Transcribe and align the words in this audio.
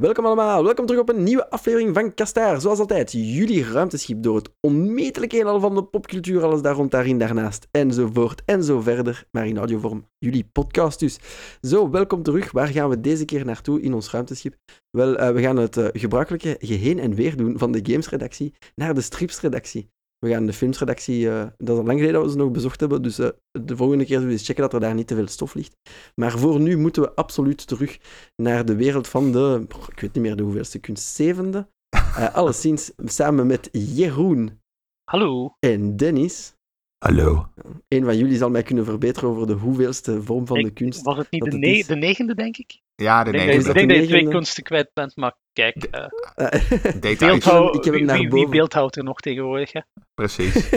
Welkom 0.00 0.26
allemaal, 0.26 0.64
welkom 0.64 0.86
terug 0.86 1.00
op 1.00 1.08
een 1.08 1.22
nieuwe 1.22 1.50
aflevering 1.50 1.94
van 1.94 2.14
Kastaar. 2.14 2.60
Zoals 2.60 2.78
altijd, 2.78 3.12
jullie 3.12 3.64
ruimteschip 3.64 4.22
door 4.22 4.36
het 4.36 4.50
onmetelijke 4.60 5.36
heelal 5.36 5.60
van 5.60 5.74
de 5.74 5.84
popcultuur, 5.84 6.42
alles 6.42 6.62
daar 6.62 6.74
rond, 6.74 6.90
daarin, 6.90 7.18
daarnaast, 7.18 7.68
enzovoort 7.70 8.42
en 8.44 8.64
zo 8.64 8.80
verder. 8.80 9.24
Maar 9.30 9.46
in 9.46 9.58
audiovorm, 9.58 10.04
jullie 10.18 10.44
podcast 10.52 10.98
dus. 10.98 11.18
Zo, 11.60 11.90
welkom 11.90 12.22
terug. 12.22 12.52
Waar 12.52 12.66
gaan 12.66 12.88
we 12.88 13.00
deze 13.00 13.24
keer 13.24 13.44
naartoe 13.44 13.80
in 13.80 13.94
ons 13.94 14.10
ruimteschip? 14.10 14.56
Wel, 14.90 15.20
uh, 15.20 15.30
we 15.30 15.42
gaan 15.42 15.56
het 15.56 15.76
uh, 15.76 15.88
gebruikelijke 15.92 16.56
geheen 16.58 16.98
en 16.98 17.14
weer 17.14 17.36
doen 17.36 17.58
van 17.58 17.72
de 17.72 17.80
gamesredactie 17.82 18.54
naar 18.74 18.94
de 18.94 19.00
stripsredactie. 19.00 19.90
We 20.20 20.28
gaan 20.28 20.46
de 20.46 20.52
filmsredactie, 20.52 21.20
uh, 21.20 21.46
dat 21.56 21.68
is 21.68 21.76
al 21.76 21.84
lang 21.84 21.98
geleden 21.98 22.12
dat 22.12 22.24
we 22.24 22.30
ze 22.30 22.36
nog 22.36 22.50
bezocht 22.50 22.80
hebben, 22.80 23.02
dus 23.02 23.18
uh, 23.18 23.28
de 23.50 23.76
volgende 23.76 24.04
keer 24.04 24.12
zullen 24.12 24.26
we 24.26 24.32
eens 24.32 24.46
checken 24.46 24.62
dat 24.62 24.72
er 24.72 24.80
daar 24.80 24.94
niet 24.94 25.06
te 25.06 25.14
veel 25.14 25.26
stof 25.26 25.54
ligt. 25.54 25.76
Maar 26.14 26.38
voor 26.38 26.60
nu 26.60 26.76
moeten 26.76 27.02
we 27.02 27.14
absoluut 27.14 27.66
terug 27.66 27.98
naar 28.36 28.64
de 28.64 28.76
wereld 28.76 29.08
van 29.08 29.32
de, 29.32 29.66
ik 29.68 30.00
weet 30.00 30.14
niet 30.14 30.24
meer 30.24 30.36
de 30.36 30.42
hoeveelste 30.42 30.78
kunst, 30.78 31.14
zevende. 31.14 31.68
Uh, 31.96 32.34
alleszins 32.40 32.92
samen 32.96 33.46
met 33.46 33.68
Jeroen. 33.72 34.60
Hallo. 35.10 35.56
En 35.58 35.96
Dennis. 35.96 36.54
Hallo. 37.04 37.48
Een 37.88 38.04
van 38.04 38.16
jullie 38.16 38.36
zal 38.36 38.50
mij 38.50 38.62
kunnen 38.62 38.84
verbeteren 38.84 39.28
over 39.28 39.46
de 39.46 39.52
hoeveelste 39.52 40.22
vorm 40.22 40.46
van 40.46 40.56
ik, 40.56 40.64
de 40.64 40.72
kunst. 40.72 41.02
Was 41.02 41.16
het 41.16 41.30
niet 41.30 41.44
de, 41.44 41.58
ne 41.58 41.84
de, 41.86 41.96
negende, 41.96 42.34
denk 42.34 42.56
ik? 42.56 42.80
Ja, 43.00 43.24
de 43.24 43.30
negende. 43.30 43.68
Ik 43.68 43.74
denk 43.74 43.88
dat 43.88 43.98
je 43.98 44.06
twee 44.06 44.28
kunsten 44.28 44.62
kwijt 44.62 44.90
bent, 44.92 45.16
maar 45.16 45.36
kijk. 45.52 45.88
Uh, 45.90 47.16
beeldhouw, 47.18 47.72
ik 47.72 47.84
heb 47.84 47.94
hem 47.94 48.04
naar 48.04 48.18
wie, 48.18 48.28
boven. 48.28 48.44
wie 48.44 48.48
beeldhoudt 48.48 48.96
er 48.96 49.04
nog 49.04 49.20
tegenwoordig? 49.20 49.72
Hè? 49.72 49.80
Precies. 50.14 50.70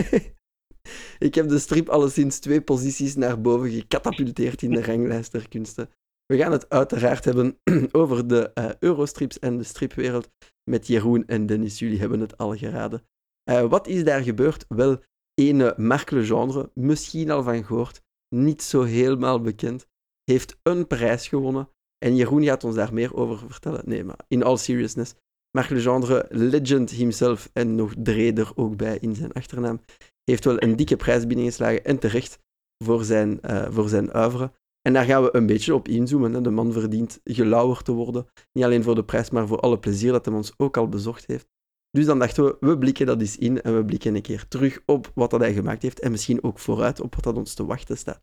ik 1.28 1.34
heb 1.34 1.48
de 1.48 1.58
strip 1.58 1.88
alleszins 1.88 2.38
twee 2.38 2.60
posities 2.60 3.14
naar 3.14 3.40
boven 3.40 3.70
gecatapulteerd 3.70 4.62
in 4.62 4.70
de 4.70 4.82
ranglijst 4.82 5.32
der 5.32 5.48
kunsten. 5.48 5.90
We 6.26 6.36
gaan 6.36 6.52
het 6.52 6.68
uiteraard 6.68 7.24
hebben 7.24 7.58
over 7.92 8.26
de 8.26 8.50
uh, 8.54 8.70
Eurostrips 8.78 9.38
en 9.38 9.56
de 9.56 9.64
stripwereld 9.64 10.30
met 10.70 10.86
Jeroen 10.86 11.26
en 11.26 11.46
Dennis. 11.46 11.78
Jullie 11.78 12.00
hebben 12.00 12.20
het 12.20 12.38
al 12.38 12.56
geraden. 12.56 13.02
Uh, 13.50 13.62
wat 13.66 13.86
is 13.86 14.04
daar 14.04 14.22
gebeurd? 14.22 14.64
Wel, 14.68 15.02
ene 15.34 15.74
Marc 15.76 16.10
Legendre, 16.10 16.70
misschien 16.74 17.30
al 17.30 17.42
van 17.42 17.64
gehoord, 17.64 18.02
niet 18.28 18.62
zo 18.62 18.82
helemaal 18.82 19.40
bekend, 19.40 19.86
heeft 20.24 20.58
een 20.62 20.86
prijs 20.86 21.28
gewonnen. 21.28 21.68
En 22.04 22.16
Jeroen 22.16 22.44
gaat 22.44 22.64
ons 22.64 22.74
daar 22.74 22.94
meer 22.94 23.14
over 23.14 23.38
vertellen. 23.38 23.82
Nee, 23.84 24.04
maar 24.04 24.18
in 24.28 24.42
all 24.42 24.56
seriousness, 24.56 25.14
Marc 25.50 25.70
Legendre, 25.70 26.26
legend 26.30 26.90
himself 26.90 27.50
en 27.52 27.74
nog 27.74 27.94
Dreder 27.98 28.52
ook 28.54 28.76
bij 28.76 28.98
in 29.00 29.14
zijn 29.14 29.32
achternaam, 29.32 29.80
heeft 30.24 30.44
wel 30.44 30.62
een 30.62 30.76
dikke 30.76 30.96
prijs 30.96 31.26
binnengeslagen 31.26 31.84
en 31.84 31.98
terecht 31.98 32.38
voor 32.84 33.04
zijn, 33.04 33.38
uh, 33.42 33.66
voor 33.70 33.88
zijn 33.88 34.16
oeuvre. 34.16 34.52
En 34.82 34.92
daar 34.92 35.04
gaan 35.04 35.22
we 35.22 35.36
een 35.36 35.46
beetje 35.46 35.74
op 35.74 35.88
inzoomen. 35.88 36.42
De 36.42 36.50
man 36.50 36.72
verdient 36.72 37.20
gelauwerd 37.24 37.84
te 37.84 37.92
worden. 37.92 38.26
Niet 38.52 38.64
alleen 38.64 38.82
voor 38.82 38.94
de 38.94 39.04
prijs, 39.04 39.30
maar 39.30 39.46
voor 39.46 39.60
alle 39.60 39.78
plezier 39.78 40.12
dat 40.12 40.24
hij 40.24 40.34
ons 40.34 40.52
ook 40.56 40.76
al 40.76 40.88
bezocht 40.88 41.26
heeft. 41.26 41.46
Dus 41.90 42.06
dan 42.06 42.18
dachten 42.18 42.44
we, 42.44 42.56
we 42.60 42.78
blikken 42.78 43.06
dat 43.06 43.20
eens 43.20 43.38
in 43.38 43.62
en 43.62 43.76
we 43.76 43.84
blikken 43.84 44.14
een 44.14 44.22
keer 44.22 44.48
terug 44.48 44.80
op 44.86 45.12
wat 45.14 45.30
dat 45.30 45.40
hij 45.40 45.52
gemaakt 45.52 45.82
heeft 45.82 46.00
en 46.00 46.10
misschien 46.10 46.42
ook 46.42 46.58
vooruit 46.58 47.00
op 47.00 47.14
wat 47.14 47.24
dat 47.24 47.36
ons 47.36 47.54
te 47.54 47.64
wachten 47.64 47.96
staat. 47.96 48.22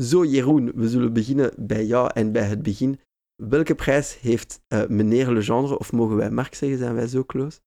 Zo, 0.00 0.24
Jeroen, 0.24 0.72
we 0.74 0.88
zullen 0.88 1.12
beginnen 1.12 1.52
bij 1.56 1.84
jou 1.84 2.10
en 2.14 2.32
bij 2.32 2.42
het 2.42 2.62
begin. 2.62 3.00
Welke 3.34 3.74
prijs 3.74 4.20
heeft 4.20 4.62
uh, 4.68 4.86
meneer 4.86 5.32
Legendre, 5.32 5.78
of 5.78 5.92
mogen 5.92 6.16
wij 6.16 6.30
Mark 6.30 6.54
zeggen, 6.54 6.78
zijn 6.78 6.94
wij 6.94 7.06
zo 7.06 7.24
close? 7.24 7.60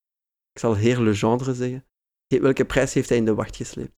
Ik 0.51 0.59
zal 0.59 0.75
heer 0.75 0.99
Legendre 1.01 1.53
zeggen. 1.53 1.85
Welke 2.27 2.65
prijs 2.65 2.93
heeft 2.93 3.09
hij 3.09 3.17
in 3.17 3.25
de 3.25 3.33
wacht 3.33 3.55
gesleept? 3.55 3.95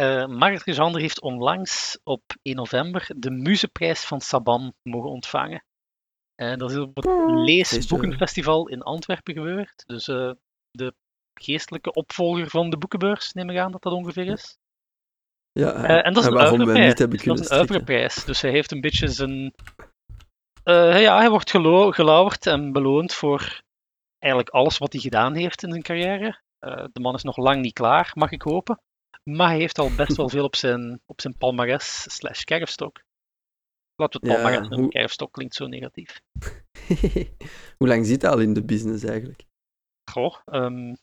Uh, 0.00 0.26
Mark 0.26 0.66
Legendre 0.66 1.00
heeft 1.00 1.20
onlangs 1.20 1.98
op 2.02 2.22
1 2.42 2.56
november 2.56 3.10
de 3.16 3.30
Muzeprijs 3.30 4.04
van 4.04 4.20
Saban 4.20 4.74
mogen 4.82 5.10
ontvangen. 5.10 5.64
Uh, 6.36 6.56
dat 6.56 6.70
is 6.70 6.76
op 6.76 6.96
het 6.96 7.06
Leesboekenfestival 7.26 8.68
in 8.68 8.82
Antwerpen 8.82 9.34
gebeurd. 9.34 9.82
Dus 9.86 10.08
uh, 10.08 10.32
de 10.70 10.94
geestelijke 11.34 11.92
opvolger 11.92 12.50
van 12.50 12.70
de 12.70 12.78
boekenbeurs, 12.78 13.32
neem 13.32 13.50
ik 13.50 13.58
aan 13.58 13.72
dat 13.72 13.82
dat 13.82 13.92
ongeveer 13.92 14.26
is. 14.26 14.58
Ja, 15.60 15.84
uh, 15.84 16.06
en 16.06 16.12
dat 16.12 16.22
is 16.22 16.30
een 16.30 16.38
uiverprijs. 16.38 16.94
Dat 16.94 17.40
is 17.40 17.50
een 17.50 17.56
uiverprijs. 17.56 18.24
Dus 18.24 18.40
hij 18.40 18.50
heeft 18.50 18.72
een 18.72 18.80
beetje 18.80 19.08
zijn... 19.08 19.54
Uh, 20.64 21.00
ja, 21.00 21.18
hij 21.18 21.30
wordt 21.30 21.50
gelauwerd 21.50 22.46
en 22.46 22.72
beloond 22.72 23.14
voor 23.14 23.62
eigenlijk 24.18 24.54
alles 24.54 24.78
wat 24.78 24.92
hij 24.92 25.00
gedaan 25.00 25.34
heeft 25.34 25.62
in 25.62 25.70
zijn 25.70 25.82
carrière. 25.82 26.40
Uh, 26.60 26.84
de 26.92 27.00
man 27.00 27.14
is 27.14 27.22
nog 27.22 27.36
lang 27.36 27.60
niet 27.62 27.72
klaar, 27.72 28.10
mag 28.14 28.30
ik 28.30 28.42
hopen. 28.42 28.80
Maar 29.22 29.48
hij 29.48 29.58
heeft 29.58 29.78
al 29.78 29.94
best 29.96 30.16
wel 30.16 30.28
veel 30.34 30.44
op 30.44 30.56
zijn, 30.56 31.00
op 31.06 31.20
zijn 31.20 31.36
palmares 31.36 32.14
slash 32.14 32.42
kerfstok. 32.42 33.02
Laten 33.96 34.20
we 34.20 34.26
het 34.26 34.36
palmares 34.36 34.62
ja, 34.62 34.68
noemen, 34.68 34.80
hoe... 34.80 34.88
kerfstok 34.88 35.32
klinkt 35.32 35.54
zo 35.54 35.66
negatief. 35.66 36.20
hoe 37.78 37.88
lang 37.88 38.06
zit 38.06 38.22
hij 38.22 38.30
al 38.30 38.40
in 38.40 38.54
de 38.54 38.64
business 38.64 39.04
eigenlijk? 39.04 39.44
Goh, 40.10 40.36
um, 40.46 40.96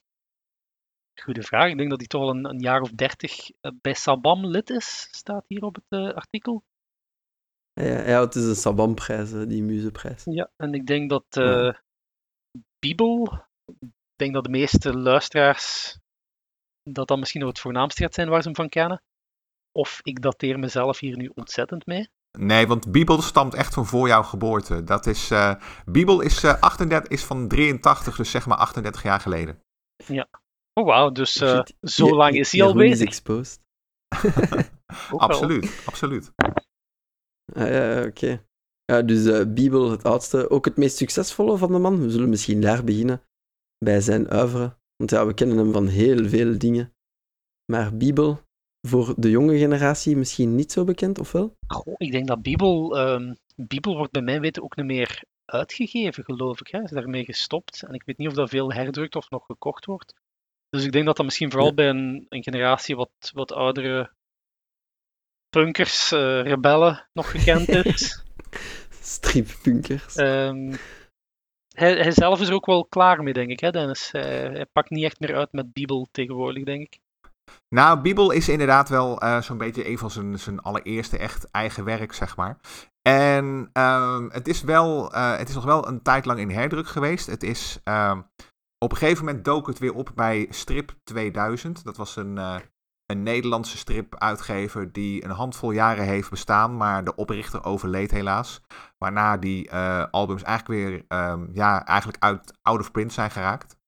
goede 1.21 1.43
vraag. 1.43 1.69
Ik 1.69 1.77
denk 1.77 1.89
dat 1.89 1.99
hij 1.99 2.07
toch 2.07 2.21
al 2.21 2.29
een, 2.29 2.45
een 2.45 2.59
jaar 2.59 2.81
of 2.81 2.89
dertig 2.89 3.49
bij 3.81 3.93
Sabam 3.93 4.45
lid 4.45 4.69
is, 4.69 5.07
staat 5.11 5.45
hier 5.47 5.63
op 5.63 5.75
het 5.75 5.99
uh, 5.99 6.13
artikel. 6.13 6.63
Ja, 7.73 8.07
ja, 8.07 8.21
het 8.21 8.35
is 8.35 8.43
een 8.43 8.55
Sabam-prijs, 8.55 9.31
die 9.31 9.63
muzeprijs. 9.63 10.23
Ja, 10.25 10.51
en 10.55 10.73
ik 10.73 10.85
denk 10.85 11.09
dat 11.09 11.25
uh, 11.37 11.45
ja. 11.45 11.81
Bibel, 12.79 13.43
ik 13.79 13.89
denk 14.15 14.33
dat 14.33 14.43
de 14.43 14.49
meeste 14.49 14.97
luisteraars 14.97 15.97
dat 16.83 17.07
dat 17.07 17.19
misschien 17.19 17.41
nog 17.41 17.49
het 17.49 17.59
voornaamste 17.59 18.03
gaat 18.03 18.13
zijn 18.13 18.29
waar 18.29 18.41
ze 18.41 18.47
hem 18.47 18.55
van 18.55 18.69
kennen. 18.69 19.01
Of 19.71 19.99
ik 20.03 20.21
dateer 20.21 20.59
mezelf 20.59 20.99
hier 20.99 21.17
nu 21.17 21.31
ontzettend 21.35 21.85
mee. 21.85 22.09
Nee, 22.39 22.67
want 22.67 22.91
Bibel 22.91 23.21
stamt 23.21 23.53
echt 23.53 23.73
van 23.73 23.85
voor 23.85 24.07
jouw 24.07 24.23
geboorte. 24.23 24.83
Dat 24.83 25.05
is, 25.05 25.31
uh, 25.31 25.55
Bibel 25.85 26.21
is, 26.21 26.43
uh, 26.43 26.59
38, 26.59 27.11
is 27.11 27.23
van 27.23 27.47
83, 27.47 28.15
dus 28.15 28.31
zeg 28.31 28.45
maar 28.45 28.57
38 28.57 29.03
jaar 29.03 29.19
geleden. 29.19 29.63
Ja. 30.05 30.27
Oh 30.73 30.85
wauw, 30.85 31.09
dus 31.09 31.41
uh, 31.41 31.61
zo 31.81 32.05
je, 32.05 32.13
lang 32.13 32.35
is 32.35 32.51
hij 32.51 32.63
al 32.63 32.73
bezig. 32.73 32.99
is 32.99 33.01
exposed. 33.01 33.59
absoluut, 35.17 35.83
absoluut. 35.85 36.31
Ah, 37.53 37.67
ja, 37.67 37.97
oké. 37.97 38.07
Okay. 38.07 38.45
Ja, 38.85 39.01
dus 39.01 39.25
uh, 39.25 39.53
Bibel, 39.53 39.91
het 39.91 40.03
oudste, 40.03 40.49
ook 40.49 40.65
het 40.65 40.77
meest 40.77 40.97
succesvolle 40.97 41.57
van 41.57 41.71
de 41.71 41.77
man. 41.77 42.01
We 42.01 42.09
zullen 42.09 42.29
misschien 42.29 42.61
daar 42.61 42.83
beginnen, 42.83 43.21
bij 43.77 44.01
zijn 44.01 44.33
oeuvre. 44.33 44.77
Want 44.95 45.09
ja, 45.09 45.25
we 45.25 45.33
kennen 45.33 45.57
hem 45.57 45.71
van 45.71 45.87
heel 45.87 46.29
veel 46.29 46.57
dingen. 46.57 46.93
Maar 47.71 47.97
Bibel, 47.97 48.39
voor 48.87 49.13
de 49.17 49.29
jonge 49.29 49.57
generatie 49.57 50.17
misschien 50.17 50.55
niet 50.55 50.71
zo 50.71 50.83
bekend, 50.83 51.19
of 51.19 51.31
wel? 51.31 51.55
Goh, 51.67 51.95
ik 51.97 52.11
denk 52.11 52.27
dat 52.27 52.41
Bibel, 52.41 52.99
um, 52.99 53.37
Bibel 53.55 53.95
wordt 53.95 54.11
bij 54.11 54.21
mij 54.21 54.39
weten 54.39 54.63
ook 54.63 54.75
niet 54.75 54.85
meer 54.85 55.23
uitgegeven, 55.45 56.23
geloof 56.23 56.59
ik. 56.59 56.67
Hij 56.67 56.81
is 56.81 56.91
daarmee 56.91 57.25
gestopt. 57.25 57.83
En 57.83 57.93
ik 57.93 58.03
weet 58.03 58.17
niet 58.17 58.27
of 58.27 58.33
dat 58.33 58.49
veel 58.49 58.73
herdrukt 58.73 59.15
of 59.15 59.29
nog 59.29 59.45
gekocht 59.45 59.85
wordt. 59.85 60.13
Dus 60.71 60.83
ik 60.83 60.91
denk 60.91 61.05
dat 61.05 61.15
dat 61.15 61.25
misschien 61.25 61.51
vooral 61.51 61.67
ja. 61.67 61.73
bij 61.73 61.89
een, 61.89 62.25
een, 62.29 62.43
generatie 62.43 62.95
wat, 62.95 63.31
wat 63.33 63.51
oudere 63.51 64.11
punkers, 65.49 66.11
uh, 66.11 66.41
rebellen 66.41 67.07
nog 67.13 67.31
gekend 67.31 67.69
is. 67.85 68.23
Strippunkers. 69.01 70.17
Um, 70.17 70.71
hij, 71.75 71.93
hij, 71.93 72.11
zelf 72.11 72.41
is 72.41 72.47
er 72.47 72.53
ook 72.53 72.65
wel 72.65 72.85
klaar 72.85 73.23
mee, 73.23 73.33
denk 73.33 73.49
ik, 73.49 73.59
hè, 73.59 73.71
Dennis. 73.71 74.11
Hij, 74.11 74.49
hij 74.49 74.65
pakt 74.65 74.89
niet 74.89 75.03
echt 75.03 75.19
meer 75.19 75.35
uit 75.35 75.51
met 75.51 75.73
Bibel 75.73 76.07
tegenwoordig, 76.11 76.63
denk 76.63 76.81
ik. 76.81 76.99
Nou, 77.69 78.01
Bibel 78.01 78.31
is 78.31 78.49
inderdaad 78.49 78.89
wel 78.89 79.23
uh, 79.23 79.41
zo'n 79.41 79.57
beetje 79.57 79.87
een 79.87 79.97
van 79.97 80.11
zijn, 80.11 80.39
zijn 80.39 80.59
allereerste 80.59 81.17
echt 81.17 81.51
eigen 81.51 81.83
werk, 81.83 82.13
zeg 82.13 82.35
maar. 82.35 82.59
En 83.01 83.69
um, 83.73 84.29
het, 84.31 84.47
is 84.47 84.61
wel, 84.61 85.15
uh, 85.15 85.37
het 85.37 85.49
is 85.49 85.55
nog 85.55 85.63
wel 85.63 85.87
een 85.87 86.01
tijd 86.01 86.25
lang 86.25 86.39
in 86.39 86.49
herdruk 86.49 86.87
geweest. 86.87 87.27
Het 87.27 87.43
is, 87.43 87.79
um, 87.83 88.25
op 88.83 88.91
een 88.91 88.97
gegeven 88.97 89.25
moment 89.25 89.45
dook 89.45 89.67
het 89.67 89.79
weer 89.79 89.93
op 89.93 90.11
bij 90.15 90.47
Strip 90.49 90.93
2000. 91.03 91.83
Dat 91.83 91.97
was 91.97 92.15
een, 92.15 92.35
uh, 92.35 92.55
een 93.05 93.23
Nederlandse 93.23 93.77
strip-uitgever 93.77 94.91
die 94.91 95.23
een 95.23 95.31
handvol 95.31 95.71
jaren 95.71 96.05
heeft 96.05 96.29
bestaan, 96.29 96.77
maar 96.77 97.03
de 97.03 97.15
oprichter 97.15 97.63
overleed 97.63 98.11
helaas. 98.11 98.61
Waarna 98.97 99.37
die 99.37 99.71
albums 100.11 100.43
eigenlijk 100.43 100.79
weer 100.79 101.19
um, 101.19 101.49
ja, 101.53 101.85
eigenlijk 101.85 102.23
uit 102.23 102.53
out 102.61 102.79
of 102.79 102.91
print 102.91 103.13
zijn 103.13 103.31
geraakt. 103.31 103.79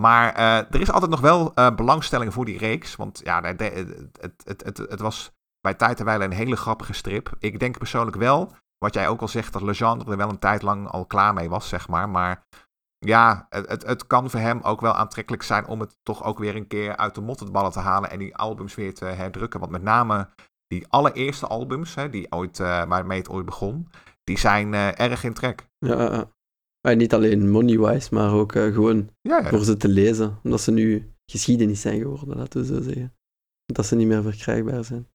Maar 0.00 0.38
uh, 0.38 0.56
er 0.56 0.80
is 0.80 0.90
altijd 0.90 1.10
nog 1.10 1.20
wel 1.20 1.52
belangstelling 1.76 2.32
voor 2.32 2.44
die 2.44 2.58
reeks. 2.58 2.96
Want 2.96 3.20
ja, 3.24 3.42
het, 3.42 3.60
het, 4.44 4.62
het, 4.64 4.78
het 4.78 5.00
was 5.00 5.32
bij 5.60 5.74
tijd 5.74 5.98
en 5.98 6.04
wijle 6.04 6.24
een 6.24 6.32
hele 6.32 6.56
grappige 6.56 6.92
strip. 6.92 7.32
Ik 7.38 7.58
denk 7.58 7.78
persoonlijk 7.78 8.16
wel, 8.16 8.52
wat 8.78 8.94
jij 8.94 9.08
ook 9.08 9.20
al 9.20 9.28
zegt, 9.28 9.52
dat 9.52 9.62
Legendre 9.62 10.10
er 10.10 10.16
wel 10.16 10.28
een 10.28 10.38
tijd 10.38 10.62
lang 10.62 10.88
al 10.88 11.06
klaar 11.06 11.34
mee 11.34 11.48
was, 11.48 11.68
zeg 11.68 11.88
maar. 11.88 12.08
Maar 12.08 12.44
ja, 12.98 13.46
het, 13.48 13.68
het, 13.68 13.86
het 13.86 14.06
kan 14.06 14.30
voor 14.30 14.40
hem 14.40 14.60
ook 14.60 14.80
wel 14.80 14.92
aantrekkelijk 14.92 15.42
zijn 15.42 15.66
om 15.66 15.80
het 15.80 15.96
toch 16.02 16.24
ook 16.24 16.38
weer 16.38 16.56
een 16.56 16.66
keer 16.66 16.96
uit 16.96 17.14
de 17.14 17.20
mottenballen 17.20 17.72
te 17.72 17.78
halen 17.78 18.10
en 18.10 18.18
die 18.18 18.36
albums 18.36 18.74
weer 18.74 18.94
te 18.94 19.04
herdrukken. 19.04 19.60
Want 19.60 19.72
met 19.72 19.82
name 19.82 20.28
die 20.66 20.86
allereerste 20.88 21.46
albums, 21.46 21.94
hè, 21.94 22.10
die 22.10 22.32
ooit, 22.32 22.58
uh, 22.58 22.84
waarmee 22.84 23.18
het 23.18 23.28
ooit 23.28 23.44
begon, 23.44 23.88
die 24.24 24.38
zijn 24.38 24.74
erg 24.74 25.24
in 25.24 25.32
trek. 25.32 25.68
Ja, 25.78 26.30
maar 26.86 26.96
niet 26.96 27.14
alleen 27.14 27.50
money-wise, 27.50 28.14
maar 28.14 28.32
ook 28.32 28.54
uh, 28.54 28.74
gewoon 28.74 29.10
ja, 29.20 29.38
ja. 29.38 29.48
voor 29.48 29.64
ze 29.64 29.76
te 29.76 29.88
lezen. 29.88 30.38
Omdat 30.42 30.60
ze 30.60 30.70
nu 30.70 31.12
geschiedenis 31.26 31.80
zijn 31.80 32.00
geworden, 32.00 32.36
laten 32.36 32.60
we 32.60 32.66
zo 32.66 32.82
zeggen. 32.82 33.14
Dat 33.64 33.86
ze 33.86 33.96
niet 33.96 34.06
meer 34.06 34.22
verkrijgbaar 34.22 34.84
zijn. 34.84 35.08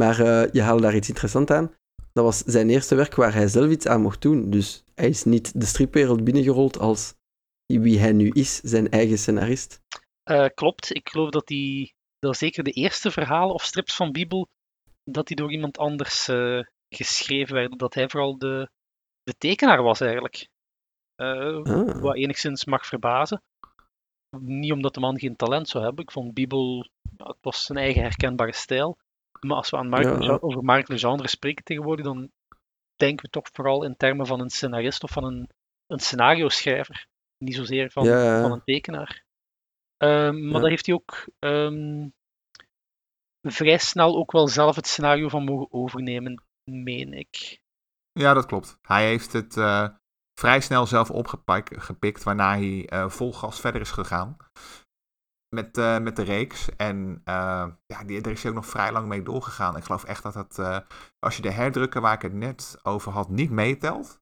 Maar 0.00 0.16
je 0.52 0.62
haalde 0.62 0.82
daar 0.82 0.94
iets 0.94 1.08
interessants 1.08 1.52
aan. 1.52 1.74
dat 2.12 2.24
was 2.24 2.38
zijn 2.38 2.70
eerste 2.70 2.94
werk 2.94 3.14
waar 3.14 3.34
hij 3.34 3.48
zelf 3.48 3.70
iets 3.70 3.86
aan 3.86 4.00
mocht 4.00 4.22
doen. 4.22 4.50
Dus 4.50 4.84
hij 4.94 5.08
is 5.08 5.24
niet 5.24 5.60
de 5.60 5.66
stripwereld 5.66 6.24
binnengerold 6.24 6.78
als 6.78 7.14
wie 7.78 7.98
hij 7.98 8.12
nu 8.12 8.30
is, 8.30 8.56
zijn 8.56 8.90
eigen 8.90 9.18
scenarist. 9.18 9.80
Uh, 10.30 10.46
klopt. 10.54 10.94
Ik 10.94 11.08
geloof 11.08 11.30
dat 11.30 11.48
hij, 11.48 11.92
dat 12.18 12.36
zeker 12.36 12.64
de 12.64 12.70
eerste 12.70 13.10
verhalen 13.10 13.54
of 13.54 13.64
strips 13.64 13.96
van 13.96 14.12
Bibel, 14.12 14.48
dat 15.04 15.26
die 15.26 15.36
door 15.36 15.52
iemand 15.52 15.78
anders 15.78 16.28
uh, 16.28 16.62
geschreven 16.88 17.54
werden. 17.54 17.78
Dat 17.78 17.94
hij 17.94 18.08
vooral 18.08 18.38
de, 18.38 18.70
de 19.22 19.34
tekenaar 19.38 19.82
was 19.82 20.00
eigenlijk. 20.00 20.48
Uh, 21.16 21.62
ah. 21.62 22.00
Wat 22.00 22.16
enigszins 22.16 22.64
mag 22.64 22.86
verbazen. 22.86 23.42
Niet 24.38 24.72
omdat 24.72 24.94
de 24.94 25.00
man 25.00 25.18
geen 25.18 25.36
talent 25.36 25.68
zou 25.68 25.84
hebben. 25.84 26.04
Ik 26.04 26.10
vond 26.10 26.34
Bibel, 26.34 26.88
het 27.16 27.36
was 27.40 27.64
zijn 27.64 27.78
eigen 27.78 28.02
herkenbare 28.02 28.52
stijl. 28.52 28.98
Maar 29.40 29.56
als 29.56 29.70
we 29.70 29.76
aan 29.76 29.88
Mark 29.88 30.22
ja. 30.22 30.38
over 30.40 30.64
Mark 30.64 30.88
Legendre 30.88 31.28
spreken 31.28 31.64
tegenwoordig, 31.64 32.04
dan 32.04 32.30
denken 32.96 33.24
we 33.24 33.30
toch 33.30 33.48
vooral 33.52 33.84
in 33.84 33.96
termen 33.96 34.26
van 34.26 34.40
een 34.40 34.50
scenarist 34.50 35.02
of 35.02 35.10
van 35.10 35.24
een, 35.24 35.48
een 35.86 35.98
scenario 35.98 36.48
schrijver. 36.48 37.06
Niet 37.44 37.54
zozeer 37.54 37.90
van, 37.90 38.06
van 38.42 38.52
een 38.52 38.64
tekenaar. 38.64 39.24
Um, 40.02 40.48
maar 40.48 40.60
daar 40.60 40.70
heeft 40.70 40.86
hij 40.86 40.94
ook 40.94 41.26
um, 41.38 42.12
vrij 43.48 43.78
snel 43.78 44.16
ook 44.16 44.32
wel 44.32 44.48
zelf 44.48 44.76
het 44.76 44.86
scenario 44.86 45.28
van 45.28 45.44
mogen 45.44 45.72
overnemen, 45.72 46.42
meen 46.70 47.12
ik. 47.12 47.60
Ja, 48.12 48.34
dat 48.34 48.46
klopt. 48.46 48.78
Hij 48.82 49.06
heeft 49.06 49.32
het 49.32 49.56
uh, 49.56 49.88
vrij 50.40 50.60
snel 50.60 50.86
zelf 50.86 51.10
opgepikt, 51.10 52.22
waarna 52.22 52.56
hij 52.56 52.92
uh, 52.92 53.08
vol 53.08 53.32
gas 53.32 53.60
verder 53.60 53.80
is 53.80 53.90
gegaan 53.90 54.36
met, 55.48 55.78
uh, 55.78 55.98
met 55.98 56.16
de 56.16 56.22
reeks. 56.22 56.76
En 56.76 57.22
ja, 57.86 58.04
die, 58.06 58.20
daar 58.20 58.32
is 58.32 58.42
hij 58.42 58.50
ook 58.50 58.56
nog 58.56 58.66
vrij 58.66 58.92
lang 58.92 59.08
mee 59.08 59.22
doorgegaan. 59.22 59.76
Ik 59.76 59.84
geloof 59.84 60.04
echt 60.04 60.22
dat 60.22 60.34
het, 60.34 60.58
als 61.18 61.36
je 61.36 61.42
de 61.42 61.50
herdrukken 61.50 62.02
waar 62.02 62.14
ik 62.14 62.22
het 62.22 62.34
net 62.34 62.80
over 62.82 63.12
had 63.12 63.28
niet 63.28 63.50
meetelt, 63.50 64.20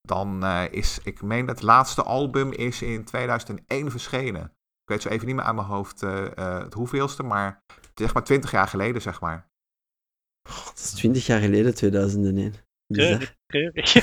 dan 0.00 0.44
is, 0.70 0.98
ik 1.02 1.22
meen 1.22 1.46
dat 1.46 1.54
het 1.54 1.64
laatste 1.64 2.02
album 2.02 2.52
is 2.52 2.82
in 2.82 3.04
2001 3.04 3.90
verschenen. 3.90 4.42
Ik 4.82 4.94
weet 4.94 5.02
zo 5.02 5.08
even 5.08 5.26
niet 5.26 5.36
meer 5.36 5.44
aan 5.44 5.54
mijn 5.54 5.66
hoofd 5.66 6.00
het 6.00 6.74
hoeveelste, 6.74 7.22
maar 7.22 7.62
zeg 7.94 8.14
maar 8.14 8.24
20 8.24 8.50
jaar 8.50 8.68
geleden, 8.68 9.02
zeg 9.02 9.20
maar. 9.20 9.50
God, 10.48 10.66
dat 10.66 10.84
is 10.84 10.92
20 10.92 11.26
jaar 11.26 11.40
geleden, 11.40 11.74
2001. 11.74 12.54
Keurig. 13.46 13.94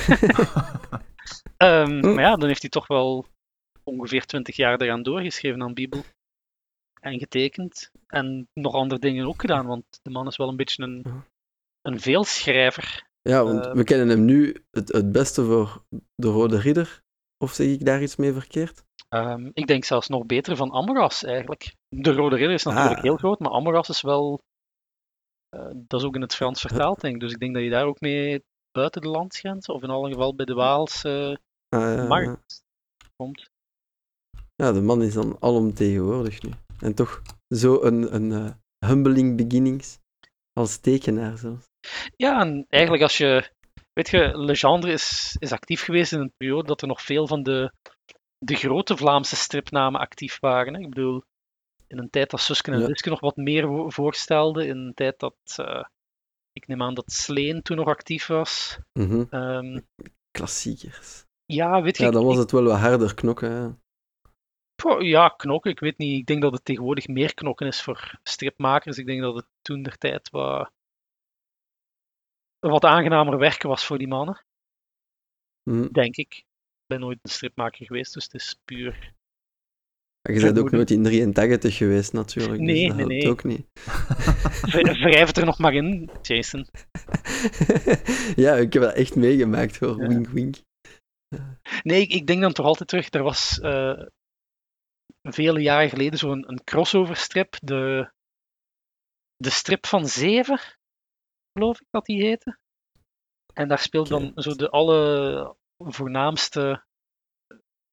um, 1.56 2.00
maar 2.00 2.24
ja, 2.24 2.36
dan 2.36 2.48
heeft 2.48 2.60
hij 2.60 2.70
toch 2.70 2.86
wel 2.86 3.26
ongeveer 3.84 4.26
20 4.26 4.56
jaar 4.56 4.80
eraan 4.80 5.02
doorgeschreven 5.02 5.62
aan 5.62 5.74
Bibel. 5.74 6.04
En 7.00 7.18
getekend. 7.18 7.90
En 8.06 8.48
nog 8.52 8.74
andere 8.74 9.00
dingen 9.00 9.26
ook 9.26 9.40
gedaan, 9.40 9.66
want 9.66 9.84
de 10.02 10.10
man 10.10 10.26
is 10.26 10.36
wel 10.36 10.48
een 10.48 10.56
beetje 10.56 10.82
een, 10.82 11.24
een 11.82 12.00
veelschrijver. 12.00 13.05
Ja, 13.26 13.44
want 13.44 13.66
uh, 13.66 13.72
we 13.72 13.84
kennen 13.84 14.08
hem 14.08 14.24
nu 14.24 14.64
het, 14.70 14.92
het 14.92 15.12
beste 15.12 15.44
voor 15.44 15.84
De 16.14 16.28
Rode 16.28 16.58
Ridder. 16.58 17.02
Of 17.44 17.52
zeg 17.52 17.66
ik 17.66 17.84
daar 17.84 18.02
iets 18.02 18.16
mee 18.16 18.32
verkeerd? 18.32 18.84
Um, 19.08 19.50
ik 19.54 19.66
denk 19.66 19.84
zelfs 19.84 20.08
nog 20.08 20.26
beter 20.26 20.56
van 20.56 20.72
Amoras 20.72 21.24
eigenlijk. 21.24 21.74
De 21.88 22.12
Rode 22.12 22.36
Ridder 22.36 22.54
is 22.54 22.64
natuurlijk 22.64 22.96
ah. 22.96 23.02
heel 23.02 23.16
groot, 23.16 23.38
maar 23.38 23.50
Amoras 23.50 23.88
is 23.88 24.00
wel. 24.00 24.40
Uh, 25.56 25.70
dat 25.74 26.00
is 26.00 26.06
ook 26.06 26.14
in 26.14 26.20
het 26.20 26.34
Frans 26.34 26.60
vertaald, 26.66 27.00
denk 27.00 27.14
ik. 27.14 27.20
Dus 27.20 27.32
ik 27.32 27.38
denk 27.38 27.54
dat 27.54 27.62
je 27.62 27.70
daar 27.70 27.86
ook 27.86 28.00
mee 28.00 28.44
buiten 28.70 29.02
de 29.02 29.08
landsgrenzen, 29.08 29.74
of 29.74 29.82
in 29.82 29.90
alle 29.90 30.10
geval 30.10 30.34
bij 30.34 30.46
de 30.46 30.54
Waalse 30.54 31.40
uh, 31.74 31.80
ah, 31.80 31.96
ja, 31.96 32.06
markt 32.06 32.64
komt. 33.16 33.50
Ja, 34.54 34.72
de 34.72 34.80
man 34.80 35.02
is 35.02 35.14
dan 35.14 35.36
alomtegenwoordig 35.40 36.42
nu. 36.42 36.50
En 36.78 36.94
toch 36.94 37.22
zo 37.48 37.82
een, 37.82 38.14
een 38.14 38.30
uh, 38.30 38.50
humbling 38.86 39.36
beginnings 39.36 39.98
als 40.52 40.76
tekenaar 40.76 41.38
zelfs. 41.38 41.64
Ja, 42.16 42.40
en 42.40 42.66
eigenlijk 42.68 43.02
als 43.02 43.18
je... 43.18 43.54
Weet 43.92 44.08
je, 44.08 44.38
Legendre 44.38 44.92
is, 44.92 45.36
is 45.38 45.52
actief 45.52 45.82
geweest 45.82 46.12
in 46.12 46.20
een 46.20 46.32
periode 46.36 46.66
dat 46.66 46.82
er 46.82 46.88
nog 46.88 47.02
veel 47.02 47.26
van 47.26 47.42
de, 47.42 47.72
de 48.38 48.54
grote 48.54 48.96
Vlaamse 48.96 49.36
stripnamen 49.36 50.00
actief 50.00 50.40
waren. 50.40 50.74
Hè. 50.74 50.80
Ik 50.80 50.88
bedoel, 50.88 51.22
in 51.86 51.98
een 51.98 52.10
tijd 52.10 52.30
dat 52.30 52.40
Susken 52.40 52.72
en 52.72 52.80
ja. 52.80 53.10
Nog 53.10 53.20
wat 53.20 53.36
meer 53.36 53.92
voorstelden, 53.92 54.66
in 54.66 54.76
een 54.76 54.94
tijd 54.94 55.18
dat... 55.18 55.36
Uh, 55.60 55.84
ik 56.52 56.66
neem 56.66 56.82
aan 56.82 56.94
dat 56.94 57.12
Sleen 57.12 57.62
toen 57.62 57.76
nog 57.76 57.88
actief 57.88 58.26
was. 58.26 58.78
Mm 58.92 59.08
-hmm. 59.08 59.26
um, 59.30 59.86
Klassiekers. 60.30 61.24
Ja, 61.46 61.82
weet 61.82 61.96
je... 61.96 62.04
Ja, 62.04 62.10
dan 62.10 62.24
was 62.24 62.36
het 62.36 62.50
wel 62.50 62.62
wat 62.62 62.78
harder 62.78 63.14
knokken. 63.14 63.50
Hè. 63.50 63.68
Ja, 64.98 65.28
knokken. 65.28 65.70
Ik 65.70 65.80
weet 65.80 65.98
niet. 65.98 66.18
Ik 66.18 66.26
denk 66.26 66.42
dat 66.42 66.52
het 66.52 66.64
tegenwoordig 66.64 67.08
meer 67.08 67.34
knokken 67.34 67.66
is 67.66 67.82
voor 67.82 68.18
stripmakers. 68.22 68.98
Ik 68.98 69.06
denk 69.06 69.20
dat 69.20 69.34
het 69.34 69.46
toen 69.62 69.82
der 69.82 69.98
tijd 69.98 70.30
wat, 70.30 70.70
wat 72.70 72.84
aangenamer 72.84 73.38
werken 73.38 73.68
was 73.68 73.84
voor 73.84 73.98
die 73.98 74.08
mannen. 74.08 74.44
Mm. 75.70 75.92
Denk 75.92 76.16
ik. 76.16 76.34
Ik 76.36 76.94
ben 76.96 77.00
nooit 77.00 77.18
een 77.22 77.30
stripmaker 77.30 77.86
geweest, 77.86 78.14
dus 78.14 78.24
het 78.24 78.34
is 78.34 78.60
puur. 78.64 79.14
je 80.22 80.40
bent 80.40 80.58
ook 80.58 80.70
nooit 80.70 80.90
in 80.90 81.02
83 81.02 81.76
geweest, 81.76 82.12
natuurlijk. 82.12 82.58
Dus 82.58 82.66
nee, 82.66 82.86
dus 82.86 82.96
nee, 82.96 83.06
nee. 83.06 83.28
ook 83.28 83.44
niet. 83.44 83.66
Wrijf 85.02 85.26
het 85.26 85.36
er 85.36 85.44
nog 85.44 85.58
maar 85.58 85.74
in, 85.74 86.10
Jason. 86.22 86.66
ja, 88.44 88.54
ik 88.54 88.72
heb 88.72 88.82
dat 88.82 88.94
echt 88.94 89.16
meegemaakt 89.16 89.78
hoor. 89.78 90.02
Ja. 90.02 90.08
Wink, 90.08 90.28
wink. 90.28 90.56
Nee, 91.82 92.00
ik, 92.00 92.12
ik, 92.12 92.26
denk 92.26 92.40
dan 92.40 92.52
toch 92.52 92.66
altijd 92.66 92.88
terug. 92.88 93.12
Er 93.12 93.22
was 93.22 93.58
uh, 93.62 94.02
vele 95.22 95.60
jaren 95.60 95.88
geleden 95.88 96.18
zo'n 96.18 96.50
een 96.50 96.64
crossover 96.64 97.16
strip. 97.16 97.56
De, 97.60 98.10
de 99.36 99.50
strip 99.50 99.86
van 99.86 100.06
Zeven, 100.06 100.60
geloof 101.56 101.80
ik 101.80 101.86
dat 101.90 102.06
die 102.06 102.22
heette. 102.22 102.58
En 103.54 103.68
daar 103.68 103.78
speelt 103.78 104.08
dan 104.08 104.32
zo 104.34 104.54
de 104.54 104.70
alle 104.70 105.56
voornaamste 105.78 106.84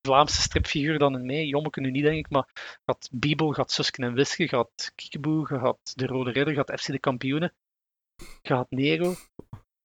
Vlaamse 0.07 0.41
stripfiguur 0.41 0.99
dan 0.99 1.15
in 1.15 1.25
mee. 1.25 1.47
Jommeke 1.47 1.79
nu 1.79 1.91
niet, 1.91 2.03
denk 2.03 2.25
ik, 2.25 2.29
maar 2.29 2.77
gaat 2.85 3.09
Bibel, 3.11 3.51
gaat 3.51 3.71
Susken 3.71 4.03
en 4.03 4.13
Wiske, 4.13 4.47
gaat 4.47 4.91
Kiekeboe, 4.95 5.45
gaat 5.45 5.93
De 5.95 6.05
Rode 6.05 6.31
Ridder, 6.31 6.53
gaat 6.53 6.79
FC 6.79 6.85
de 6.85 6.99
Kampioenen, 6.99 7.53
gaat 8.41 8.69
Nero, 8.69 9.13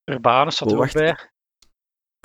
Urbanus 0.04 0.56
zat 0.56 0.70
er 0.70 0.78
ook 0.78 0.92
bij. 0.92 1.31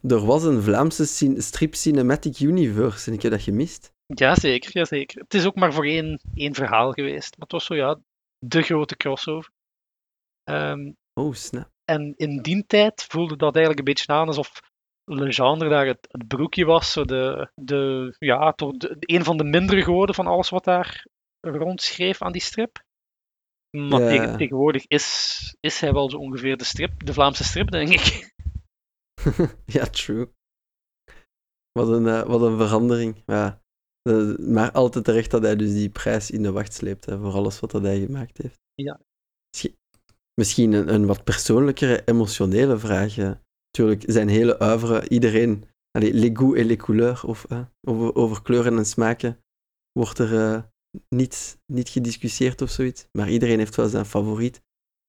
Er 0.07 0.25
was 0.25 0.44
een 0.44 0.61
Vlaamse 0.61 1.06
strip 1.41 1.75
Cinematic 1.75 2.39
Universe 2.39 3.09
en 3.09 3.15
ik 3.15 3.21
heb 3.21 3.31
dat 3.31 3.41
gemist. 3.41 3.94
Jazeker, 4.06 4.71
jazeker. 4.71 5.21
Het 5.21 5.33
is 5.33 5.45
ook 5.45 5.56
maar 5.56 5.73
voor 5.73 5.85
één, 5.85 6.19
één 6.33 6.53
verhaal 6.53 6.91
geweest, 6.91 7.38
maar 7.38 7.47
het 7.47 7.51
was 7.51 7.65
zo 7.65 7.75
ja, 7.75 7.99
de 8.39 8.61
grote 8.61 8.97
crossover. 8.97 9.51
Um, 10.49 10.95
oh, 11.13 11.33
snap. 11.33 11.71
En 11.86 12.13
in 12.15 12.42
die 12.42 12.65
tijd 12.65 13.04
voelde 13.04 13.35
dat 13.35 13.56
eigenlijk 13.56 13.80
een 13.80 13.94
beetje 13.94 14.14
aan 14.14 14.28
alsof 14.28 14.61
Legendre 15.06 15.69
daar 15.69 15.85
het, 15.85 16.07
het, 16.11 16.28
broekje 16.28 16.66
was. 16.66 16.92
Zo 16.92 17.06
de, 17.06 17.52
de, 17.56 18.16
ja, 18.19 18.52
toch 18.52 18.78
de, 18.78 18.95
een 18.99 19.23
van 19.23 19.37
de 19.37 19.44
mindere 19.44 19.83
geworden 19.83 20.16
van 20.16 20.28
alles 20.28 20.49
wat 20.49 20.64
daar 20.64 21.06
rondschreef 21.42 22.21
aan 22.21 22.31
die 22.31 22.42
strip. 22.42 22.83
Maar 23.78 24.02
ja. 24.02 24.07
tegen, 24.07 24.37
tegenwoordig 24.37 24.87
is, 24.87 25.57
is 25.59 25.80
hij 25.80 25.94
wel 25.94 26.09
zo 26.09 26.18
ongeveer 26.18 26.57
de, 26.57 26.64
strip, 26.64 27.06
de 27.06 27.14
Vlaamse 27.14 27.44
strip, 27.44 27.71
denk 27.71 27.90
ik. 27.90 28.33
ja, 29.66 29.85
true. 29.85 30.31
Wat 31.71 31.87
een, 31.87 32.06
uh, 32.06 32.23
wat 32.23 32.42
een 32.42 32.57
verandering. 32.57 33.23
Ja. 33.26 33.61
Uh, 34.09 34.37
maar 34.37 34.71
altijd 34.71 35.06
terecht 35.06 35.31
dat 35.31 35.42
hij 35.42 35.56
dus 35.56 35.73
die 35.73 35.90
prijs 35.90 36.31
in 36.31 36.44
de 36.44 36.52
wacht 36.52 36.73
sleept 36.73 37.06
hè, 37.06 37.19
voor 37.19 37.33
alles 37.33 37.59
wat 37.59 37.71
hij 37.71 37.99
gemaakt 37.99 38.37
heeft. 38.37 38.59
Ja. 38.73 38.99
Misschien, 40.35 40.94
een, 40.94 41.06
wat 41.06 41.23
persoonlijkere, 41.23 42.02
emotionele 42.06 42.78
vraag. 42.78 43.16
Natuurlijk 43.16 44.04
zijn 44.06 44.28
hele 44.28 44.61
oeuvre, 44.61 45.09
iedereen, 45.09 45.66
allez, 45.92 46.11
les 46.11 46.30
goûts 46.33 46.57
et 46.57 46.66
les 46.66 46.78
couleurs, 46.78 47.23
of 47.23 47.45
over, 47.87 48.16
over, 48.16 48.42
kleuren 48.42 48.78
en 48.78 48.85
smaken, 48.85 49.40
wordt 49.92 50.19
er 50.19 50.33
uh, 50.33 50.61
niet, 51.09 51.59
niet 51.66 51.90
gediscussieerd 51.90 52.61
of 52.61 52.69
zoiets. 52.69 53.07
Maar 53.11 53.30
iedereen 53.30 53.57
heeft 53.57 53.75
wel 53.75 53.87
zijn 53.87 54.06
favoriet. 54.06 54.61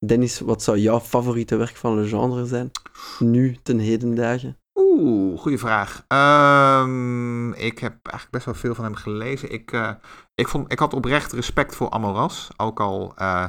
Dennis, 0.07 0.41
wat 0.41 0.63
zou 0.63 0.79
jouw 0.79 1.01
favoriete 1.01 1.57
werk 1.57 1.77
van 1.77 2.01
Le 2.01 2.47
zijn? 2.47 2.71
Nu, 3.19 3.57
ten 3.63 3.79
heden 3.79 4.15
dagen? 4.15 4.59
Oeh, 4.79 5.39
goede 5.39 5.59
vraag. 5.59 6.05
Um, 6.09 7.53
ik 7.53 7.79
heb 7.79 7.93
eigenlijk 7.93 8.31
best 8.31 8.45
wel 8.45 8.55
veel 8.55 8.75
van 8.75 8.85
hem 8.85 8.95
gelezen. 8.95 9.53
Ik, 9.53 9.73
uh, 9.73 9.95
ik, 10.35 10.49
vond, 10.49 10.73
ik 10.73 10.79
had 10.79 10.95
oprecht 10.95 11.33
respect 11.33 11.75
voor 11.75 11.91
Amoras. 11.91 12.51
Ook 12.57 12.81
al 12.81 13.15
uh, 13.19 13.49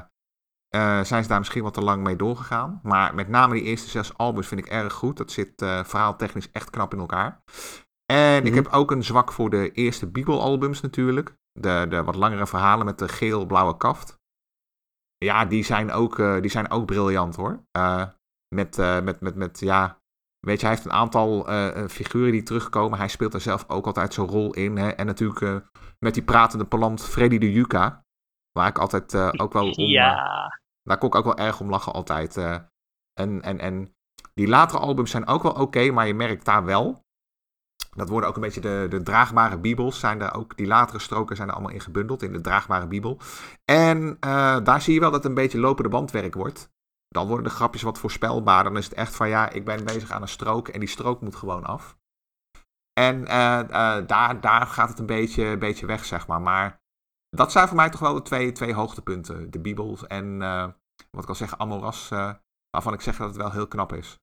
zijn 1.05 1.23
ze 1.23 1.27
daar 1.27 1.39
misschien 1.39 1.63
wat 1.63 1.73
te 1.73 1.81
lang 1.81 2.03
mee 2.03 2.15
doorgegaan. 2.15 2.79
Maar 2.83 3.15
met 3.15 3.27
name 3.27 3.53
die 3.53 3.63
eerste 3.63 3.89
zes 3.89 4.17
albums 4.17 4.47
vind 4.47 4.61
ik 4.61 4.67
erg 4.67 4.93
goed. 4.93 5.17
Dat 5.17 5.31
zit 5.31 5.61
uh, 5.61 5.83
verhaaltechnisch 5.83 6.51
echt 6.51 6.69
knap 6.69 6.93
in 6.93 6.99
elkaar. 6.99 7.43
En 8.05 8.45
ik 8.45 8.53
mhm. 8.53 8.63
heb 8.63 8.67
ook 8.67 8.91
een 8.91 9.03
zwak 9.03 9.31
voor 9.31 9.49
de 9.49 9.71
eerste 9.71 10.07
Beagle-albums 10.07 10.81
natuurlijk. 10.81 11.35
De, 11.59 11.85
de 11.89 12.03
wat 12.03 12.15
langere 12.15 12.47
verhalen 12.47 12.85
met 12.85 12.99
de 12.99 13.07
geel-blauwe 13.07 13.77
kaft. 13.77 14.19
Ja, 15.17 15.45
die 15.45 15.63
zijn 15.63 15.91
ook, 15.91 16.17
uh, 16.17 16.41
die 16.41 16.51
zijn 16.51 16.71
ook 16.71 16.85
briljant 16.85 17.35
hoor. 17.35 17.65
met, 18.55 18.77
met, 18.77 19.21
met, 19.21 19.35
met, 19.35 19.59
ja, 19.59 20.01
weet 20.39 20.59
je, 20.59 20.65
hij 20.65 20.75
heeft 20.75 20.87
een 20.87 20.97
aantal 20.97 21.43
figuren 21.87 22.31
die 22.31 22.43
terugkomen. 22.43 22.97
Hij 22.97 23.07
speelt 23.07 23.33
er 23.33 23.41
zelf 23.41 23.65
ook 23.67 23.85
altijd 23.85 24.13
zo'n 24.13 24.27
rol 24.27 24.53
in. 24.53 24.77
Hè? 24.77 24.89
En 24.89 25.05
natuurlijk 25.05 25.65
met 25.99 26.13
die 26.13 26.23
pratende 26.23 26.65
palant 26.65 27.03
Freddy 27.03 27.37
de 27.37 27.51
Yuka. 27.51 28.03
Waar 28.51 28.67
ik 28.67 28.77
altijd 28.77 29.15
ook 29.15 29.53
wel 29.53 29.69
om, 29.71 29.83
ja. 29.83 30.63
Daar 30.85 30.97
kon 30.97 31.07
ik 31.07 31.15
ook 31.15 31.23
wel 31.25 31.37
erg 31.37 31.59
om 31.59 31.69
lachen 31.69 31.93
altijd. 31.93 32.37
Uh, 32.37 32.57
en, 33.13 33.41
en, 33.41 33.59
en 33.59 33.95
Die 34.33 34.47
latere 34.47 34.79
albums 34.79 35.11
zijn 35.11 35.27
ook 35.27 35.43
wel 35.43 35.51
oké, 35.51 35.91
maar 35.91 36.07
je 36.07 36.13
merkt 36.13 36.45
daar 36.45 36.65
wel. 36.65 37.03
Dat 37.95 38.09
worden 38.09 38.29
ook 38.29 38.35
een 38.35 38.41
beetje 38.41 38.61
de, 38.61 38.85
de 38.89 39.03
draagbare 39.03 39.57
bibels. 39.57 39.99
Zijn 39.99 40.21
er 40.21 40.33
ook, 40.33 40.57
die 40.57 40.67
latere 40.67 40.99
stroken 40.99 41.35
zijn 41.35 41.47
er 41.47 41.53
allemaal 41.53 41.73
in 41.73 41.81
gebundeld 41.81 42.21
in 42.21 42.33
de 42.33 42.41
draagbare 42.41 42.87
bibel. 42.87 43.19
En 43.71 44.17
uh, 44.25 44.57
daar 44.63 44.81
zie 44.81 44.93
je 44.93 44.99
wel 44.99 45.11
dat 45.11 45.23
het 45.23 45.29
een 45.29 45.37
beetje 45.41 45.59
lopende 45.59 45.89
bandwerk 45.89 46.33
wordt. 46.33 46.69
Dan 47.07 47.27
worden 47.27 47.45
de 47.45 47.55
grapjes 47.55 47.81
wat 47.81 47.99
voorspelbaar. 47.99 48.63
Dan 48.63 48.77
is 48.77 48.85
het 48.85 48.93
echt 48.93 49.15
van 49.15 49.29
ja, 49.29 49.49
ik 49.49 49.65
ben 49.65 49.85
bezig 49.85 50.11
aan 50.11 50.21
een 50.21 50.27
strook 50.27 50.67
en 50.67 50.79
die 50.79 50.89
strook 50.89 51.21
moet 51.21 51.35
gewoon 51.35 51.63
af. 51.63 51.97
En 52.99 53.21
uh, 53.21 53.27
daar, 54.07 54.41
daar 54.41 54.67
gaat 54.67 54.89
het 54.89 54.99
een 54.99 55.05
beetje, 55.05 55.57
beetje 55.57 55.85
weg, 55.85 56.05
zeg 56.05 56.27
maar. 56.27 56.41
Maar 56.41 56.79
dat 57.35 57.51
zijn 57.51 57.67
voor 57.67 57.75
mij 57.75 57.89
toch 57.89 57.99
wel 57.99 58.13
de 58.13 58.21
twee, 58.21 58.51
twee 58.51 58.73
hoogtepunten. 58.73 59.51
De 59.51 59.59
Bibels 59.59 60.07
en, 60.07 60.41
uh, 60.41 60.69
wat 61.11 61.23
ik 61.23 61.29
al 61.29 61.35
zeg, 61.35 61.57
Amoras. 61.57 62.09
waarvan 62.69 62.93
ik 62.93 63.01
zeg 63.01 63.17
dat 63.17 63.27
het 63.27 63.37
wel 63.37 63.51
heel 63.51 63.67
knap 63.67 63.93
is. 63.93 64.19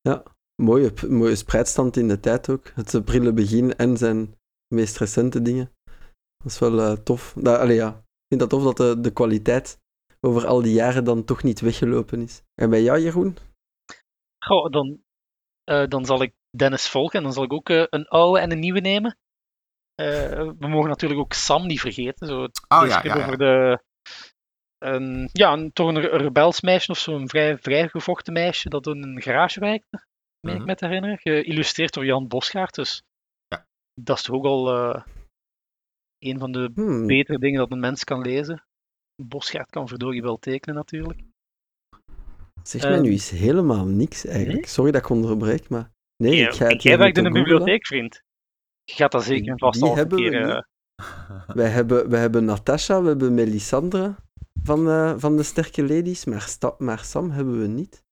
Ja, 0.00 0.22
mooie, 0.62 0.92
mooie 1.08 1.36
spreidstand 1.36 1.96
in 1.96 2.08
de 2.08 2.20
tijd 2.20 2.48
ook. 2.48 2.66
Het 2.66 3.04
prille 3.04 3.32
begin 3.32 3.76
en 3.76 3.96
zijn 3.96 4.34
meest 4.74 4.98
recente 4.98 5.42
dingen. 5.42 5.72
Dat 6.36 6.52
is 6.52 6.58
wel 6.58 7.02
tof. 7.02 7.34
Dat, 7.36 7.58
allee, 7.58 7.76
ja. 7.76 7.88
Ik 7.88 8.36
vind 8.36 8.40
dat 8.40 8.50
tof 8.50 8.62
dat 8.62 8.76
de, 8.76 9.00
de 9.00 9.12
kwaliteit 9.12 9.80
over 10.20 10.46
al 10.46 10.62
die 10.62 10.72
jaren 10.72 11.04
dan 11.04 11.24
toch 11.24 11.42
niet 11.42 11.60
weggelopen 11.60 12.20
is. 12.20 12.42
En 12.54 12.70
bij 12.70 12.82
jou, 12.82 12.98
Jeroen? 12.98 13.36
Goh, 14.44 14.70
dan, 14.70 15.02
dan 15.88 16.04
zal 16.04 16.22
ik 16.22 16.34
Dennis 16.56 16.88
volgen. 16.88 17.18
En 17.18 17.22
dan 17.24 17.32
zal 17.32 17.44
ik 17.44 17.52
ook 17.52 17.68
uh, 17.68 17.84
een 17.90 18.08
oude 18.08 18.40
en 18.40 18.52
een 18.52 18.58
nieuwe 18.58 18.80
nemen. 18.80 19.18
Uh, 20.00 20.50
we 20.58 20.68
mogen 20.68 20.88
natuurlijk 20.88 21.20
ook 21.20 21.32
Sam 21.32 21.66
niet 21.66 21.80
vergeten. 21.80 22.26
Zo, 22.26 22.42
het 22.42 22.60
oh, 22.68 22.86
ja, 22.86 23.00
ja, 23.04 23.14
over 23.14 23.38
de. 23.38 23.82
Een, 24.78 25.28
ja, 25.32 25.52
een, 25.52 25.72
toch 25.72 25.88
een 25.88 26.00
rebels 26.00 26.60
meisje 26.60 26.90
of 26.90 26.98
zo'n 26.98 27.28
vrij, 27.28 27.58
vrij 27.58 27.88
gevochten 27.88 28.32
meisje 28.32 28.68
dat 28.68 28.86
in 28.86 29.02
een 29.02 29.22
garage 29.22 29.60
werkte, 29.60 30.06
meen 30.40 30.54
ik 30.54 30.60
mhm. 30.60 30.68
me 30.68 30.74
te 30.74 30.86
herinneren. 30.86 31.18
Geïllustreerd 31.18 31.94
door 31.94 32.04
Jan 32.04 32.28
Bosgaard. 32.28 32.74
Dus 32.74 33.02
ja. 33.48 33.66
dat 33.94 34.16
is 34.16 34.22
toch 34.22 34.36
ook 34.36 34.44
al 34.44 34.74
uh, 34.74 35.02
een 36.18 36.38
van 36.38 36.52
de 36.52 36.70
hmm. 36.74 37.06
betere 37.06 37.38
dingen 37.38 37.58
dat 37.58 37.70
een 37.70 37.80
mens 37.80 38.04
kan 38.04 38.20
lezen. 38.20 38.64
Bosgaard 39.22 39.70
kan 39.70 39.88
verdorie 39.88 40.22
wel 40.22 40.38
tekenen 40.38 40.74
natuurlijk. 40.74 41.20
Zeg 42.62 42.82
mij 42.82 43.00
nu 43.00 43.10
eens 43.10 43.30
helemaal 43.30 43.86
niks 43.86 44.26
eigenlijk. 44.26 44.66
Sorry 44.66 44.90
dat 44.90 45.00
ik 45.00 45.08
onderbreek, 45.08 45.68
maar 45.68 45.90
Nee, 46.16 46.40
ik 46.40 46.52
ga 46.52 46.66
het 46.66 46.82
Jij 46.82 46.98
werkt 46.98 47.18
in 47.18 47.24
een 47.24 47.32
bibliotheek, 47.32 47.86
vriend. 47.86 48.22
Je 48.88 48.94
gaat 48.94 49.12
dat 49.12 49.24
zeker 49.24 49.52
en 49.52 49.58
vast 49.58 49.82
al 49.82 49.98
een 49.98 50.08
keer... 50.08 50.46
Uh... 50.46 50.60
Wij, 51.46 51.68
hebben, 51.68 52.10
wij 52.10 52.20
hebben 52.20 52.44
Natasha, 52.44 53.02
we 53.02 53.08
hebben 53.08 53.34
Melisandre 53.34 54.14
van, 54.62 54.88
uh, 54.88 55.14
van 55.16 55.36
de 55.36 55.42
Sterke 55.42 55.82
Ladies, 55.82 56.24
maar, 56.24 56.40
Sta 56.40 56.74
maar 56.78 57.04
Sam 57.04 57.30
hebben 57.30 57.60
we 57.60 57.66
niet. 57.66 58.04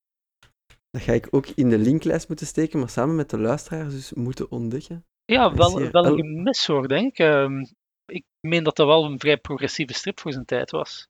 Dat 0.90 1.02
ga 1.02 1.12
ik 1.12 1.28
ook 1.30 1.46
in 1.46 1.68
de 1.68 1.78
linklijst 1.78 2.28
moeten 2.28 2.46
steken, 2.46 2.78
maar 2.78 2.88
samen 2.88 3.16
met 3.16 3.30
de 3.30 3.38
luisteraars 3.38 3.92
dus 3.92 4.12
moeten 4.12 4.50
ontdekken. 4.50 5.04
Ja, 5.24 5.54
wel, 5.54 5.90
wel 5.90 6.06
een 6.06 6.16
gemis 6.16 6.66
hoor, 6.66 6.88
denk 6.88 7.18
ik. 7.18 7.18
Uh, 7.18 7.62
ik 8.04 8.24
meen 8.40 8.64
dat 8.64 8.76
dat 8.76 8.86
wel 8.86 9.04
een 9.04 9.18
vrij 9.18 9.36
progressieve 9.36 9.92
strip 9.92 10.20
voor 10.20 10.32
zijn 10.32 10.44
tijd 10.44 10.70
was. 10.70 11.08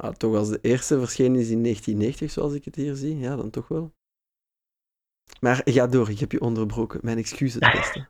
Ah, 0.00 0.14
toch 0.14 0.34
als 0.34 0.48
de 0.48 0.58
eerste 0.60 0.98
verschenen 0.98 1.40
is 1.40 1.50
in 1.50 1.62
1990, 1.62 2.30
zoals 2.30 2.52
ik 2.52 2.64
het 2.64 2.74
hier 2.74 2.94
zie. 2.94 3.18
Ja, 3.18 3.36
dan 3.36 3.50
toch 3.50 3.68
wel. 3.68 3.92
Maar 5.40 5.60
ga 5.64 5.86
door, 5.86 6.10
ik 6.10 6.18
heb 6.18 6.32
je 6.32 6.40
onderbroken. 6.40 7.00
Mijn 7.02 7.18
excuses, 7.18 7.72
beste. 7.72 8.08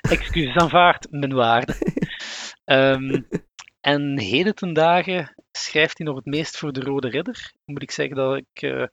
Excuses 0.00 0.56
aanvaard, 0.56 1.10
mijn 1.10 1.34
waarde. 1.34 1.74
um, 2.64 3.28
en 3.80 4.18
heden 4.18 4.54
ten 4.54 4.72
dagen 4.72 5.34
schrijft 5.52 5.98
hij 5.98 6.06
nog 6.06 6.16
het 6.16 6.24
meest 6.24 6.58
voor 6.58 6.72
de 6.72 6.80
Rode 6.80 7.08
Ridder. 7.08 7.52
Moet 7.64 7.82
ik 7.82 7.90
zeggen 7.90 8.16
dat 8.16 8.36
ik 8.36 8.62
uh, 8.62 8.86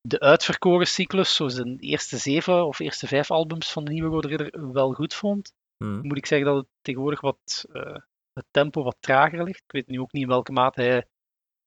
de 0.00 0.20
uitverkoren 0.20 0.86
cyclus, 0.86 1.34
zoals 1.34 1.54
de 1.54 1.76
eerste 1.78 2.16
zeven 2.16 2.66
of 2.66 2.78
eerste 2.78 3.06
vijf 3.06 3.30
albums 3.30 3.72
van 3.72 3.84
de 3.84 3.92
nieuwe 3.92 4.10
Rode 4.10 4.28
Ridder, 4.28 4.72
wel 4.72 4.92
goed 4.92 5.14
vond. 5.14 5.52
Hmm. 5.76 6.00
Moet 6.02 6.16
ik 6.16 6.26
zeggen 6.26 6.48
dat 6.48 6.56
het 6.56 6.66
tegenwoordig 6.80 7.20
wat 7.20 7.64
uh, 7.72 7.96
het 8.32 8.46
tempo 8.50 8.82
wat 8.82 8.96
trager 9.00 9.44
ligt. 9.44 9.62
Ik 9.66 9.72
weet 9.72 9.86
nu 9.86 10.00
ook 10.00 10.12
niet 10.12 10.22
in 10.22 10.28
welke 10.28 10.52
mate 10.52 10.82
hij 10.82 11.06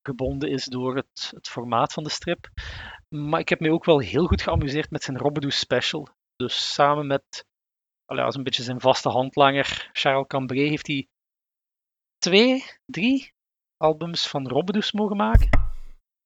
gebonden 0.08 0.50
is 0.50 0.66
door 0.66 0.96
het, 0.96 1.32
het 1.36 1.48
formaat 1.48 1.94
van 1.94 2.04
de 2.04 2.10
strip. 2.10 2.50
Maar 3.10 3.40
ik 3.40 3.50
heb 3.50 3.60
me 3.60 3.72
ook 3.72 3.86
wel 3.86 4.00
heel 4.00 4.28
goed 4.28 4.42
geamuseerd 4.42 4.92
met 4.92 5.04
zijn 5.04 5.18
Robbedoe 5.18 5.52
special. 5.52 6.08
Dus 6.36 6.74
samen 6.74 7.08
met, 7.08 7.46
als 8.06 8.36
een 8.36 8.44
beetje 8.44 8.64
zijn 8.64 8.82
vaste 8.82 9.10
handlanger 9.10 9.90
Charles 9.94 10.28
Cambré, 10.28 10.68
heeft 10.68 10.88
hij 10.88 11.08
twee, 12.18 12.64
drie 12.86 13.34
albums 13.78 14.28
van 14.28 14.48
Robbedoes 14.48 14.92
mogen 14.92 15.18
maken. 15.18 15.50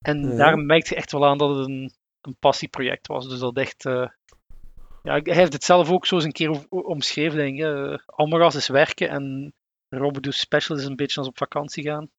En 0.05 0.37
daar 0.37 0.57
merkt 0.57 0.87
je 0.87 0.95
echt 0.95 1.11
wel 1.11 1.25
aan 1.25 1.37
dat 1.37 1.57
het 1.57 1.67
een, 1.67 1.91
een 2.21 2.35
passieproject 2.39 3.07
was. 3.07 3.29
Dus 3.29 3.39
dat 3.39 3.57
echt. 3.57 3.85
Uh, 3.85 4.07
ja, 5.03 5.19
hij 5.21 5.35
heeft 5.35 5.53
het 5.53 5.63
zelf 5.63 5.91
ook 5.91 6.05
zo 6.05 6.15
eens 6.15 6.23
een 6.23 6.31
keer 6.31 6.67
omschreven, 6.69 7.37
denk 7.37 7.59
ik. 7.59 8.03
Almaras 8.05 8.55
is 8.55 8.67
werken 8.67 9.09
en 9.09 9.53
Robbedoes 9.89 10.39
special 10.39 10.77
is 10.77 10.85
een 10.85 10.95
beetje 10.95 11.19
als 11.19 11.29
op 11.29 11.37
vakantie 11.37 11.83
gaan. 11.83 12.09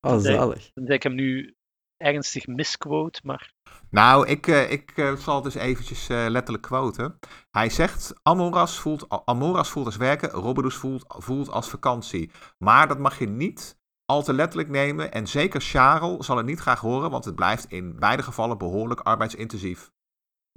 Oh, 0.00 0.18
zalig. 0.18 0.70
Dat 0.74 0.90
ik 0.90 1.02
hem 1.02 1.14
nu 1.14 1.54
ernstig 2.00 2.46
misquote, 2.46 3.20
maar... 3.24 3.52
Nou, 3.90 4.26
ik, 4.26 4.46
uh, 4.46 4.70
ik 4.70 4.92
uh, 4.96 5.16
zal 5.16 5.34
het 5.34 5.44
dus 5.44 5.54
eventjes 5.54 6.08
uh, 6.08 6.24
letterlijk 6.28 6.62
quoten. 6.62 7.18
Hij 7.50 7.70
zegt, 7.70 8.14
Amoras 8.22 8.78
voelt, 8.78 9.24
Amoras 9.24 9.70
voelt 9.70 9.86
als 9.86 9.96
werken, 9.96 10.30
Robberus 10.30 10.74
voelt, 10.74 11.04
voelt 11.08 11.50
als 11.50 11.68
vakantie. 11.68 12.30
Maar 12.58 12.88
dat 12.88 12.98
mag 12.98 13.18
je 13.18 13.26
niet 13.26 13.78
al 14.04 14.22
te 14.22 14.32
letterlijk 14.32 14.68
nemen 14.68 15.12
en 15.12 15.26
zeker 15.26 15.60
Charles 15.60 16.26
zal 16.26 16.36
het 16.36 16.46
niet 16.46 16.60
graag 16.60 16.80
horen, 16.80 17.10
want 17.10 17.24
het 17.24 17.34
blijft 17.34 17.64
in 17.64 17.98
beide 17.98 18.22
gevallen 18.22 18.58
behoorlijk 18.58 19.00
arbeidsintensief. 19.00 19.90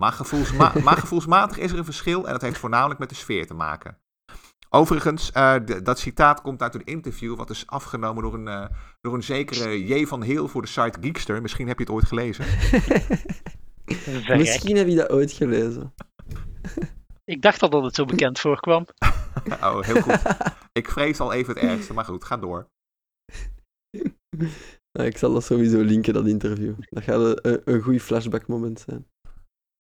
Maar, 0.02 0.12
gevoelsma 0.12 0.74
maar 0.84 0.98
gevoelsmatig 0.98 1.58
is 1.58 1.72
er 1.72 1.78
een 1.78 1.86
verschil 1.86 2.26
en 2.26 2.32
dat 2.32 2.42
heeft 2.42 2.58
voornamelijk 2.58 3.00
met 3.00 3.10
de 3.10 3.16
sfeer 3.16 3.48
te 3.48 3.54
maken. 3.54 4.03
Overigens, 4.76 5.32
uh, 5.38 5.56
dat 5.84 6.00
citaat 6.00 6.42
komt 6.42 6.62
uit 6.62 6.76
een 6.76 6.84
interview 6.84 7.36
wat 7.36 7.50
is 7.50 7.68
afgenomen 7.68 8.24
door 8.24 8.34
een, 8.34 8.48
uh, 8.48 8.66
door 9.02 9.14
een 9.14 9.24
zekere 9.24 9.86
J. 9.86 10.06
van 10.06 10.22
Heel 10.22 10.48
voor 10.48 10.62
de 10.62 10.68
site 10.68 10.98
Geekster. 11.02 11.42
Misschien 11.42 11.68
heb 11.68 11.78
je 11.78 11.84
het 11.84 11.94
ooit 11.94 12.06
gelezen. 12.06 12.46
Misschien 14.38 14.76
heb 14.76 14.88
je 14.88 14.96
dat 14.96 15.10
ooit 15.10 15.32
gelezen. 15.32 15.94
Ik 17.24 17.42
dacht 17.42 17.62
al 17.62 17.70
dat 17.70 17.84
het 17.84 17.96
zo 17.96 18.06
bekend 18.06 18.40
voorkwam. 18.40 18.86
oh, 19.62 19.82
heel 19.82 20.02
goed. 20.02 20.22
Ik 20.72 20.90
vrees 20.90 21.20
al 21.20 21.34
even 21.34 21.54
het 21.54 21.64
ergste, 21.64 21.94
maar 21.94 22.06
goed, 22.06 22.24
ga 22.24 22.38
door. 22.38 22.68
Nou, 24.98 25.08
ik 25.08 25.18
zal 25.18 25.34
dat 25.34 25.44
sowieso 25.44 25.82
linken, 25.82 26.14
dat 26.14 26.28
interview. 26.28 26.74
Dat 26.90 27.04
gaat 27.04 27.46
een, 27.46 27.62
een 27.66 27.82
goed 27.82 28.02
flashback 28.02 28.48
moment 28.48 28.80
zijn. 28.80 29.08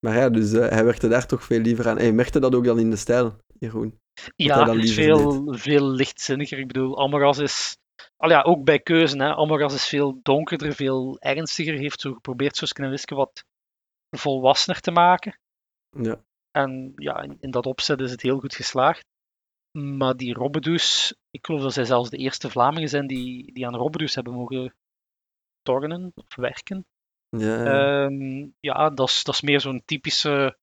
Maar 0.05 0.15
ja, 0.15 0.29
dus 0.29 0.53
uh, 0.53 0.67
hij 0.67 0.85
werkte 0.85 1.07
daar 1.07 1.25
toch 1.25 1.43
veel 1.43 1.59
liever 1.59 1.87
aan. 1.87 1.97
Hij 1.97 2.11
merkte 2.11 2.39
dat 2.39 2.55
ook 2.55 2.65
dan 2.65 2.79
in 2.79 2.89
de 2.89 2.95
stijl, 2.95 3.35
Jeroen. 3.59 4.01
Ja, 4.35 4.69
het 4.69 4.83
is 4.83 4.93
veel, 4.93 5.53
veel 5.53 5.85
lichtzinniger. 5.85 6.59
Ik 6.59 6.67
bedoel, 6.67 6.99
Amoras 6.99 7.37
is... 7.37 7.77
Al 8.17 8.29
ja, 8.29 8.41
ook 8.41 8.63
bij 8.63 8.79
keuze, 8.79 9.17
hè. 9.17 9.35
Amoras 9.35 9.73
is 9.73 9.87
veel 9.87 10.19
donkerder, 10.21 10.73
veel 10.73 11.19
ernstiger. 11.19 11.77
Heeft 11.77 12.01
zo 12.01 12.13
geprobeerd 12.13 12.55
zoals 12.55 12.73
Knelwiske 12.73 13.15
wat 13.15 13.45
volwassener 14.09 14.81
te 14.81 14.91
maken. 14.91 15.39
Ja. 15.89 16.23
En 16.51 16.93
ja, 16.95 17.21
in, 17.21 17.37
in, 17.39 17.51
dat 17.51 17.65
opzet 17.65 17.99
is 17.99 18.11
het 18.11 18.21
heel 18.21 18.39
goed 18.39 18.55
geslaagd. 18.55 19.05
Maar 19.77 20.17
die 20.17 20.33
Robbedoes, 20.33 21.15
ik 21.29 21.45
geloof 21.45 21.61
dat 21.61 21.73
zij 21.73 21.85
zelfs 21.85 22.09
de 22.09 22.17
eerste 22.17 22.49
Vlamingen 22.49 22.89
zijn 22.89 23.07
die, 23.07 23.53
die 23.53 23.67
aan 23.67 23.75
Robbedoes 23.75 24.15
hebben 24.15 24.33
mogen 24.33 24.75
tornen 25.61 26.11
of 26.15 26.35
werken. 26.35 26.85
Ja, 27.29 27.63
ja. 27.63 28.03
Um, 28.03 28.55
ja 28.59 28.89
dat, 28.89 29.07
is, 29.07 29.23
dat 29.23 29.33
is 29.33 29.41
meer 29.41 29.59
zo'n 29.59 29.81
typische 29.85 30.57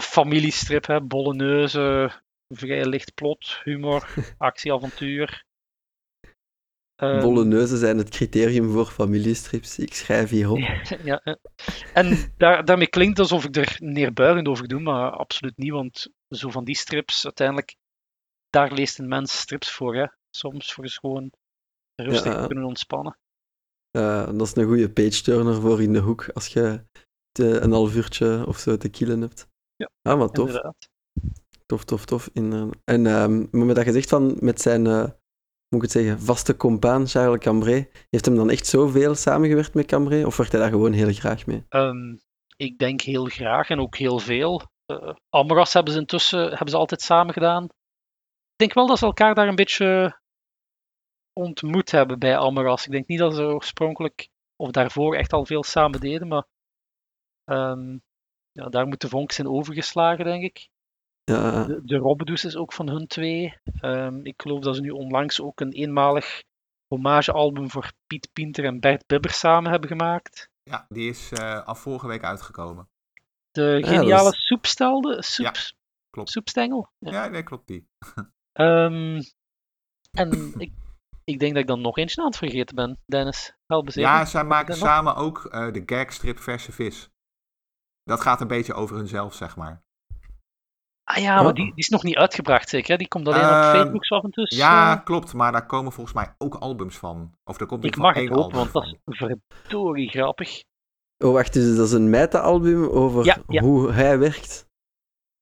familiestrip, 0.00 0.86
hè. 0.86 1.00
bolle 1.00 1.34
neuzen, 1.34 2.22
vrij 2.48 2.84
licht 2.84 3.14
plot, 3.14 3.60
humor, 3.64 4.08
actie, 4.38 4.72
avontuur. 4.72 5.46
Um, 7.02 7.20
Bolle 7.20 7.44
neuzen 7.44 7.78
zijn 7.78 7.98
het 7.98 8.08
criterium 8.08 8.70
voor 8.70 8.86
familiestrips. 8.86 9.78
Ik 9.78 9.94
schrijf 9.94 10.30
hierop. 10.30 10.58
ja, 11.04 11.38
en 11.94 12.32
daar, 12.36 12.64
daarmee 12.64 12.88
klinkt 12.88 13.18
het 13.18 13.30
alsof 13.30 13.44
ik 13.44 13.56
er 13.56 13.76
neerbuigend 13.78 14.48
over 14.48 14.68
doe, 14.68 14.80
maar 14.80 15.10
absoluut 15.10 15.56
niet, 15.56 15.72
want 15.72 16.08
zo 16.28 16.50
van 16.50 16.64
die 16.64 16.76
strips, 16.76 17.24
uiteindelijk, 17.24 17.76
daar 18.50 18.72
leest 18.72 18.98
een 18.98 19.08
mens 19.08 19.38
strips 19.38 19.72
voor, 19.72 19.94
hè. 19.96 20.06
Soms 20.30 20.72
voor 20.72 20.84
eens 20.84 20.96
gewoon 20.98 21.32
rustig 21.94 22.46
kunnen 22.46 22.64
ontspannen. 22.64 23.18
Uh, 23.96 24.26
dat 24.26 24.46
is 24.46 24.56
een 24.56 24.66
goede 24.66 24.90
page-turner 24.90 25.54
voor 25.60 25.82
in 25.82 25.92
de 25.92 25.98
hoek, 25.98 26.28
als 26.28 26.46
je 26.46 26.84
te, 27.30 27.60
een 27.60 27.72
half 27.72 27.94
uurtje 27.94 28.46
of 28.46 28.58
zo 28.58 28.76
te 28.76 28.88
killen 28.88 29.20
hebt. 29.20 29.48
Ja, 29.76 29.90
ah, 30.02 30.18
wat 30.18 30.34
tof. 30.34 30.46
Inderdaad. 30.46 30.88
Tof, 31.68 31.84
tof, 31.84 32.04
tof. 32.04 32.30
In, 32.32 32.72
en 32.84 33.06
um, 33.06 33.48
met 33.50 33.76
dat 33.76 33.84
gezegd 33.84 34.08
van 34.08 34.36
met 34.40 34.60
zijn, 34.60 34.84
uh, 34.84 35.02
moet 35.68 35.82
ik 35.82 35.82
het 35.82 35.90
zeggen, 35.90 36.20
vaste 36.20 36.56
compaan 36.56 37.06
Charles 37.06 37.38
Cambrai, 37.38 37.88
heeft 38.10 38.24
hem 38.24 38.36
dan 38.36 38.50
echt 38.50 38.66
zoveel 38.66 39.14
samengewerkt 39.14 39.74
met 39.74 39.86
Cambrai 39.86 40.24
of 40.24 40.36
werkt 40.36 40.52
hij 40.52 40.60
daar 40.60 40.70
gewoon 40.70 40.92
heel 40.92 41.12
graag 41.12 41.46
mee? 41.46 41.64
Um, 41.68 42.20
ik 42.56 42.78
denk 42.78 43.00
heel 43.00 43.24
graag 43.24 43.68
en 43.68 43.80
ook 43.80 43.96
heel 43.96 44.18
veel. 44.18 44.62
Uh, 44.86 45.14
Amras 45.28 45.72
hebben 45.72 45.92
ze 45.92 45.98
intussen 45.98 46.48
hebben 46.48 46.68
ze 46.68 46.76
altijd 46.76 47.02
samen 47.02 47.32
gedaan. 47.32 47.64
Ik 47.64 48.56
denk 48.56 48.74
wel 48.74 48.86
dat 48.86 48.98
ze 48.98 49.04
elkaar 49.04 49.34
daar 49.34 49.48
een 49.48 49.54
beetje 49.54 50.20
ontmoet 51.32 51.90
hebben 51.90 52.18
bij 52.18 52.36
Amras. 52.36 52.84
Ik 52.84 52.92
denk 52.92 53.06
niet 53.06 53.18
dat 53.18 53.34
ze 53.34 53.42
oorspronkelijk 53.42 54.28
of 54.56 54.70
daarvoor 54.70 55.14
echt 55.14 55.32
al 55.32 55.46
veel 55.46 55.64
samen 55.64 56.00
deden, 56.00 56.28
maar 56.28 56.46
Um, 57.50 58.02
ja, 58.52 58.68
daar 58.68 58.86
moet 58.86 59.00
de 59.00 59.08
vonk 59.08 59.32
zijn 59.32 59.48
overgeslagen, 59.48 60.24
denk 60.24 60.42
ik. 60.42 60.68
Ja. 61.28 61.64
De, 61.64 61.80
de 61.84 61.96
Robbedoes 61.96 62.44
is 62.44 62.56
ook 62.56 62.72
van 62.72 62.88
hun 62.88 63.06
twee. 63.06 63.58
Um, 63.80 64.26
ik 64.26 64.42
geloof 64.42 64.60
dat 64.60 64.74
ze 64.74 64.80
nu 64.80 64.90
onlangs 64.90 65.40
ook 65.40 65.60
een 65.60 65.72
eenmalig 65.72 66.42
hommagealbum 66.86 67.70
voor 67.70 67.92
Piet 68.06 68.28
Pinter 68.32 68.64
en 68.64 68.80
Bert 68.80 69.06
Bibber 69.06 69.30
samen 69.30 69.70
hebben 69.70 69.88
gemaakt. 69.88 70.50
Ja, 70.62 70.86
die 70.88 71.08
is 71.08 71.32
uh, 71.32 71.66
al 71.66 71.74
vorige 71.74 72.06
week 72.06 72.24
uitgekomen. 72.24 72.88
De 73.50 73.78
geniale 73.82 74.22
ja, 74.22 74.28
is... 74.28 74.46
soepstelde, 74.46 75.22
soep, 75.22 75.44
ja, 75.44 75.52
klopt. 76.10 76.30
soepstengel. 76.30 76.90
Ja. 76.98 77.10
ja, 77.12 77.28
nee, 77.28 77.42
klopt 77.42 77.66
die. 77.66 77.88
um, 78.60 79.20
en 80.20 80.52
ik, 80.58 80.72
ik 81.24 81.38
denk 81.38 81.52
dat 81.52 81.62
ik 81.62 81.68
dan 81.68 81.80
nog 81.80 81.98
eentje 81.98 82.20
aan 82.20 82.26
het 82.26 82.36
vergeten 82.36 82.74
ben, 82.74 82.98
Dennis. 83.06 83.56
Help 83.66 83.90
ja, 83.90 84.24
zij 84.24 84.44
maken 84.44 84.76
samen 84.76 85.16
ook 85.16 85.48
uh, 85.50 85.72
de 85.72 85.82
gagstrip 85.86 86.38
Verse 86.38 86.72
Vis. 86.72 87.10
Dat 88.02 88.20
gaat 88.20 88.40
een 88.40 88.48
beetje 88.48 88.74
over 88.74 88.96
hunzelf, 88.96 89.34
zeg 89.34 89.56
maar. 89.56 89.86
Ah 91.08 91.22
ja, 91.22 91.42
maar 91.42 91.54
die, 91.54 91.64
die 91.64 91.72
is 91.74 91.88
nog 91.88 92.02
niet 92.02 92.16
uitgebracht 92.16 92.68
zeker? 92.68 92.98
Die 92.98 93.08
komt 93.08 93.28
alleen 93.28 93.40
uh, 93.40 93.46
op 93.46 93.52
ehm, 93.52 93.72
Facebook 93.72 94.04
af 94.04 94.24
en 94.24 94.30
toe. 94.30 94.46
Ja, 94.56 94.96
uh... 94.96 95.04
klopt. 95.04 95.34
Maar 95.34 95.52
daar 95.52 95.66
komen 95.66 95.92
volgens 95.92 96.14
mij 96.14 96.34
ook 96.38 96.54
albums 96.54 96.96
van. 96.96 97.32
Of 97.44 97.60
er 97.60 97.66
komt 97.66 97.84
ik 97.84 97.96
mag 97.96 98.14
het 98.14 98.30
ook, 98.30 98.52
want 98.52 98.72
dat 98.72 98.84
is 98.84 98.96
verdorie 99.04 100.08
grappig. 100.10 100.62
Oh, 101.24 101.32
wacht, 101.32 101.52
dus 101.52 101.76
dat 101.76 101.86
is 101.86 101.92
een 101.92 102.10
meta-album 102.10 102.84
over 102.84 103.24
ja, 103.24 103.36
ja. 103.46 103.62
hoe 103.62 103.92
hij 103.92 104.18
werkt? 104.18 104.68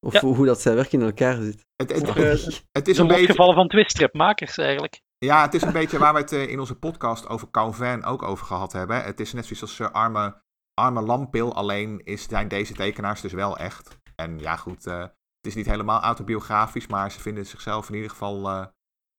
Of 0.06 0.12
ja. 0.12 0.20
hoe, 0.20 0.36
hoe, 0.36 0.46
dat 0.46 0.60
zijn 0.60 0.74
werk 0.74 0.92
in 0.92 1.02
elkaar 1.02 1.36
zit? 1.36 1.66
Het, 1.76 1.92
het, 1.92 2.14
het, 2.14 2.66
het 2.72 2.88
is 2.88 2.98
een 2.98 3.06
beetje... 3.06 3.26
gevallen 3.26 3.54
van 3.54 3.68
twiststripmakers 3.68 4.58
eigenlijk. 4.58 5.00
Ja, 5.18 5.42
het 5.42 5.54
is 5.54 5.62
een 5.62 5.72
beetje 5.72 5.98
waar 5.98 6.14
we 6.14 6.20
het 6.20 6.32
in 6.32 6.60
onze 6.60 6.78
podcast 6.78 7.28
over 7.28 7.50
Calvin 7.50 8.04
ook 8.04 8.22
over 8.22 8.46
gehad 8.46 8.72
hebben. 8.72 9.04
Het 9.04 9.20
is 9.20 9.32
net 9.32 9.44
zoiets 9.44 9.62
als 9.62 9.78
uh, 9.78 9.90
arme, 9.90 10.42
arme 10.74 11.00
Lampil, 11.00 11.54
alleen 11.54 12.00
is, 12.04 12.28
zijn 12.28 12.48
deze 12.48 12.74
tekenaars 12.74 13.20
dus 13.20 13.32
wel 13.32 13.58
echt. 13.58 13.98
En 14.14 14.38
ja, 14.38 14.56
goed, 14.56 14.86
uh, 14.86 15.04
het 15.46 15.56
is 15.56 15.62
niet 15.62 15.72
helemaal 15.72 16.00
autobiografisch, 16.00 16.86
maar 16.86 17.10
ze 17.10 17.20
vinden 17.20 17.46
zichzelf 17.46 17.88
in 17.88 17.94
ieder 17.94 18.10
geval, 18.10 18.48
uh, 18.48 18.66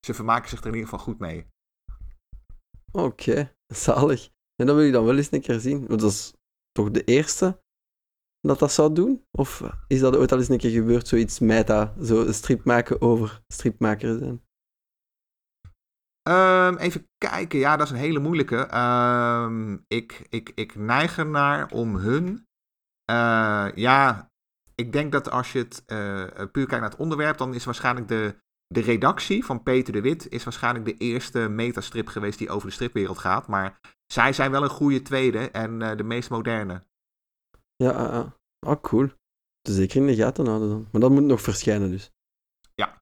ze 0.06 0.14
vermaken 0.14 0.50
zich 0.50 0.60
er 0.60 0.68
in 0.68 0.74
ieder 0.74 0.90
geval 0.90 1.06
goed 1.06 1.20
mee. 1.20 1.48
Oké, 2.92 3.06
okay, 3.06 3.56
zalig. 3.86 4.30
En 4.56 4.66
dan 4.66 4.76
wil 4.76 4.86
je 4.86 4.92
dan 4.92 5.06
wel 5.06 5.18
eens 5.18 5.32
een 5.32 5.42
keer 5.42 5.60
zien, 5.60 5.88
want 5.88 6.00
dat 6.00 6.12
is 6.12 6.34
toch 6.72 6.92
de 6.92 7.04
eerste 7.04 7.62
dat 8.42 8.60
dat 8.60 8.72
zou 8.72 8.94
doen? 8.94 9.26
Of 9.32 9.64
is 9.88 10.00
dat 10.00 10.16
ooit 10.16 10.32
al 10.32 10.38
eens 10.38 10.50
een 10.50 10.58
keer 10.58 10.72
gebeurd, 10.72 11.08
zoiets 11.08 11.40
meta, 11.40 11.94
zo 12.04 12.26
een 12.26 12.34
strip 12.34 12.66
maken 12.66 13.02
over 13.02 13.42
stripmaker 13.48 14.18
zijn? 14.18 14.46
Um, 16.30 16.78
even 16.78 17.10
kijken, 17.18 17.60
ja, 17.60 17.78
dat 17.78 17.86
is 17.86 17.92
een 17.92 18.00
hele 18.00 18.20
moeilijke. 18.20 18.78
Um, 18.78 19.84
ik, 19.88 20.28
ik, 20.30 20.52
ik 20.56 20.76
neig 20.76 21.18
ernaar 21.18 21.72
om 21.72 21.96
hun. 21.96 22.48
Uh, 23.12 23.68
ja, 23.76 24.27
ik 24.82 24.92
denk 24.92 25.12
dat 25.12 25.30
als 25.32 25.52
je 25.52 25.60
het 25.60 25.84
uh, 25.88 26.26
puur 26.26 26.66
kijkt 26.66 26.82
naar 26.82 26.90
het 26.90 27.00
onderwerp, 27.00 27.38
dan 27.38 27.54
is 27.54 27.66
waarschijnlijk 27.66 28.08
de, 28.08 28.36
de 28.68 28.82
redactie 28.82 29.46
van 29.46 29.64
Peter 29.64 29.94
de 29.94 30.02
Wit 30.02 30.30
is 30.30 30.44
waarschijnlijk 30.44 30.86
de 30.86 30.98
eerste 30.98 31.40
metastrip 31.50 32.08
geweest 32.08 32.38
die 32.38 32.50
over 32.50 32.68
de 32.68 32.74
stripwereld 32.74 33.18
gaat. 33.18 33.48
Maar 33.48 33.80
zij 34.06 34.34
zijn 34.34 34.52
wel 34.52 34.64
een 34.64 34.70
goede 34.70 35.02
tweede 35.02 35.52
en 35.52 35.82
uh, 35.82 35.96
de 35.96 36.04
meest 36.04 36.30
moderne. 36.30 36.84
Ja, 37.76 38.14
uh, 38.14 38.32
oh, 38.60 38.82
cool. 38.82 39.08
Dus 39.62 39.76
zeker 39.76 40.02
in 40.02 40.08
de 40.08 40.16
gaten 40.16 40.48
houden 40.48 40.70
dan. 40.70 40.88
Maar 40.92 41.02
dat 41.02 41.12
moet 41.12 41.24
nog 41.24 41.42
verschijnen 41.42 41.90
dus. 41.90 42.12
Ja. 42.76 43.02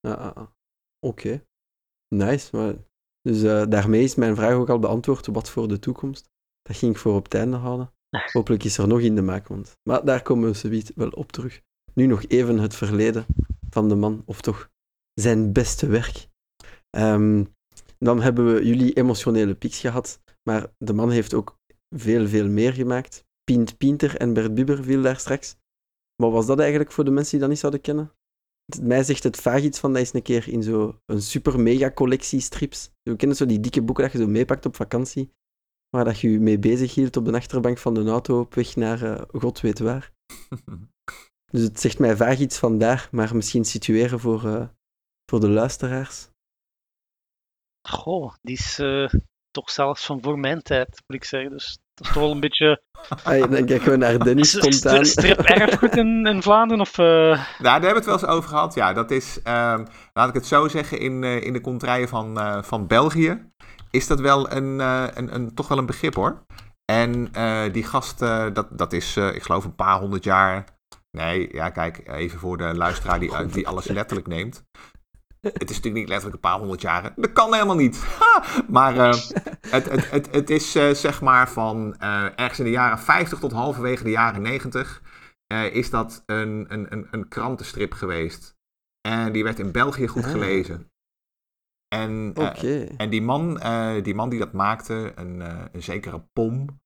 Ja, 0.00 0.28
oké. 0.28 0.48
Okay. 1.00 1.46
Nice. 2.08 2.56
Maar... 2.56 2.74
Dus 3.20 3.68
daarmee 3.68 4.02
is 4.02 4.14
mijn 4.14 4.36
vraag 4.36 4.54
ook 4.54 4.68
al 4.68 4.78
beantwoord. 4.78 5.26
Wat 5.26 5.50
voor 5.50 5.68
de 5.68 5.78
toekomst? 5.78 6.30
Dat 6.62 6.76
ging 6.76 6.94
ik 6.94 7.00
voor 7.00 7.14
op 7.14 7.24
het 7.24 7.34
einde 7.34 7.56
houden. 7.56 7.92
Hopelijk 8.32 8.64
is 8.64 8.78
er 8.78 8.86
nog 8.86 9.00
in 9.00 9.14
de 9.14 9.22
maakmond. 9.22 9.78
Maar 9.82 10.04
daar 10.04 10.22
komen 10.22 10.50
we 10.50 10.56
zoiets 10.56 10.90
wel 10.94 11.10
op 11.10 11.32
terug. 11.32 11.60
Nu 11.94 12.06
nog 12.06 12.24
even 12.26 12.58
het 12.58 12.74
verleden 12.74 13.26
van 13.70 13.88
de 13.88 13.94
man, 13.94 14.22
of 14.26 14.40
toch 14.40 14.70
zijn 15.14 15.52
beste 15.52 15.86
werk. 15.86 16.28
Um, 16.96 17.56
dan 17.98 18.22
hebben 18.22 18.54
we 18.54 18.66
jullie 18.66 18.92
emotionele 18.92 19.54
pieks 19.54 19.80
gehad, 19.80 20.20
maar 20.42 20.66
de 20.78 20.92
man 20.92 21.10
heeft 21.10 21.34
ook 21.34 21.58
veel, 21.96 22.28
veel 22.28 22.48
meer 22.48 22.72
gemaakt. 22.72 23.24
Pint 23.44 23.76
Pinter 23.76 24.16
en 24.16 24.32
Bert 24.32 24.54
Bibber 24.54 24.84
viel 24.84 25.02
daar 25.02 25.18
straks. 25.18 25.56
Wat 26.16 26.32
was 26.32 26.46
dat 26.46 26.58
eigenlijk 26.58 26.92
voor 26.92 27.04
de 27.04 27.10
mensen 27.10 27.30
die 27.30 27.40
dat 27.40 27.48
niet 27.48 27.58
zouden 27.58 27.80
kennen? 27.80 28.12
Mij 28.82 29.02
zegt 29.02 29.22
het 29.22 29.36
vaag 29.36 29.62
iets 29.62 29.78
van 29.78 29.92
dat 29.92 30.02
is 30.02 30.12
een 30.12 30.22
keer 30.22 30.48
in 30.48 30.62
zo'n 30.62 31.20
super 31.20 31.60
mega 31.60 31.90
collectie 31.90 32.40
strips. 32.40 32.90
We 33.02 33.16
kennen 33.16 33.36
zo 33.36 33.46
die 33.46 33.60
dikke 33.60 33.82
boeken 33.82 34.04
dat 34.04 34.12
je 34.12 34.18
zo 34.18 34.26
meepakt 34.26 34.66
op 34.66 34.76
vakantie 34.76 35.32
waar 35.90 36.04
dat 36.04 36.20
je 36.20 36.30
je 36.30 36.40
mee 36.40 36.58
bezig 36.58 36.94
hield 36.94 37.16
op 37.16 37.24
de 37.24 37.32
achterbank 37.32 37.78
van 37.78 37.94
de 37.94 38.04
auto 38.04 38.40
op 38.40 38.54
weg 38.54 38.76
naar 38.76 39.02
uh, 39.02 39.20
god 39.32 39.60
weet 39.60 39.78
waar. 39.78 40.10
dus 41.52 41.62
het 41.62 41.80
zegt 41.80 41.98
mij 41.98 42.16
vaag 42.16 42.38
iets 42.38 42.58
vandaar, 42.58 43.08
maar 43.10 43.36
misschien 43.36 43.64
situeren 43.64 44.20
voor, 44.20 44.44
uh, 44.44 44.66
voor 45.30 45.40
de 45.40 45.48
luisteraars. 45.48 46.28
Goh, 47.88 48.34
die 48.42 48.56
is 48.56 48.78
uh, 48.78 49.08
toch 49.50 49.70
zelfs 49.70 50.06
van 50.06 50.22
voor 50.22 50.38
mijn 50.38 50.62
tijd, 50.62 51.02
moet 51.06 51.16
ik 51.16 51.24
zeggen. 51.24 51.50
Dus 51.50 51.78
dat 51.94 52.06
is 52.06 52.12
toch 52.12 52.22
wel 52.22 52.32
een 52.32 52.40
beetje... 52.40 52.82
Ay, 53.24 53.48
dan 53.48 53.64
kijken 53.64 53.90
we 53.90 53.96
naar 53.96 54.18
Dennis 54.24 54.50
spontaan. 54.50 55.04
Strip 55.04 55.38
erfgoed 55.38 55.96
in, 55.96 56.26
in 56.26 56.42
Vlaanderen? 56.42 56.80
Of, 56.80 56.96
Nou, 56.96 57.36
daar 57.58 57.72
hebben 57.72 57.88
we 57.90 57.96
het 57.96 58.04
wel 58.04 58.14
eens 58.14 58.26
over 58.26 58.48
gehad. 58.48 58.74
Ja, 58.74 58.92
dat 58.92 59.10
is, 59.10 59.42
ehm, 59.42 59.86
laat 60.12 60.28
ik 60.28 60.34
het 60.34 60.46
zo 60.46 60.68
zeggen, 60.68 61.00
in, 61.00 61.24
in 61.24 61.52
de 61.52 61.60
contraien 61.60 62.08
van, 62.08 62.64
van 62.64 62.86
België 62.86 63.50
is 63.90 64.06
dat 64.06 64.20
wel 64.20 64.52
een, 64.52 64.78
uh, 64.78 65.06
een, 65.14 65.34
een, 65.34 65.54
toch 65.54 65.68
wel 65.68 65.78
een 65.78 65.86
begrip 65.86 66.14
hoor. 66.14 66.46
En 66.84 67.28
uh, 67.36 67.72
die 67.72 67.84
gast, 67.84 68.22
uh, 68.22 68.46
dat, 68.52 68.78
dat 68.78 68.92
is, 68.92 69.16
ik 69.16 69.42
geloof, 69.42 69.64
een 69.64 69.74
paar 69.74 69.98
honderd 69.98 70.24
jaar. 70.24 70.64
Nee, 71.10 71.54
ja, 71.54 71.70
kijk, 71.70 72.08
even 72.08 72.38
voor 72.38 72.56
de 72.56 72.74
luisteraar 72.74 73.20
die, 73.20 73.46
die 73.46 73.68
alles 73.68 73.86
letterlijk 73.86 74.28
neemt. 74.28 74.64
Het 75.40 75.70
is 75.70 75.76
natuurlijk 75.76 75.94
niet 75.94 76.08
letterlijk 76.08 76.34
een 76.34 76.50
paar 76.50 76.58
honderd 76.58 76.80
jaren. 76.80 77.12
Dat 77.16 77.32
kan 77.32 77.52
helemaal 77.54 77.76
niet. 77.76 78.06
maar 78.68 78.94
het, 78.94 79.90
het, 79.90 80.10
het, 80.10 80.28
het 80.30 80.50
is 80.50 80.72
zeg 80.72 81.20
maar 81.20 81.50
van 81.50 81.96
ergens 82.36 82.58
in 82.58 82.64
de 82.64 82.70
jaren 82.70 82.98
50 82.98 83.38
tot 83.38 83.52
halverwege 83.52 84.02
de 84.02 84.10
jaren 84.10 84.42
90 84.42 85.02
is 85.72 85.90
dat 85.90 86.22
een, 86.26 86.64
een, 86.68 86.92
een, 86.92 87.08
een 87.10 87.28
krantenstrip 87.28 87.92
geweest. 87.92 88.56
En 89.08 89.32
die 89.32 89.44
werd 89.44 89.58
in 89.58 89.72
België 89.72 90.06
goed 90.06 90.24
ah. 90.24 90.30
gelezen. 90.30 90.90
En, 91.88 92.34
uh, 92.38 93.00
en 93.00 93.10
die, 93.10 93.22
man, 93.22 93.60
uh, 93.62 94.02
die 94.02 94.14
man 94.14 94.28
die 94.28 94.38
dat 94.38 94.52
maakte, 94.52 95.12
een, 95.14 95.40
uh, 95.40 95.64
een 95.72 95.82
zekere 95.82 96.24
Pom, 96.32 96.80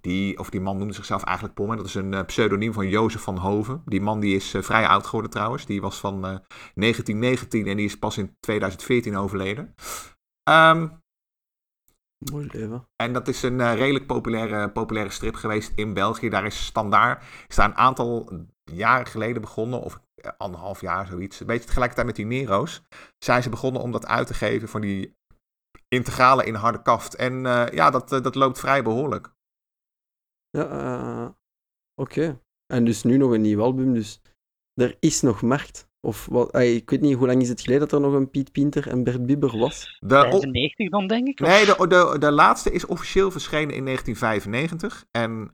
die, 0.00 0.38
of 0.38 0.50
die 0.50 0.60
man 0.60 0.78
noemde 0.78 0.94
zichzelf 0.94 1.24
eigenlijk 1.24 1.56
Pom, 1.56 1.70
en 1.70 1.76
dat 1.76 1.86
is 1.86 1.94
een 1.94 2.26
pseudoniem 2.26 2.72
van 2.72 2.88
Jozef 2.88 3.22
van 3.22 3.36
Hoven. 3.36 3.82
Die 3.84 4.00
man 4.00 4.20
die 4.20 4.34
is 4.36 4.54
vrij 4.58 4.86
oud 4.86 5.06
geworden 5.06 5.30
trouwens, 5.30 5.66
die 5.66 5.80
was 5.80 6.00
van 6.00 6.20
1919 6.20 7.66
en 7.66 7.76
die 7.76 7.86
is 7.86 7.98
pas 7.98 8.18
in 8.18 8.36
2014 8.40 9.16
overleden. 9.16 9.74
Um, 10.50 11.00
Mooi 12.30 12.48
leven. 12.52 12.88
En 12.96 13.12
dat 13.12 13.28
is 13.28 13.42
een 13.42 13.74
redelijk 13.74 14.06
populaire, 14.06 14.70
populaire 14.70 15.10
strip 15.10 15.34
geweest 15.34 15.72
in 15.74 15.94
België. 15.94 16.28
Daar 16.28 16.46
is 16.46 16.64
standaard, 16.64 17.24
is 17.48 17.56
daar 17.56 17.68
een 17.68 17.76
aantal 17.76 18.32
jaren 18.64 19.06
geleden 19.06 19.42
begonnen, 19.42 19.80
of 19.80 20.00
anderhalf 20.36 20.80
jaar 20.80 21.06
zoiets. 21.06 21.40
Een 21.40 21.46
beetje 21.46 21.66
tegelijkertijd 21.66 22.06
met 22.06 22.16
die 22.16 22.26
Nero's. 22.26 22.82
Zijn 23.18 23.42
ze 23.42 23.48
begonnen 23.48 23.82
om 23.82 23.92
dat 23.92 24.06
uit 24.06 24.26
te 24.26 24.34
geven 24.34 24.68
van 24.68 24.80
die 24.80 25.16
integrale 25.88 26.44
in 26.44 26.54
harde 26.54 26.82
kaft. 26.82 27.14
En 27.14 27.44
uh, 27.44 27.66
ja, 27.68 27.90
dat, 27.90 28.12
uh, 28.12 28.20
dat 28.20 28.34
loopt 28.34 28.58
vrij 28.58 28.82
behoorlijk. 28.82 29.34
Ja, 30.50 30.70
uh, 30.70 31.28
oké. 31.94 32.20
Okay. 32.20 32.38
En 32.66 32.84
dus 32.84 33.02
nu 33.02 33.16
nog 33.16 33.30
een 33.30 33.40
nieuw 33.40 33.62
album, 33.62 33.94
dus 33.94 34.20
er 34.74 34.96
is 35.00 35.20
nog 35.20 35.42
markt. 35.42 35.90
Of 36.06 36.26
wat, 36.26 36.58
ik 36.58 36.90
weet 36.90 37.00
niet, 37.00 37.16
hoe 37.16 37.26
lang 37.26 37.40
is 37.40 37.48
het 37.48 37.60
geleden 37.60 37.88
dat 37.88 37.92
er 37.92 38.00
nog 38.00 38.12
een 38.12 38.30
Piet 38.30 38.52
Pinter 38.52 38.88
en 38.88 39.04
Bert 39.04 39.26
Bieber 39.26 39.58
was? 39.58 39.98
De, 40.00 40.14
95 40.14 40.88
dan, 40.88 41.06
denk 41.06 41.28
ik? 41.28 41.40
Of? 41.40 41.48
Nee, 41.48 41.64
de, 41.64 41.86
de, 41.88 42.16
de 42.18 42.30
laatste 42.30 42.70
is 42.70 42.86
officieel 42.86 43.30
verschenen 43.30 43.74
in 43.74 43.84
1995. 43.84 45.06
En 45.10 45.52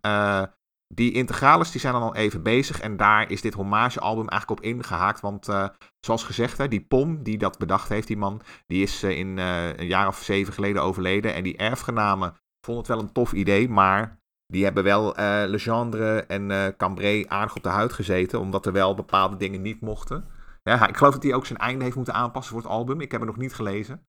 die 0.95 1.13
integrales 1.13 1.71
die 1.71 1.81
zijn 1.81 1.93
dan 1.93 2.03
al 2.03 2.15
even 2.15 2.43
bezig 2.43 2.81
en 2.81 2.97
daar 2.97 3.31
is 3.31 3.41
dit 3.41 3.55
hommagealbum 3.55 4.29
eigenlijk 4.29 4.61
op 4.61 4.67
ingehaakt. 4.67 5.21
Want 5.21 5.49
uh, 5.49 5.69
zoals 6.01 6.25
gezegd, 6.25 6.59
hè, 6.59 6.69
die 6.69 6.85
Pom 6.85 7.23
die 7.23 7.39
dat 7.39 7.59
bedacht 7.59 7.89
heeft, 7.89 8.07
die 8.07 8.17
man, 8.17 8.41
die 8.67 8.83
is 8.83 9.05
uh, 9.05 9.19
in 9.19 9.37
uh, 9.37 9.77
een 9.77 9.87
jaar 9.87 10.07
of 10.07 10.23
zeven 10.23 10.53
geleden 10.53 10.83
overleden. 10.83 11.35
En 11.35 11.43
die 11.43 11.57
erfgenamen 11.57 12.35
vonden 12.67 12.85
het 12.85 12.93
wel 12.95 13.03
een 13.03 13.13
tof 13.13 13.33
idee, 13.33 13.69
maar 13.69 14.21
die 14.47 14.65
hebben 14.65 14.85
wel 14.85 15.15
Legendre 15.47 16.23
en 16.23 16.75
Cambrai 16.77 17.25
aardig 17.29 17.57
op 17.57 17.63
de 17.63 17.69
huid 17.69 17.93
gezeten, 17.93 18.41
omdat 18.41 18.67
er 18.67 18.73
wel 18.73 18.95
bepaalde 18.95 19.37
dingen 19.37 19.63
niet 19.63 19.81
mochten. 19.81 20.25
Ja, 20.63 20.89
ik 20.89 20.97
geloof 20.97 21.13
dat 21.13 21.23
hij 21.23 21.35
ook 21.35 21.47
zijn 21.47 21.59
einde 21.59 21.85
heeft 21.85 21.97
moeten 21.97 22.15
aanpassen 22.15 22.53
voor 22.53 22.63
het 22.63 22.71
album. 22.71 23.01
Ik 23.01 23.11
heb 23.11 23.21
het 23.21 23.31
nog 23.31 23.39
niet 23.39 23.55
gelezen. 23.55 24.07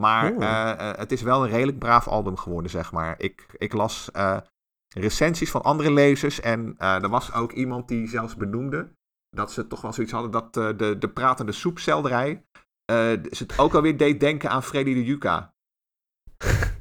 Maar 0.00 0.32
oh. 0.32 0.98
het 0.98 1.12
is 1.12 1.22
wel 1.22 1.44
een 1.44 1.50
redelijk 1.50 1.78
braaf 1.78 2.08
album 2.08 2.36
geworden, 2.36 2.70
zeg 2.70 2.92
maar. 2.92 3.14
Ik, 3.18 3.46
ik 3.58 3.72
las 3.72 4.10
recensies 4.94 5.50
van 5.50 5.62
andere 5.62 5.92
lezers. 5.92 6.40
En 6.40 6.74
uh, 6.78 7.02
er 7.02 7.08
was 7.08 7.32
ook 7.32 7.52
iemand 7.52 7.88
die 7.88 8.08
zelfs 8.08 8.36
benoemde 8.36 8.92
dat 9.30 9.52
ze 9.52 9.66
toch 9.66 9.80
wel 9.80 9.92
zoiets 9.92 10.12
hadden 10.12 10.30
dat 10.30 10.56
uh, 10.56 10.68
de, 10.76 10.98
de 10.98 11.08
pratende 11.08 11.52
soepselderij 11.52 12.44
uh, 12.90 12.96
ze 13.30 13.42
het 13.42 13.58
ook 13.58 13.74
alweer 13.74 13.96
deed 13.96 14.20
denken 14.20 14.50
aan 14.50 14.62
Freddy 14.62 14.94
de 14.94 15.04
Yuka. 15.04 15.54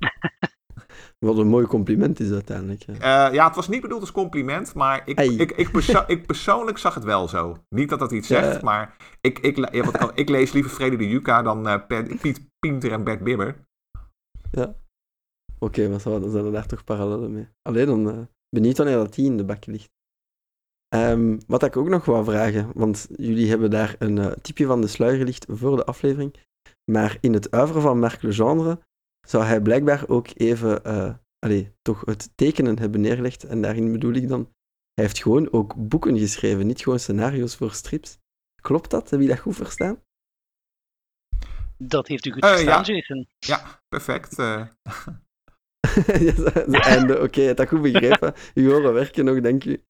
Wat 1.26 1.38
een 1.38 1.48
mooi 1.48 1.66
compliment 1.66 2.20
is 2.20 2.32
uiteindelijk. 2.32 2.84
Ja, 3.00 3.28
ja 3.28 3.46
het 3.46 3.56
was 3.56 3.68
niet 3.68 3.82
bedoeld 3.82 4.02
als 4.02 4.12
compliment, 4.12 4.74
maar 4.74 5.02
ik, 5.06 5.20
ik, 5.20 5.52
ik, 5.52 5.72
perso 5.72 6.04
ik, 6.08 6.26
persoonlijk 6.26 6.78
zag 6.78 6.94
het 6.94 7.04
wel 7.04 7.28
zo. 7.28 7.58
Niet 7.70 7.90
dat 7.90 8.00
dat 8.00 8.12
iets 8.12 8.28
zegt, 8.28 8.62
maar 8.62 8.96
ik, 9.22 9.40
ik, 9.40 9.74
ja, 9.74 9.84
wat 9.84 10.12
ik 10.16 10.30
lees 10.30 10.52
liever 10.52 10.72
Vrede 10.72 10.96
de 10.96 11.10
Juka 11.10 11.42
dan 11.42 11.68
uh, 11.68 11.76
Piet, 12.22 12.48
Pinter 12.60 12.92
en 12.92 13.04
Bert 13.04 13.24
Bibber. 13.24 13.56
Ja. 14.52 14.76
Oké, 15.60 15.90
maar 15.90 16.00
zo, 16.00 16.20
dan 16.20 16.32
zijn 16.32 16.46
er 16.46 16.52
daar 16.52 16.68
toch 16.68 16.84
parallellen 16.84 17.34
mee. 17.34 17.48
Alleen 17.62 17.86
dan 17.86 18.08
uh, 18.08 18.22
benieuwd 18.50 18.78
wanneer 18.78 18.96
dat 18.96 19.14
die 19.14 19.26
in 19.26 19.38
de 19.38 19.46
bak 19.46 19.66
ligt. 19.66 19.92
Um, 20.96 21.40
wat 21.48 21.64
ik 21.64 21.78
ook 21.78 21.88
nog 21.88 22.06
wou 22.06 22.24
vragen, 22.24 22.72
want 22.74 23.08
jullie 23.16 23.50
hebben 23.50 23.70
daar 23.70 23.96
een 24.00 24.18
uh, 24.18 24.32
tipje 24.32 24.66
van 24.66 24.82
de 24.82 24.88
sluier 24.88 25.18
gelicht 25.18 25.46
voor 25.50 25.76
de 25.76 25.86
aflevering. 25.86 26.36
Maar 26.92 27.18
in 27.22 27.34
het 27.34 27.52
uiveren 27.52 27.82
van 27.82 28.00
Marc 28.00 28.22
Legendre 28.22 28.80
zou 29.28 29.44
hij 29.44 29.62
blijkbaar 29.62 30.08
ook 30.08 30.28
even 30.34 30.88
uh, 30.88 31.14
allee, 31.40 31.72
toch 31.82 32.06
het 32.06 32.32
tekenen 32.36 32.80
hebben 32.80 33.02
neergelegd. 33.02 33.44
En 33.44 33.62
daarin 33.62 33.92
bedoel 33.92 34.14
ik 34.14 34.28
dan, 34.28 34.42
hij 34.94 35.06
heeft 35.06 35.22
gewoon 35.22 35.52
ook 35.52 35.76
boeken 35.76 36.18
geschreven, 36.18 36.68
niet 36.68 36.82
gewoon 36.82 37.00
scenario's 37.00 37.56
voor 37.56 37.74
strips. 37.74 38.18
Klopt 38.62 38.90
dat? 38.90 39.10
Heb 39.10 39.22
je 39.22 39.28
dat 39.28 39.40
goed 39.40 39.56
verstaan? 39.56 40.04
Dat 41.78 42.08
heeft 42.08 42.26
u 42.26 42.32
goed 42.32 42.44
uh, 42.44 42.50
verstaan, 42.50 42.84
ja. 42.86 42.94
Jason. 42.94 43.28
Ja, 43.40 43.82
perfect. 43.90 44.36
Einde, 46.72 47.14
oké, 47.14 47.24
okay, 47.24 47.54
dat 47.54 47.68
goed 47.68 47.82
begrepen. 47.82 48.34
U 48.54 48.72
horen 48.72 48.94
werken 48.94 49.26
nog, 49.26 49.42
denk 49.42 49.64
je. 49.64 49.82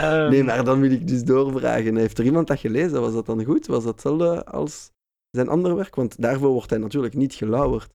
Um... 0.00 0.30
Nee, 0.30 0.44
maar 0.44 0.64
dan 0.64 0.80
wil 0.80 0.90
ik 0.90 1.08
dus 1.08 1.24
doorvragen. 1.24 1.96
Heeft 1.96 2.18
er 2.18 2.24
iemand 2.24 2.46
dat 2.46 2.60
gelezen? 2.60 3.00
Was 3.00 3.12
dat 3.12 3.26
dan 3.26 3.44
goed? 3.44 3.66
Was 3.66 3.84
dat 3.84 3.92
hetzelfde 3.92 4.44
als 4.44 4.90
zijn 5.30 5.48
andere 5.48 5.74
werk? 5.74 5.94
Want 5.94 6.22
daarvoor 6.22 6.50
wordt 6.50 6.70
hij 6.70 6.78
natuurlijk 6.78 7.14
niet 7.14 7.34
gelauwerd 7.34 7.92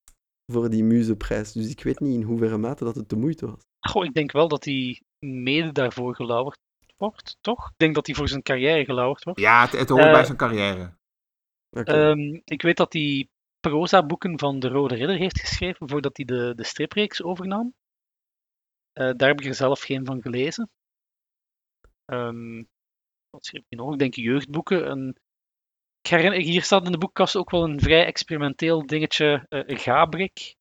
voor 0.51 0.69
die 0.69 0.83
Museprijs. 0.83 1.51
Dus 1.51 1.69
ik 1.69 1.83
weet 1.83 1.99
niet 1.99 2.15
in 2.15 2.23
hoeverre 2.23 2.57
mate 2.57 2.83
dat 2.83 2.95
het 2.95 3.09
de 3.09 3.15
moeite 3.15 3.45
was. 3.45 3.61
Goh, 3.79 4.05
ik 4.05 4.13
denk 4.13 4.31
wel 4.31 4.47
dat 4.47 4.65
hij 4.65 5.01
mede 5.19 5.71
daarvoor 5.71 6.15
gelauwerd 6.15 6.59
wordt, 6.97 7.37
toch? 7.41 7.67
Ik 7.67 7.77
denk 7.77 7.95
dat 7.95 8.05
hij 8.05 8.15
voor 8.15 8.27
zijn 8.27 8.41
carrière 8.41 8.85
gelauwerd 8.85 9.23
wordt. 9.23 9.39
Ja, 9.39 9.61
het, 9.61 9.71
het 9.71 9.89
hoort 9.89 10.05
uh, 10.05 10.11
bij 10.11 10.23
zijn 10.23 10.37
carrière. 10.37 10.97
Okay. 11.77 12.09
Um, 12.09 12.41
ik 12.45 12.61
weet 12.61 12.77
dat 12.77 12.93
hij 12.93 13.27
proza-boeken 13.59 14.39
van 14.39 14.59
de 14.59 14.67
Rode 14.67 14.95
Ridder 14.95 15.17
heeft 15.17 15.39
geschreven 15.39 15.89
voordat 15.89 16.17
hij 16.17 16.25
de, 16.25 16.53
de 16.55 16.63
stripreeks 16.63 17.23
overnam. 17.23 17.73
Uh, 18.93 19.11
daar 19.15 19.29
heb 19.29 19.41
ik 19.41 19.45
er 19.45 19.55
zelf 19.55 19.81
geen 19.81 20.05
van 20.05 20.21
gelezen. 20.21 20.69
Um, 22.05 22.67
wat 23.29 23.45
schreef 23.45 23.63
hij 23.69 23.77
nog? 23.77 23.93
Ik 23.93 23.99
denk 23.99 24.13
jeugdboeken. 24.13 25.15
Hier 26.01 26.63
staat 26.63 26.85
in 26.85 26.91
de 26.91 26.97
boekkast 26.97 27.35
ook 27.35 27.49
wel 27.49 27.63
een 27.63 27.79
vrij 27.79 28.05
experimenteel 28.05 28.85
dingetje, 28.85 29.45
uh, 29.49 29.77
Gabrik. 29.77 30.55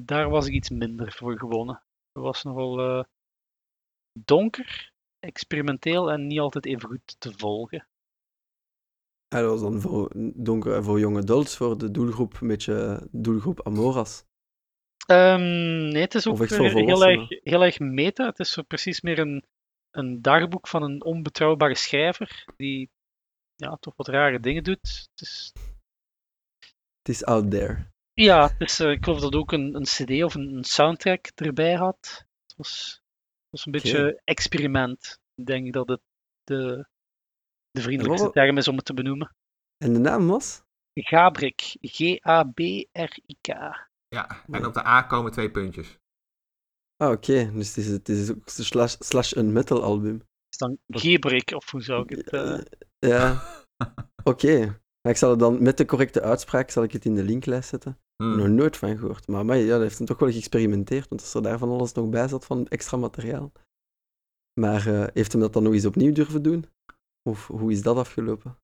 Daar 0.00 0.30
was 0.30 0.46
ik 0.46 0.52
iets 0.52 0.70
minder 0.70 1.12
voor 1.12 1.38
gewonnen. 1.38 1.82
Het 2.12 2.22
was 2.22 2.42
nogal 2.42 2.98
uh, 2.98 3.04
donker, 4.24 4.92
experimenteel 5.18 6.10
en 6.10 6.26
niet 6.26 6.40
altijd 6.40 6.66
even 6.66 6.88
goed 6.88 7.20
te 7.20 7.32
volgen. 7.32 7.88
Dat 9.40 9.50
was 9.50 9.60
dan 9.60 9.80
voor, 9.80 10.10
donker, 10.34 10.84
voor 10.84 10.98
jonge 10.98 11.20
adults, 11.20 11.56
voor 11.56 11.78
de 11.78 11.90
doelgroep, 11.90 12.40
een 12.40 12.48
beetje 12.48 13.08
doelgroep 13.10 13.66
Amoras. 13.66 14.24
Um, 15.10 15.88
nee, 15.88 16.02
het 16.02 16.14
is 16.14 16.26
ook 16.26 16.48
heel 16.48 17.06
erg, 17.06 17.28
heel 17.28 17.64
erg 17.64 17.78
meta. 17.78 18.26
Het 18.26 18.38
is 18.38 18.50
zo 18.50 18.62
precies 18.62 19.00
meer 19.00 19.18
een, 19.18 19.44
een 19.90 20.22
dagboek 20.22 20.68
van 20.68 20.82
een 20.82 21.04
onbetrouwbare 21.04 21.74
schrijver 21.74 22.44
die 22.56 22.90
ja, 23.56 23.76
toch 23.76 23.96
wat 23.96 24.08
rare 24.08 24.40
dingen 24.40 24.64
doet. 24.64 25.08
Het 25.10 25.20
is, 25.20 25.52
het 26.98 27.08
is 27.08 27.24
out 27.24 27.50
there. 27.50 27.92
Ja, 28.12 28.48
het 28.48 28.68
is, 28.68 28.80
uh, 28.80 28.90
ik 28.90 29.04
geloof 29.04 29.20
dat 29.20 29.34
ook 29.34 29.52
een, 29.52 29.74
een 29.74 29.82
CD 29.82 30.22
of 30.22 30.34
een, 30.34 30.54
een, 30.56 30.64
soundtrack 30.64 31.26
erbij 31.34 31.74
had. 31.74 32.24
Het 32.46 32.56
was, 32.56 33.00
het 33.40 33.50
was 33.50 33.66
een 33.66 33.72
beetje 33.72 33.98
okay. 33.98 34.20
experiment. 34.24 35.18
Ik 35.34 35.46
denk 35.46 35.72
dat 35.72 35.88
het 35.88 36.00
de, 36.44 36.86
de 37.74 37.82
vriendelijkste 37.82 38.30
term 38.30 38.56
is 38.58 38.68
om 38.68 38.76
het 38.76 38.84
te 38.84 38.94
benoemen. 38.94 39.34
En 39.76 39.92
de 39.92 39.98
naam 39.98 40.26
was? 40.26 40.62
Gabrik. 40.94 41.76
G-A-B-R-I-K. 41.80 43.48
Ja, 44.08 44.44
en 44.50 44.66
op 44.66 44.74
de 44.74 44.86
A 44.86 45.02
komen 45.02 45.32
twee 45.32 45.50
puntjes. 45.50 45.98
Ah, 46.96 47.10
oké. 47.10 47.30
Okay. 47.30 47.52
Dus 47.52 47.68
het 47.68 47.76
is, 47.76 47.88
het 47.88 48.08
is 48.08 48.30
ook 48.30 48.48
slash, 48.48 48.96
slash 48.98 49.32
een 49.32 49.52
metal 49.52 49.82
album. 49.82 50.22
Is 50.48 50.58
dan 50.58 50.78
Gebrik, 50.86 51.52
of 51.54 51.70
hoe 51.70 51.82
zou 51.82 52.02
ik 52.02 52.10
het... 52.10 52.32
Uh... 52.32 52.60
Ja, 52.98 53.42
oké. 54.24 54.30
Okay. 54.30 54.80
Ik 55.08 55.16
zal 55.16 55.30
het 55.30 55.38
dan 55.38 55.62
met 55.62 55.76
de 55.76 55.84
correcte 55.84 56.22
uitspraak 56.22 56.70
zal 56.70 56.82
ik 56.82 56.92
het 56.92 57.04
in 57.04 57.14
de 57.14 57.24
linklijst 57.24 57.68
zetten. 57.68 57.98
Hmm. 58.16 58.36
Nog 58.36 58.48
nooit 58.48 58.76
van 58.76 58.98
gehoord. 58.98 59.26
Maar, 59.26 59.44
maar 59.44 59.56
ja, 59.56 59.68
dat 59.68 59.80
heeft 59.80 59.98
hem 59.98 60.06
toch 60.06 60.18
wel 60.18 60.30
geëxperimenteerd, 60.30 61.08
want 61.08 61.20
als 61.20 61.34
er 61.34 61.42
daar 61.42 61.58
van 61.58 61.68
alles 61.68 61.92
nog 61.92 62.08
bij 62.08 62.28
zat 62.28 62.44
van 62.44 62.66
extra 62.66 62.96
materiaal. 62.96 63.52
Maar 64.60 64.88
uh, 64.88 65.06
heeft 65.12 65.32
hem 65.32 65.40
dat 65.40 65.52
dan 65.52 65.62
nog 65.62 65.72
eens 65.72 65.86
opnieuw 65.86 66.12
durven 66.12 66.42
doen? 66.42 66.64
Of 67.28 67.46
hoe 67.46 67.72
is 67.72 67.82
dat 67.82 67.96
afgelopen? 67.96 68.58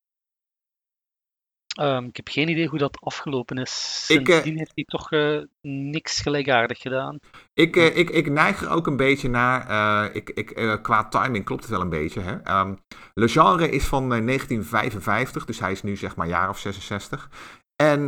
Um, 1.81 2.05
ik 2.05 2.17
heb 2.17 2.29
geen 2.29 2.49
idee 2.49 2.67
hoe 2.67 2.79
dat 2.79 3.01
afgelopen 3.01 3.57
is. 3.57 4.05
Sindsdien 4.07 4.39
ik, 4.39 4.47
uh, 4.47 4.59
heeft 4.59 4.73
hij 4.75 4.85
toch 4.85 5.13
uh, 5.13 5.43
niks 5.63 6.21
gelijkaardig 6.21 6.79
gedaan. 6.79 7.19
Ik, 7.53 7.77
uh, 7.77 7.97
ik, 7.97 8.11
ik 8.11 8.31
neig 8.31 8.63
er 8.63 8.71
ook 8.71 8.87
een 8.87 8.97
beetje 8.97 9.29
naar. 9.29 10.15
ik, 10.15 10.31
ik, 10.31 10.79
qua 10.83 11.09
timing 11.09 11.45
klopt 11.45 11.63
het 11.63 11.71
wel 11.71 11.81
een 11.81 11.89
beetje. 11.89 12.21
Hè? 12.21 12.61
Um, 12.61 12.79
Le 13.15 13.29
Genre 13.29 13.71
is 13.71 13.85
van 13.85 14.09
1955, 14.09 15.45
dus 15.45 15.61
hij 15.61 15.73
is 15.73 15.83
nu 15.83 15.97
zeg 15.97 16.17
maar 16.17 16.29
jaar 16.29 16.49
of 16.49 16.59
66. 16.59 17.31
En 17.77 18.03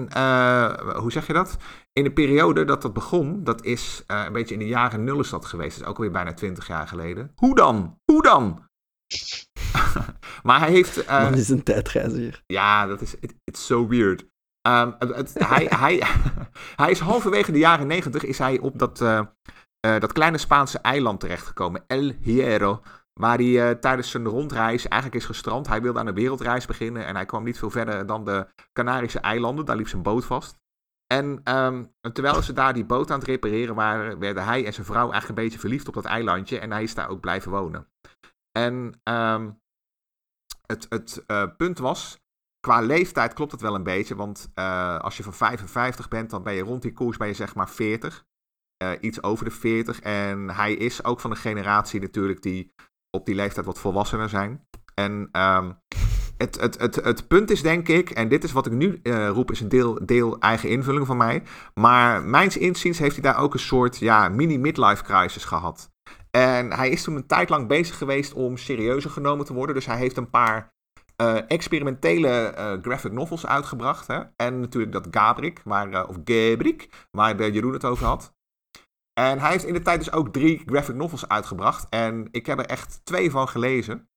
hoe 0.97 1.13
zeg 1.13 1.27
je 1.27 1.33
dat? 1.33 1.57
In 1.93 2.05
de 2.05 2.13
periode 2.13 2.65
dat 2.65 2.83
dat 2.83 2.93
begon, 2.93 3.45
dat 3.45 3.65
is 3.65 4.03
een 4.07 4.33
beetje 4.33 4.55
in 4.55 4.61
de 4.61 4.67
jaren 4.67 5.05
nul 5.05 5.21
is 5.21 5.31
dat 5.31 5.45
geweest. 5.45 5.71
Dat 5.71 5.81
is 5.81 5.91
ook 5.91 5.97
alweer 5.97 6.13
bijna 6.13 6.35
20 6.35 6.67
jaar 6.67 6.89
geleden. 6.89 7.33
Hoe 7.35 7.55
dan? 7.55 7.99
Hoe 8.05 8.23
dan? 8.23 8.71
maar 10.43 10.59
hij 10.61 10.71
heeft... 10.71 10.99
Uh, 10.99 11.23
Man 11.23 11.35
is 11.35 11.49
een 11.49 11.63
tijdreiziger. 11.63 12.43
Ja, 12.47 12.87
dat 12.87 13.01
is... 13.01 13.15
It, 13.21 13.35
it's 13.45 13.67
so 13.67 13.89
weird. 13.89 14.31
Um, 14.69 14.95
het, 14.99 15.35
hij, 15.39 15.67
hij, 15.85 16.03
hij 16.83 16.91
is 16.91 17.01
halverwege 17.01 17.53
de 17.53 17.59
jaren 17.59 17.87
negentig 17.87 18.25
is 18.25 18.39
hij 18.39 18.59
op 18.59 18.79
dat, 18.79 19.01
uh, 19.01 19.21
uh, 19.87 20.01
dat 20.01 20.13
kleine 20.13 20.39
Spaanse 20.39 20.79
eiland 20.79 21.21
terechtgekomen. 21.21 21.85
El 21.87 22.13
Hierro. 22.21 22.83
Waar 23.13 23.39
hij 23.39 23.75
tijdens 23.75 24.11
zijn 24.11 24.27
rondreis 24.27 24.89
eigenlijk 24.89 25.23
is 25.23 25.29
gestrand. 25.29 25.69
Hij 25.69 25.83
wilde 25.83 25.99
aan 25.99 26.07
een 26.07 26.15
wereldreis 26.15 26.67
beginnen. 26.67 27.07
En 27.07 27.15
hij 27.15 27.25
kwam 27.25 27.45
niet 27.45 27.59
veel 27.59 27.71
verder 27.71 28.07
dan 28.07 28.25
de 28.25 28.47
Canarische 28.73 29.21
eilanden. 29.21 29.65
Daar 29.65 29.77
liep 29.77 29.89
zijn 29.89 30.03
boot 30.03 30.25
vast. 30.25 30.61
En 31.07 31.57
um, 31.57 31.93
terwijl 32.13 32.43
ze 32.43 32.53
daar 32.53 32.75
die 32.75 32.85
boot 32.85 33.11
aan 33.11 33.19
het 33.19 33.29
repareren 33.29 33.75
waren, 33.75 34.19
werden 34.19 34.45
hij 34.45 34.67
en 34.67 34.73
zijn 34.73 34.87
vrouw 34.87 35.11
eigenlijk 35.11 35.29
een 35.29 35.45
beetje 35.45 35.59
verliefd 35.59 35.89
op 35.89 35.95
dat 35.95 36.05
eilandje. 36.05 36.59
En 36.59 36.73
hij 36.73 36.83
is 36.83 36.95
daar 36.95 37.09
ook 37.09 37.21
blijven 37.21 37.51
wonen. 37.51 37.87
En 38.53 39.01
um, 39.05 39.61
het, 40.67 40.87
het 40.89 41.25
uh, 41.27 41.45
punt 41.57 41.79
was, 41.79 42.21
qua 42.61 42.81
leeftijd 42.81 43.33
klopt 43.33 43.53
het 43.53 43.61
wel 43.61 43.75
een 43.75 43.83
beetje. 43.83 44.15
Want 44.15 44.51
uh, 44.55 44.99
als 44.99 45.17
je 45.17 45.23
van 45.23 45.35
55 45.35 46.09
bent, 46.09 46.31
dan 46.31 46.43
ben 46.43 46.55
je 46.55 46.63
rond 46.63 46.83
die 46.83 46.93
koers 46.93 47.17
ben 47.17 47.29
je 47.29 47.35
zeg 47.35 47.55
maar 47.55 47.69
40. 47.69 48.25
Uh, 48.83 48.93
eh, 48.93 48.99
iets 49.01 49.23
over 49.23 49.45
de 49.45 49.51
40. 49.51 50.01
En 50.01 50.51
hij 50.51 50.75
is 50.75 51.05
ook 51.05 51.21
van 51.21 51.31
een 51.31 51.37
generatie 51.37 52.01
natuurlijk 52.01 52.43
die 52.43 52.75
op 53.11 53.27
die 53.27 53.35
leeftijd 53.35 53.67
wat 53.67 53.79
volwassener 53.79 54.29
zijn. 54.29 54.67
En 54.95 55.29
um, 55.33 55.79
het, 56.37 56.61
het, 56.61 56.79
het, 56.79 56.95
het 56.95 57.29
punt 57.29 57.51
is 57.51 57.63
denk 57.63 57.89
ik, 57.89 58.11
en 58.11 58.29
dit 58.29 58.45
is 58.45 58.53
wat 58.53 58.67
ik 58.67 58.73
nu 58.73 59.01
roep, 59.29 59.51
is 59.51 59.61
een 59.61 59.69
deel, 59.69 60.07
deel 60.07 60.39
eigen 60.39 60.69
invulling 60.69 61.07
van 61.07 61.17
mij. 61.17 61.43
Maar 61.75 62.23
mijns 62.23 62.57
inziens 62.57 62.99
heeft 62.99 63.15
hij 63.15 63.33
daar 63.33 63.43
ook 63.43 63.53
een 63.55 63.61
soort 63.61 63.99
ja, 63.99 64.29
mini-midlife 64.29 65.03
crisis 65.03 65.45
gehad. 65.45 65.92
En 66.39 66.73
hij 66.73 66.91
is 66.91 67.03
toen 67.03 67.17
een 67.17 67.27
tijd 67.27 67.49
lang 67.49 67.69
bezig 67.69 67.99
geweest 67.99 68.33
om 68.33 68.57
serieuzer 68.57 69.11
genomen 69.11 69.47
te 69.47 69.53
worden. 69.53 69.75
Dus 69.75 69.87
hij 69.87 69.97
heeft 69.97 70.17
een 70.17 70.31
paar 70.31 70.75
uh, 71.23 71.39
experimentele 71.47 72.55
uh, 72.59 72.83
graphic 72.83 73.13
novels 73.13 73.47
uitgebracht. 73.47 74.07
Hè? 74.07 74.23
En 74.37 74.61
natuurlijk 74.61 74.93
dat 74.93 75.07
Gabrik, 75.11 75.61
waar, 75.65 75.91
uh, 75.91 76.05
of 76.09 76.17
Gabrik, 76.25 77.07
waar 77.11 77.51
Jeroen 77.51 77.73
het 77.73 77.85
over 77.85 78.07
had. 78.07 78.35
En 79.21 79.39
hij 79.39 79.51
heeft 79.51 79.65
in 79.65 79.73
de 79.73 79.83
tijd 79.83 79.99
dus 79.99 80.13
ook 80.13 80.33
drie 80.33 80.63
graphic 80.67 80.95
novels 80.95 81.29
uitgebracht. 81.29 81.87
En 81.89 82.29
ik 82.31 82.47
heb 82.47 82.59
er 82.59 82.67
echt 82.67 83.01
twee 83.05 83.31
van 83.31 83.49
gelezen. 83.49 84.09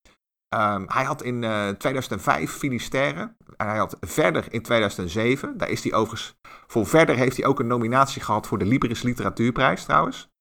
Um, 0.55 0.85
hij 0.87 1.03
had 1.03 1.23
in 1.23 1.41
2005 1.77 2.51
Finisterre. 2.51 3.35
En 3.57 3.67
hij 3.67 3.77
had 3.77 3.97
Verder 3.99 4.53
in 4.53 4.61
2007. 4.61 5.57
Daar 5.57 5.69
is 5.69 5.83
hij 5.83 5.93
overigens... 5.93 6.39
Voor 6.67 6.85
Verder 6.85 7.15
heeft 7.15 7.37
hij 7.37 7.45
ook 7.45 7.59
een 7.59 7.67
nominatie 7.67 8.21
gehad 8.21 8.47
voor 8.47 8.57
de 8.57 8.65
Libris 8.65 9.01
Literatuurprijs 9.01 9.83
trouwens. 9.83 10.34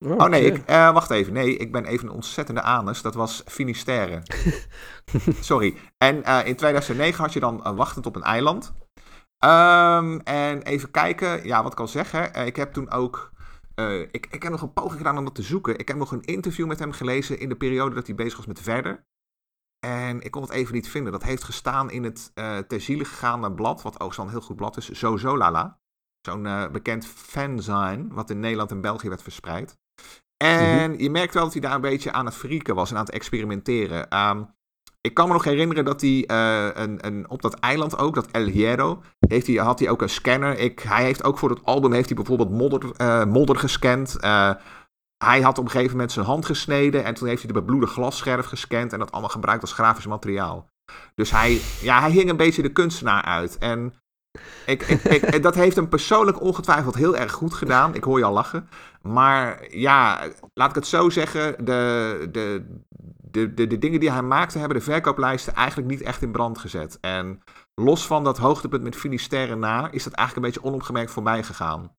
Oh, 0.00 0.10
oh 0.10 0.28
nee, 0.28 0.44
ik, 0.44 0.70
uh, 0.70 0.92
wacht 0.92 1.10
even. 1.10 1.32
Nee, 1.32 1.56
ik 1.56 1.72
ben 1.72 1.84
even 1.84 2.08
een 2.08 2.14
ontzettende 2.14 2.62
anus. 2.62 3.02
Dat 3.02 3.14
was 3.14 3.42
Finisterre. 3.46 4.22
Sorry. 5.40 5.76
En 5.98 6.16
uh, 6.16 6.46
in 6.46 6.56
2009 6.56 7.24
had 7.24 7.32
je 7.32 7.40
dan 7.40 7.60
uh, 7.66 7.76
Wachtend 7.76 8.06
op 8.06 8.16
een 8.16 8.22
eiland. 8.22 8.72
Um, 9.44 10.20
en 10.20 10.62
even 10.62 10.90
kijken. 10.90 11.46
Ja, 11.46 11.62
wat 11.62 11.72
ik 11.72 11.80
al 11.80 11.88
zeggen. 11.88 12.46
ik 12.46 12.56
heb 12.56 12.72
toen 12.72 12.90
ook... 12.90 13.32
ik, 14.10 14.26
ik 14.30 14.42
heb 14.42 14.52
nog 14.52 14.62
een 14.62 14.72
poging 14.72 14.96
gedaan 14.96 15.18
om 15.18 15.24
dat 15.24 15.34
te 15.34 15.42
zoeken. 15.42 15.78
Ik 15.78 15.88
heb 15.88 15.96
nog 15.96 16.12
een 16.12 16.22
interview 16.22 16.66
met 16.66 16.78
hem 16.78 16.92
gelezen 16.92 17.38
in 17.38 17.48
de 17.48 17.56
periode 17.56 17.94
dat 17.94 18.06
hij 18.06 18.14
bezig 18.14 18.36
was 18.36 18.46
met 18.46 18.60
Verder. 18.60 19.06
En 19.86 20.20
ik 20.20 20.30
kon 20.30 20.42
het 20.42 20.50
even 20.50 20.74
niet 20.74 20.88
vinden. 20.88 21.12
Dat 21.12 21.22
heeft 21.22 21.44
gestaan 21.44 21.90
in 21.90 22.04
het 22.04 22.32
ter 22.68 22.80
ziele 22.80 23.04
gegaane 23.04 23.52
blad, 23.52 23.82
wat 23.82 24.00
ook 24.00 24.14
zo'n 24.14 24.30
heel 24.30 24.40
goed 24.40 24.56
blad 24.56 24.76
is, 24.76 24.90
Zo 24.90 25.16
Zo 25.16 25.36
Lala. 25.36 25.82
Zo'n 26.26 26.68
bekend 26.72 27.06
fanzine, 27.06 28.06
wat 28.08 28.30
in 28.30 28.40
Nederland 28.40 28.70
en 28.70 28.80
België 28.80 29.08
werd 29.08 29.22
verspreid. 29.22 29.76
En 30.36 30.90
mhm. 30.90 31.02
je 31.02 31.10
merkt 31.10 31.34
wel 31.34 31.42
dat 31.42 31.52
hij 31.52 31.62
daar 31.62 31.74
een 31.74 31.80
beetje 31.80 32.12
aan 32.12 32.26
het 32.26 32.34
frieken 32.34 32.74
was 32.74 32.90
en 32.90 32.96
aan 32.96 33.04
het 33.04 33.14
experimenteren. 33.14 34.08
Ehm, 34.08 34.42
ik 35.00 35.14
kan 35.14 35.26
me 35.26 35.32
nog 35.32 35.44
herinneren 35.44 35.84
dat 35.84 36.00
hij 36.00 36.24
een, 36.74 37.06
een, 37.06 37.30
op 37.30 37.42
dat 37.42 37.54
eiland 37.54 37.98
ook, 37.98 38.14
dat 38.14 38.30
El 38.30 38.44
Hierro, 38.44 39.02
heeft 39.28 39.46
hij, 39.46 39.56
had 39.56 39.78
hij 39.78 39.90
ook 39.90 40.02
een 40.02 40.08
scanner. 40.08 40.58
Ik, 40.58 40.80
hij 40.80 41.04
heeft 41.04 41.24
ook 41.24 41.38
voor 41.38 41.50
het 41.50 41.64
album 41.64 41.92
heeft 41.92 42.06
hij 42.06 42.16
bijvoorbeeld 42.16 42.50
modder, 42.50 43.28
modder 43.28 43.56
gescand 43.56 44.16
hij 45.24 45.40
had 45.40 45.58
op 45.58 45.64
een 45.64 45.70
gegeven 45.70 45.92
moment 45.92 46.12
zijn 46.12 46.26
hand 46.26 46.46
gesneden 46.46 47.04
en 47.04 47.14
toen 47.14 47.28
heeft 47.28 47.42
hij 47.42 47.52
de 47.52 47.60
bebloede 47.60 47.86
glasscherf 47.86 48.46
gescand 48.46 48.92
en 48.92 48.98
dat 48.98 49.12
allemaal 49.12 49.30
gebruikt 49.30 49.62
als 49.62 49.72
grafisch 49.72 50.06
materiaal. 50.06 50.70
Dus 51.14 51.30
hij, 51.30 51.60
ja, 51.80 52.00
hij 52.00 52.10
hing 52.10 52.30
een 52.30 52.36
beetje 52.36 52.62
de 52.62 52.72
kunstenaar 52.72 53.22
uit. 53.22 53.58
En 53.58 53.94
ik, 54.66 54.82
ik, 54.82 55.02
ik, 55.02 55.42
dat 55.42 55.54
heeft 55.54 55.76
hem 55.76 55.88
persoonlijk 55.88 56.40
ongetwijfeld 56.40 56.94
heel 56.94 57.16
erg 57.16 57.32
goed 57.32 57.54
gedaan. 57.54 57.94
Ik 57.94 58.04
hoor 58.04 58.18
je 58.18 58.24
al 58.24 58.32
lachen. 58.32 58.68
Maar 59.02 59.66
ja, 59.70 60.28
laat 60.54 60.68
ik 60.68 60.74
het 60.74 60.86
zo 60.86 61.10
zeggen. 61.10 61.64
De, 61.64 62.28
de, 62.32 62.66
de, 63.30 63.54
de, 63.54 63.66
de 63.66 63.78
dingen 63.78 64.00
die 64.00 64.10
hij 64.10 64.22
maakte 64.22 64.58
hebben 64.58 64.78
de 64.78 64.84
verkooplijsten 64.84 65.54
eigenlijk 65.54 65.88
niet 65.88 66.02
echt 66.02 66.22
in 66.22 66.32
brand 66.32 66.58
gezet. 66.58 66.98
En 67.00 67.42
los 67.74 68.06
van 68.06 68.24
dat 68.24 68.38
hoogtepunt 68.38 68.82
met 68.82 68.96
Finisterre 68.96 69.56
na, 69.56 69.90
is 69.90 70.04
dat 70.04 70.12
eigenlijk 70.12 70.46
een 70.46 70.52
beetje 70.52 70.68
onopgemerkt 70.68 71.10
voorbij 71.10 71.42
gegaan. 71.42 71.96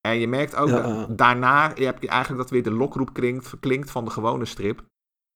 En 0.00 0.18
je 0.18 0.28
merkt 0.28 0.56
ook 0.56 0.68
dat 0.68 1.18
daarna 1.18 1.72
je 1.74 1.84
heb 1.84 2.02
je 2.02 2.08
eigenlijk 2.08 2.42
dat 2.42 2.50
weer 2.50 2.62
de 2.62 2.70
lokroep 2.70 3.12
klinkt, 3.12 3.48
verklinkt 3.48 3.90
van 3.90 4.04
de 4.04 4.10
gewone 4.10 4.44
strip. 4.44 4.84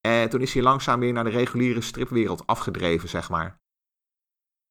En 0.00 0.28
toen 0.28 0.40
is 0.40 0.54
hij 0.54 0.62
langzaam 0.62 1.00
weer 1.00 1.12
naar 1.12 1.24
de 1.24 1.30
reguliere 1.30 1.80
stripwereld 1.80 2.46
afgedreven, 2.46 3.08
zeg 3.08 3.30
maar. 3.30 3.60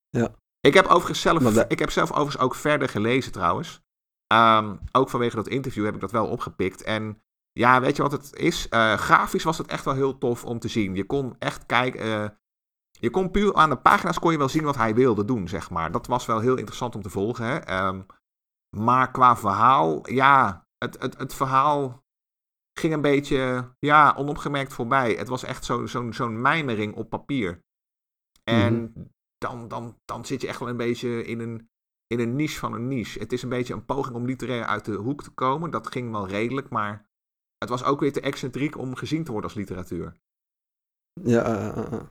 Ja. 0.10 0.36
Ik 0.66 0.74
heb 0.74 0.86
overigens 0.86 1.22
zelf, 1.22 1.58
ik 1.68 1.80
heb 1.80 1.92
zelf 1.92 2.12
overigens 2.12 2.38
ook 2.38 2.56
verder 2.56 2.90
gelezen 2.90 3.32
trouwens. 3.32 3.84
Ehm, 4.28 4.76
ook 4.92 5.10
vanwege 5.10 5.36
dat 5.36 5.48
interview 5.48 5.86
heb 5.86 5.94
ik 5.94 6.00
dat 6.00 6.12
wel 6.12 6.28
opgepikt. 6.28 6.82
En 6.82 7.22
ja, 7.52 7.82
weet 7.82 7.96
je 7.96 8.02
wat 8.02 8.12
het 8.12 8.36
is? 8.36 8.68
Uh, 8.70 8.94
grafisch 8.94 9.44
was 9.44 9.58
het 9.58 9.68
echt 9.68 9.86
wel 9.86 9.94
heel 9.94 10.18
tof 10.18 10.46
om 10.46 10.60
te 10.60 10.68
zien. 10.68 10.96
Je 10.96 11.06
kon 11.06 11.36
echt 11.40 11.66
kijken. 11.66 12.06
Uh, 12.06 12.28
je 12.92 13.10
kon 13.10 13.32
puur 13.32 13.54
aan 13.54 13.70
de 13.70 13.78
pagina's 13.78 14.20
kon 14.20 14.32
je 14.32 14.38
wel 14.38 14.50
zien 14.50 14.64
wat 14.64 14.76
hij 14.76 14.96
wilde 14.96 15.26
doen, 15.26 15.48
zeg 15.48 15.70
maar. 15.70 15.92
Dat 15.92 16.08
was 16.08 16.26
wel 16.26 16.40
heel 16.40 16.58
interessant 16.58 16.96
om 16.96 17.02
te 17.02 17.10
volgen. 17.10 17.46
Hè? 17.46 17.86
Um, 17.88 18.06
maar 18.78 19.12
qua 19.12 19.38
verhaal, 19.38 20.10
ja, 20.12 20.68
het, 20.78 21.02
het, 21.02 21.18
het 21.18 21.34
verhaal 21.34 22.04
ging 22.80 22.94
een 22.94 23.02
beetje 23.02 23.72
ja, 23.80 24.14
onopgemerkt 24.18 24.74
voorbij. 24.74 25.14
Het 25.14 25.28
was 25.28 25.44
echt 25.44 25.66
zo'n 25.66 25.88
zo, 25.88 26.12
zo'n 26.12 26.42
mijmering 26.42 26.96
op 26.96 27.10
papier. 27.10 27.64
En 28.44 28.82
mhm. 28.82 29.06
Dan, 29.48 29.68
dan, 29.68 29.98
dan 30.06 30.26
zit 30.26 30.42
je 30.42 30.48
echt 30.48 30.60
wel 30.60 30.70
een 30.70 30.78
beetje 30.78 31.26
in 31.26 31.40
een, 31.40 31.70
in 32.08 32.20
een 32.20 32.36
niche 32.36 32.60
van 32.60 32.74
een 32.74 32.88
niche. 32.88 33.20
Het 33.20 33.32
is 33.32 33.44
een 33.44 33.50
beetje 33.50 33.74
een 33.74 33.86
poging 33.86 34.16
om 34.16 34.26
literair 34.26 34.66
uit 34.66 34.86
de 34.86 34.94
hoek 34.94 35.24
te 35.24 35.30
komen. 35.30 35.72
Dat 35.72 35.92
ging 35.92 36.12
wel 36.12 36.28
redelijk, 36.28 36.70
maar 36.70 37.10
het 37.58 37.70
was 37.70 37.84
ook 37.84 38.00
weer 38.00 38.14
te 38.14 38.22
excentriek 38.22 38.78
om 38.78 38.96
gezien 38.96 39.24
te 39.24 39.32
worden 39.32 39.50
als 39.50 39.60
literatuur. 39.60 40.20
Ja, 41.22 41.76
uh, 41.78 41.92
uh. 41.92 42.04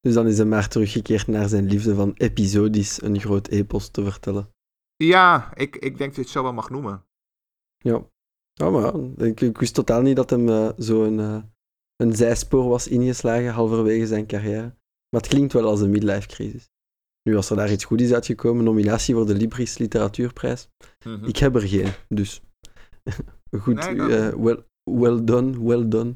dus 0.00 0.14
dan 0.14 0.26
is 0.26 0.36
hij 0.36 0.46
maar 0.46 0.68
teruggekeerd 0.68 1.26
naar 1.26 1.48
zijn 1.48 1.66
liefde 1.66 1.94
van 1.94 2.12
episodisch 2.16 3.02
een 3.02 3.20
groot 3.20 3.48
epos 3.48 3.88
te 3.88 4.04
vertellen. 4.04 4.52
Ja, 4.96 5.54
ik, 5.54 5.76
ik 5.76 5.98
denk 5.98 5.98
dat 5.98 6.14
je 6.14 6.20
het 6.20 6.30
zo 6.30 6.42
wel 6.42 6.52
mag 6.52 6.70
noemen. 6.70 7.04
Ja. 7.78 8.10
Ja, 8.52 8.70
maar 8.70 8.94
ik, 9.26 9.40
ik 9.40 9.58
wist 9.58 9.74
totaal 9.74 10.02
niet 10.02 10.16
dat 10.16 10.30
hem 10.30 10.48
uh, 10.48 10.70
zo'n 10.76 11.18
uh, 11.18 11.42
een 11.96 12.16
zijspoor 12.16 12.68
was 12.68 12.88
ingeslagen 12.88 13.52
halverwege 13.52 14.06
zijn 14.06 14.26
carrière. 14.26 14.76
Maar 15.08 15.20
het 15.20 15.30
klinkt 15.30 15.52
wel 15.52 15.64
als 15.64 15.80
een 15.80 15.90
midlife 15.90 16.26
crisis. 16.26 16.70
Nu, 17.22 17.36
als 17.36 17.50
er 17.50 17.56
daar 17.56 17.72
iets 17.72 17.84
goeds 17.84 18.02
is 18.02 18.12
uitgekomen, 18.12 18.64
nominatie 18.64 19.14
voor 19.14 19.26
de 19.26 19.34
Libris 19.34 19.78
Literatuurprijs. 19.78 20.68
Mm 21.04 21.24
Ik 21.24 21.36
heb 21.36 21.54
er 21.54 21.68
geen, 21.68 21.92
dus 22.08 22.40
goed. 23.62 23.74
Nee, 23.74 23.94
uh, 23.94 24.28
well, 24.28 24.64
well 24.82 25.24
done, 25.24 25.64
well 25.64 25.88
done. 25.88 26.14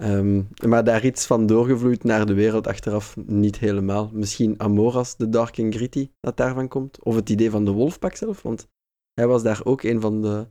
Um, 0.00 0.48
maar 0.66 0.84
daar 0.84 1.04
iets 1.04 1.26
van 1.26 1.46
doorgevloeid 1.46 2.04
naar 2.04 2.26
de 2.26 2.34
wereld 2.34 2.66
achteraf 2.66 3.16
niet 3.16 3.58
helemaal. 3.58 4.10
Misschien 4.12 4.60
Amoras, 4.60 5.16
de 5.16 5.28
Dark 5.28 5.58
and 5.58 5.74
Gritty, 5.74 6.10
dat 6.20 6.36
daarvan 6.36 6.68
komt. 6.68 7.04
Of 7.04 7.14
het 7.14 7.30
idee 7.30 7.50
van 7.50 7.64
de 7.64 7.70
Wolfpack 7.70 8.14
zelf, 8.14 8.42
want 8.42 8.68
hij 9.14 9.26
was 9.26 9.42
daar 9.42 9.60
ook 9.64 9.82
een 9.82 10.00
van 10.00 10.22
de 10.22 10.48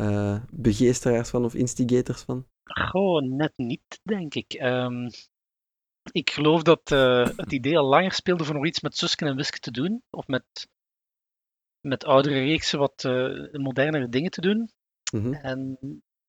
uh, 0.00 0.40
begeesteraars 0.52 1.28
van 1.28 1.44
of 1.44 1.54
instigators 1.54 2.22
van. 2.22 2.46
Gewoon 2.62 3.36
net 3.36 3.52
niet, 3.56 4.00
denk 4.02 4.34
ik. 4.34 4.60
Um, 4.62 5.08
ik 6.12 6.30
geloof 6.30 6.62
dat 6.62 6.90
uh, 6.90 7.26
het 7.36 7.52
idee 7.52 7.78
al 7.78 7.88
langer 7.88 8.12
speelde 8.12 8.44
voor 8.44 8.54
nog 8.54 8.66
iets 8.66 8.80
met 8.80 8.96
Susken 8.96 9.26
en 9.26 9.36
Wisken 9.36 9.60
te 9.60 9.70
doen. 9.70 10.02
Of 10.10 10.26
met, 10.26 10.68
met 11.80 12.04
oudere 12.04 12.38
reeksen 12.38 12.78
wat 12.78 13.04
uh, 13.04 13.52
modernere 13.52 14.08
dingen 14.08 14.30
te 14.30 14.40
doen. 14.40 14.70
Mm 15.12 15.20
-hmm. 15.22 15.34
En 15.34 15.78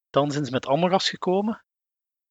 dan 0.10 0.32
zijn 0.32 0.46
ze 0.46 0.52
met 0.52 0.68
Amoras 0.68 1.10
gekomen 1.10 1.64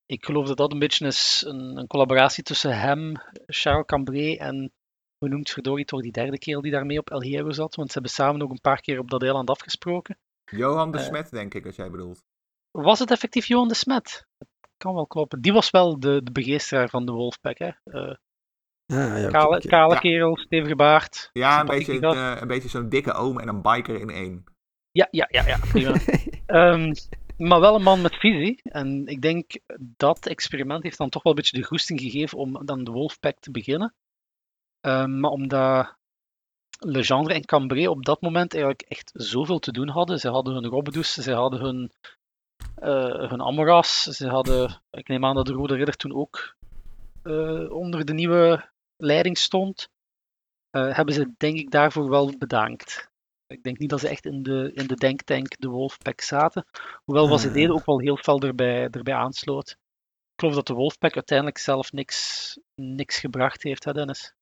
ik 0.08 0.24
geloof 0.24 0.46
dat 0.46 0.56
dat 0.56 0.72
een 0.72 0.78
beetje 0.78 1.06
is 1.06 1.44
een, 1.46 1.76
een 1.76 1.86
collaboratie 1.86 2.42
tussen 2.42 2.80
hem, 2.80 3.14
Charles 3.46 3.86
Cambrai 3.86 4.36
en 4.36 4.72
hoe 5.18 5.28
noemt 5.28 5.50
verdorie 5.50 5.84
toch 5.84 6.02
die 6.02 6.12
derde 6.12 6.38
kerel 6.38 6.60
die 6.60 6.72
daarmee 6.72 6.98
op 6.98 7.10
El 7.10 7.22
Hierro 7.22 7.50
zat, 7.50 7.74
want 7.74 7.88
ze 7.88 7.92
hebben 7.92 8.12
samen 8.12 8.42
ook 8.42 8.50
een 8.50 8.60
paar 8.60 8.80
keer 8.80 8.98
op 8.98 9.10
dat 9.10 9.22
eiland 9.22 9.50
afgesproken. 9.50 10.18
Johan 10.44 10.90
de 10.90 10.98
uh, 10.98 11.04
Smet, 11.04 11.30
denk 11.30 11.54
ik, 11.54 11.64
dat 11.64 11.76
jij 11.76 11.90
bedoelt. 11.90 12.22
Was 12.70 12.98
het 12.98 13.10
effectief 13.10 13.46
Johan 13.46 13.68
de 13.68 13.74
Smet? 13.74 14.26
Kan 14.78 14.94
wel 14.94 15.06
kloppen. 15.06 15.40
Die 15.40 15.52
was 15.52 15.70
wel 15.70 16.00
de, 16.00 16.22
de 16.22 16.32
begeesteraar 16.32 16.88
van 16.88 17.06
de 17.06 17.12
Wolfpack, 17.12 17.58
hè? 17.58 17.70
Uh, 17.84 18.14
ja, 18.86 19.16
ja, 19.16 19.28
kale, 19.28 19.60
kale 19.60 19.94
ja. 19.94 20.00
kerel, 20.00 20.36
stevige 20.36 20.76
baard. 20.76 21.30
Ja, 21.32 21.60
een 21.60 21.66
beetje, 21.66 22.00
uh, 22.00 22.36
een 22.40 22.48
beetje 22.48 22.68
zo'n 22.68 22.88
dikke 22.88 23.12
oom 23.12 23.40
en 23.40 23.48
een 23.48 23.62
biker 23.62 24.00
in 24.00 24.10
één. 24.10 24.44
Ja, 24.90 25.08
ja, 25.10 25.26
ja, 25.30 25.46
ja 25.46 25.58
prima. 25.58 25.94
um, 26.46 26.92
maar 27.48 27.60
wel 27.60 27.74
een 27.74 27.82
man 27.82 28.00
met 28.00 28.14
visie. 28.14 28.60
En 28.62 29.06
ik 29.06 29.22
denk 29.22 29.58
dat 29.78 30.26
experiment 30.26 30.82
heeft 30.82 30.98
dan 30.98 31.08
toch 31.08 31.22
wel 31.22 31.32
een 31.32 31.38
beetje 31.38 31.58
de 31.58 31.66
goesting 31.66 32.00
gegeven 32.00 32.38
om 32.38 32.66
dan 32.66 32.84
de 32.84 32.90
Wolfpack 32.90 33.38
te 33.38 33.50
beginnen. 33.50 33.94
Um, 34.80 35.20
maar 35.20 35.30
omdat 35.30 35.96
Legendre 36.78 37.34
en 37.34 37.44
Cambrai 37.44 37.88
op 37.88 38.04
dat 38.04 38.20
moment 38.20 38.52
eigenlijk 38.52 38.82
echt 38.82 39.10
zoveel 39.14 39.58
te 39.58 39.72
doen 39.72 39.88
hadden. 39.88 40.18
Ze 40.18 40.28
hadden 40.28 40.54
hun 40.54 40.66
Robbedoes, 40.66 41.12
ze 41.12 41.32
hadden 41.32 41.60
hun, 41.60 41.92
uh, 42.82 43.28
hun 43.30 43.42
Amoras, 43.42 44.02
ze 44.02 44.28
hadden, 44.28 44.82
ik 44.90 45.08
neem 45.08 45.24
aan 45.24 45.34
dat 45.34 45.46
de 45.46 45.52
Rode 45.52 45.74
Ridder 45.74 45.96
toen 45.96 46.14
ook 46.14 46.56
uh, 47.22 47.70
onder 47.70 48.04
de 48.04 48.12
nieuwe 48.12 48.68
leiding 48.96 49.38
stond. 49.38 49.90
Uh, 50.70 50.96
hebben 50.96 51.14
ze 51.14 51.32
denk 51.36 51.58
ik 51.58 51.70
daarvoor 51.70 52.08
wel 52.08 52.38
bedankt. 52.38 53.10
Ik 53.46 53.62
denk 53.62 53.78
niet 53.78 53.90
dat 53.90 54.00
ze 54.00 54.08
echt 54.08 54.26
in 54.26 54.42
de, 54.42 54.70
in 54.74 54.86
de 54.86 54.94
denktank 54.94 55.58
de 55.58 55.68
Wolfpack 55.68 56.20
zaten. 56.20 56.66
Hoewel 57.04 57.28
wat 57.28 57.40
ze 57.40 57.48
ah. 57.48 57.54
deden 57.54 57.74
ook 57.74 57.86
wel 57.86 58.00
heel 58.00 58.16
fel 58.16 58.40
erbij, 58.40 58.88
erbij 58.90 59.14
aansloot. 59.14 59.70
Ik 59.70 60.40
geloof 60.40 60.54
dat 60.54 60.66
de 60.66 60.74
Wolfpack 60.74 61.14
uiteindelijk 61.14 61.58
zelf 61.58 61.92
niks, 61.92 62.58
niks 62.74 63.18
gebracht 63.18 63.62
heeft, 63.62 63.84
hè 63.84 63.92
Dennis? 63.92 64.34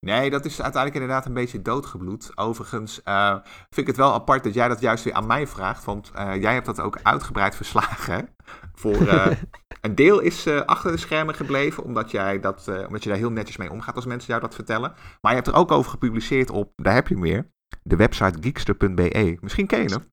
Nee, 0.00 0.30
dat 0.30 0.44
is 0.44 0.62
uiteindelijk 0.62 1.02
inderdaad 1.02 1.26
een 1.26 1.34
beetje 1.34 1.62
doodgebloed. 1.62 2.30
Overigens 2.34 3.00
uh, 3.04 3.32
vind 3.42 3.76
ik 3.76 3.86
het 3.86 3.96
wel 3.96 4.12
apart 4.12 4.44
dat 4.44 4.54
jij 4.54 4.68
dat 4.68 4.80
juist 4.80 5.04
weer 5.04 5.12
aan 5.12 5.26
mij 5.26 5.46
vraagt. 5.46 5.84
Want 5.84 6.10
uh, 6.16 6.34
jij 6.40 6.52
hebt 6.52 6.66
dat 6.66 6.80
ook 6.80 6.98
uitgebreid 7.02 7.56
verslagen. 7.62 8.28
Voor, 8.74 9.00
uh, 9.00 9.26
een 9.80 9.94
deel 9.94 10.20
is 10.20 10.46
achter 10.48 10.90
de 10.90 10.96
schermen 10.96 11.34
gebleven, 11.34 11.84
omdat, 11.84 12.10
jij 12.10 12.40
dat, 12.40 12.68
omdat 12.86 13.02
je 13.02 13.08
daar 13.08 13.18
heel 13.18 13.30
netjes 13.30 13.56
mee 13.56 13.70
omgaat 13.70 13.94
als 13.94 14.06
mensen 14.06 14.28
jou 14.28 14.40
dat 14.40 14.54
vertellen. 14.54 14.92
Maar 15.20 15.32
je 15.32 15.38
hebt 15.38 15.46
er 15.46 15.56
ook 15.56 15.72
over 15.72 15.90
gepubliceerd 15.90 16.50
op, 16.50 16.72
daar 16.76 16.94
heb 16.94 17.08
je 17.08 17.14
hem 17.14 17.22
weer, 17.22 17.50
de 17.82 17.96
website 17.96 18.38
geekster.be. 18.40 19.38
Misschien 19.40 19.66
ken 19.66 19.82
je 19.82 19.88
hem. 19.88 20.12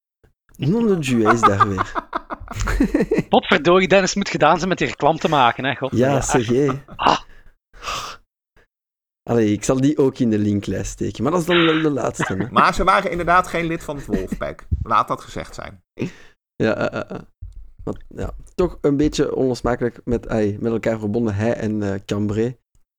Non 0.57 1.01
de 1.01 1.31
is 1.33 1.41
daar 1.41 1.67
weer. 1.67 1.93
Potverdorie, 3.29 3.87
Dennis 3.87 4.15
moet 4.15 4.29
gedaan 4.29 4.57
zijn 4.57 4.69
met 4.69 4.77
die 4.77 4.87
reclame 4.87 5.17
te 5.17 5.29
maken, 5.29 5.65
hè? 5.65 5.75
God. 5.75 5.97
Ja, 5.97 6.19
CG. 6.19 6.49
Allee, 9.29 9.51
ik 9.51 9.63
zal 9.63 9.81
die 9.81 9.97
ook 9.97 10.19
in 10.19 10.29
de 10.29 10.37
linklijst 10.37 10.91
steken, 10.91 11.23
maar 11.23 11.31
dat 11.31 11.41
is 11.41 11.47
dan 11.47 11.65
wel 11.65 11.81
de 11.81 11.89
laatste. 11.89 12.35
Hè? 12.35 12.49
maar 12.51 12.73
ze 12.73 12.83
waren 12.83 13.11
inderdaad 13.11 13.47
geen 13.47 13.65
lid 13.65 13.83
van 13.83 13.95
het 13.95 14.05
Wolfpack. 14.05 14.67
Laat 14.81 15.07
dat 15.07 15.21
gezegd 15.21 15.55
zijn. 15.55 15.83
Ja, 16.55 16.93
uh, 16.93 17.01
uh, 17.11 17.17
uh. 17.85 17.93
ja 18.07 18.33
toch 18.55 18.77
een 18.81 18.97
beetje 18.97 19.35
onlosmakelijk 19.35 20.01
met, 20.03 20.27
ay, 20.27 20.57
met 20.59 20.71
elkaar 20.71 20.99
verbonden, 20.99 21.35
hij 21.35 21.53
en 21.53 21.81
uh, 21.81 21.95
Cambrai. 22.05 22.57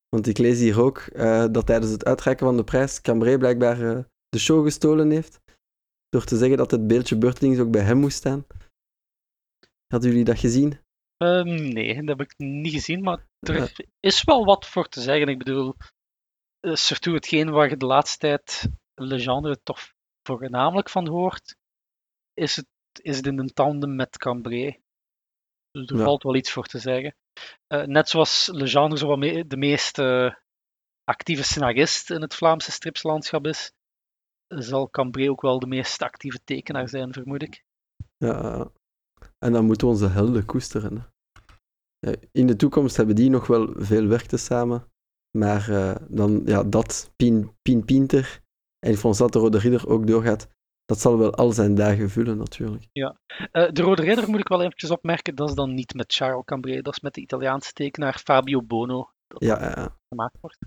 Want 0.09 0.27
ik 0.27 0.37
lees 0.37 0.59
hier 0.59 0.81
ook 0.81 1.03
dat 1.51 1.65
tijdens 1.65 1.91
het 1.91 2.05
uitreiken 2.05 2.45
van 2.45 2.57
de 2.57 2.63
prijs 2.63 3.01
Cambrai 3.01 3.37
blijkbaar 3.37 3.77
de 4.29 4.39
show 4.39 4.63
gestolen 4.63 5.09
heeft. 5.09 5.41
Door 6.09 6.23
te 6.23 6.37
zeggen 6.37 6.57
dat 6.57 6.71
het 6.71 6.87
beeldje 6.87 7.17
Beurtelings 7.17 7.59
ook 7.59 7.71
bij 7.71 7.81
hem 7.81 7.97
moest 7.97 8.17
staan. 8.17 8.45
Hadden 9.87 10.09
jullie 10.09 10.25
dat 10.25 10.39
gezien? 10.39 10.79
Um, 11.23 11.73
nee, 11.73 11.95
dat 11.95 12.17
heb 12.17 12.29
ik 12.29 12.33
niet 12.37 12.73
gezien, 12.73 13.01
maar 13.01 13.25
er 13.39 13.71
is 13.99 14.23
wel 14.23 14.45
wat 14.45 14.65
voor 14.65 14.89
te 14.89 15.01
zeggen. 15.01 15.27
Ik 15.27 15.37
bedoel, 15.37 15.75
uh, 16.61 16.75
surtout 16.75 17.15
hetgeen 17.15 17.49
waar 17.49 17.69
je 17.69 17.77
de 17.77 17.85
laatste 17.85 18.17
tijd 18.17 18.69
Legendre 18.95 19.61
toch 19.63 19.79
voornamelijk 20.23 20.89
van 20.89 21.07
hoort, 21.07 21.55
is 22.33 22.55
het, 22.55 22.67
is 23.01 23.17
het 23.17 23.25
in 23.25 23.39
een 23.39 23.53
tandem 23.53 23.95
met 23.95 24.17
Cambrai. 24.17 24.79
Dus 25.71 25.89
er 25.89 25.97
ja. 25.97 26.03
valt 26.03 26.23
wel 26.23 26.35
iets 26.35 26.51
voor 26.51 26.65
te 26.65 26.79
zeggen. 26.79 27.15
Uh, 27.67 27.83
net 27.83 28.09
zoals 28.09 28.49
Legendre 28.51 28.97
zo 28.97 29.15
me 29.15 29.47
de 29.47 29.57
meest 29.57 29.97
uh, 29.97 30.33
actieve 31.03 31.43
scenarist 31.43 32.09
in 32.09 32.21
het 32.21 32.35
Vlaamse 32.35 32.71
stripslandschap 32.71 33.45
is, 33.45 33.71
zal 34.47 34.89
Cambré 34.89 35.29
ook 35.29 35.41
wel 35.41 35.59
de 35.59 35.67
meest 35.67 36.01
actieve 36.01 36.39
tekenaar 36.43 36.89
zijn, 36.89 37.13
vermoed 37.13 37.41
ik. 37.41 37.63
Ja, 38.17 38.71
en 39.39 39.51
dan 39.51 39.65
moeten 39.65 39.87
we 39.87 39.93
onze 39.93 40.07
helden 40.07 40.45
koesteren. 40.45 41.13
In 42.31 42.47
de 42.47 42.55
toekomst 42.55 42.97
hebben 42.97 43.15
die 43.15 43.29
nog 43.29 43.47
wel 43.47 43.73
veel 43.75 44.07
werk 44.07 44.25
te 44.25 44.37
samen. 44.37 44.91
Maar 45.37 45.69
uh, 45.69 45.95
dan, 46.07 46.41
ja, 46.45 46.63
dat 46.63 47.11
Pien, 47.15 47.51
Pien 47.61 47.85
Pinter 47.85 48.41
en 48.79 48.95
Fonsat 48.95 49.33
de 49.33 49.39
Rode 49.39 49.57
Ridder 49.57 49.89
ook 49.89 50.07
doorgaat, 50.07 50.47
dat 50.85 50.99
zal 50.99 51.17
wel 51.17 51.35
al 51.35 51.51
zijn 51.51 51.75
dagen 51.75 52.09
vullen 52.09 52.37
natuurlijk. 52.37 52.87
Ja, 52.91 53.19
uh, 53.53 53.71
de 53.71 53.81
Rode 53.81 54.01
Ridder 54.01 54.29
moet 54.29 54.39
ik 54.39 54.47
wel 54.47 54.61
eventjes 54.61 54.91
opmerken, 54.91 55.35
dat 55.35 55.49
is 55.49 55.55
dan 55.55 55.73
niet 55.73 55.93
met 55.93 56.13
Charles 56.13 56.45
Cambré, 56.45 56.81
dat 56.81 56.93
is 56.93 56.99
met 56.99 57.13
de 57.13 57.21
Italiaanse 57.21 57.71
tekenaar 57.71 58.21
Fabio 58.23 58.61
Bono. 58.63 59.09
Dat 59.27 59.43
ja, 59.43 59.59
ja. 59.61 59.97
gemaakt 60.09 60.37
wordt. 60.41 60.57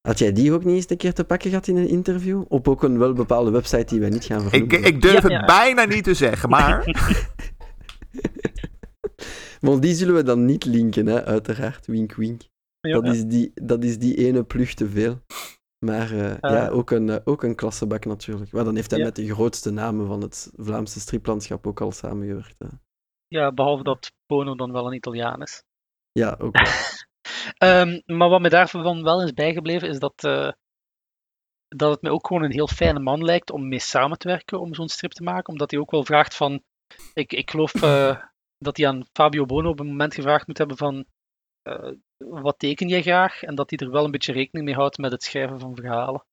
Had 0.00 0.18
jij 0.18 0.32
die 0.32 0.52
ook 0.52 0.64
niet 0.64 0.74
eens 0.74 0.90
een 0.90 0.96
keer 0.96 1.14
te 1.14 1.24
pakken 1.24 1.50
gehad 1.50 1.66
in 1.66 1.76
een 1.76 1.88
interview? 1.88 2.44
Op 2.48 2.68
ook 2.68 2.82
een 2.82 2.98
wel 2.98 3.12
bepaalde 3.12 3.50
website 3.50 3.84
die 3.84 4.00
wij 4.00 4.10
niet 4.10 4.24
gaan 4.24 4.40
vernoemen. 4.40 4.78
Ik, 4.78 4.86
ik 4.86 5.02
durf 5.02 5.22
het 5.22 5.46
bijna 5.46 5.84
niet 5.84 6.04
te 6.04 6.14
zeggen, 6.14 6.48
maar... 6.58 6.84
Want 9.60 9.82
die 9.82 9.94
zullen 9.94 10.14
we 10.14 10.22
dan 10.22 10.44
niet 10.44 10.64
linken, 10.64 11.06
hè? 11.06 11.24
uiteraard. 11.24 11.86
Wink, 11.86 12.14
wink. 12.14 12.49
Dat, 12.80 13.06
Is 13.06 13.24
die, 13.24 13.52
dat 13.54 13.84
is 13.84 13.98
die 13.98 14.16
ene 14.16 14.44
plug 14.44 14.74
te 14.74 14.88
veel. 14.88 15.20
Maar 15.86 16.12
uh, 16.12 16.36
ja, 16.40 16.68
ook 16.68 16.90
een, 16.90 17.08
uh, 17.08 17.16
ook 17.24 17.42
een 17.42 17.54
klassebak 17.54 18.04
natuurlijk. 18.04 18.52
Maar 18.52 18.64
dan 18.64 18.74
heeft 18.74 18.90
hij 18.90 19.00
met 19.00 19.16
de 19.16 19.34
grootste 19.34 19.70
namen 19.70 20.06
van 20.06 20.20
het 20.20 20.52
Vlaamse 20.56 21.00
striplandschap 21.00 21.66
ook 21.66 21.80
al 21.80 21.92
samengewerkt. 21.92 22.58
Hè. 22.58 22.66
Ja, 23.28 23.52
behalve 23.52 23.82
dat 23.82 24.12
Bono 24.26 24.54
dan 24.54 24.72
wel 24.72 24.86
een 24.86 24.92
Italiaan 24.92 25.42
is. 25.42 25.64
Ja, 26.12 26.36
ook 26.38 26.56
um, 27.58 28.02
maar 28.18 28.28
wat 28.28 28.40
me 28.40 28.48
daarvan 28.48 29.02
wel 29.02 29.22
is 29.22 29.32
bijgebleven, 29.32 29.88
is 29.88 29.98
dat, 29.98 30.24
uh, 30.24 30.52
dat 31.68 31.90
het 31.90 32.02
mij 32.02 32.10
ook 32.10 32.26
gewoon 32.26 32.42
een 32.42 32.52
heel 32.52 32.68
fijne 32.68 33.00
man 33.00 33.24
lijkt 33.24 33.50
om 33.50 33.68
mee 33.68 33.78
samen 33.78 34.18
te 34.18 34.28
werken 34.28 34.60
om 34.60 34.74
zo'n 34.74 34.88
strip 34.88 35.12
te 35.12 35.22
maken. 35.22 35.52
Omdat 35.52 35.70
hij 35.70 35.80
ook 35.80 35.90
wel 35.90 36.04
vraagt 36.04 36.36
van... 36.36 36.62
Ik, 37.14 37.32
ik 37.32 37.50
geloof 37.50 37.72
dat 38.66 38.76
hij 38.76 38.86
aan 38.86 39.06
Fabio 39.12 39.46
Bono 39.46 39.70
op 39.70 39.80
een 39.80 39.86
moment 39.86 40.14
gevraagd 40.14 40.46
moet 40.46 40.58
hebben 40.58 40.76
van 40.76 41.06
wat 42.16 42.58
teken 42.58 42.88
jij 42.88 43.02
graag? 43.02 43.42
En 43.42 43.54
dat 43.54 43.70
hij 43.70 43.78
er 43.78 43.92
wel 43.92 44.04
een 44.04 44.10
beetje 44.10 44.32
rekening 44.32 44.66
mee 44.66 44.76
houdt 44.76 44.98
met 44.98 45.12
het 45.12 45.22
schrijven 45.22 45.60
van 45.60 45.74
verhalen. 45.74 46.24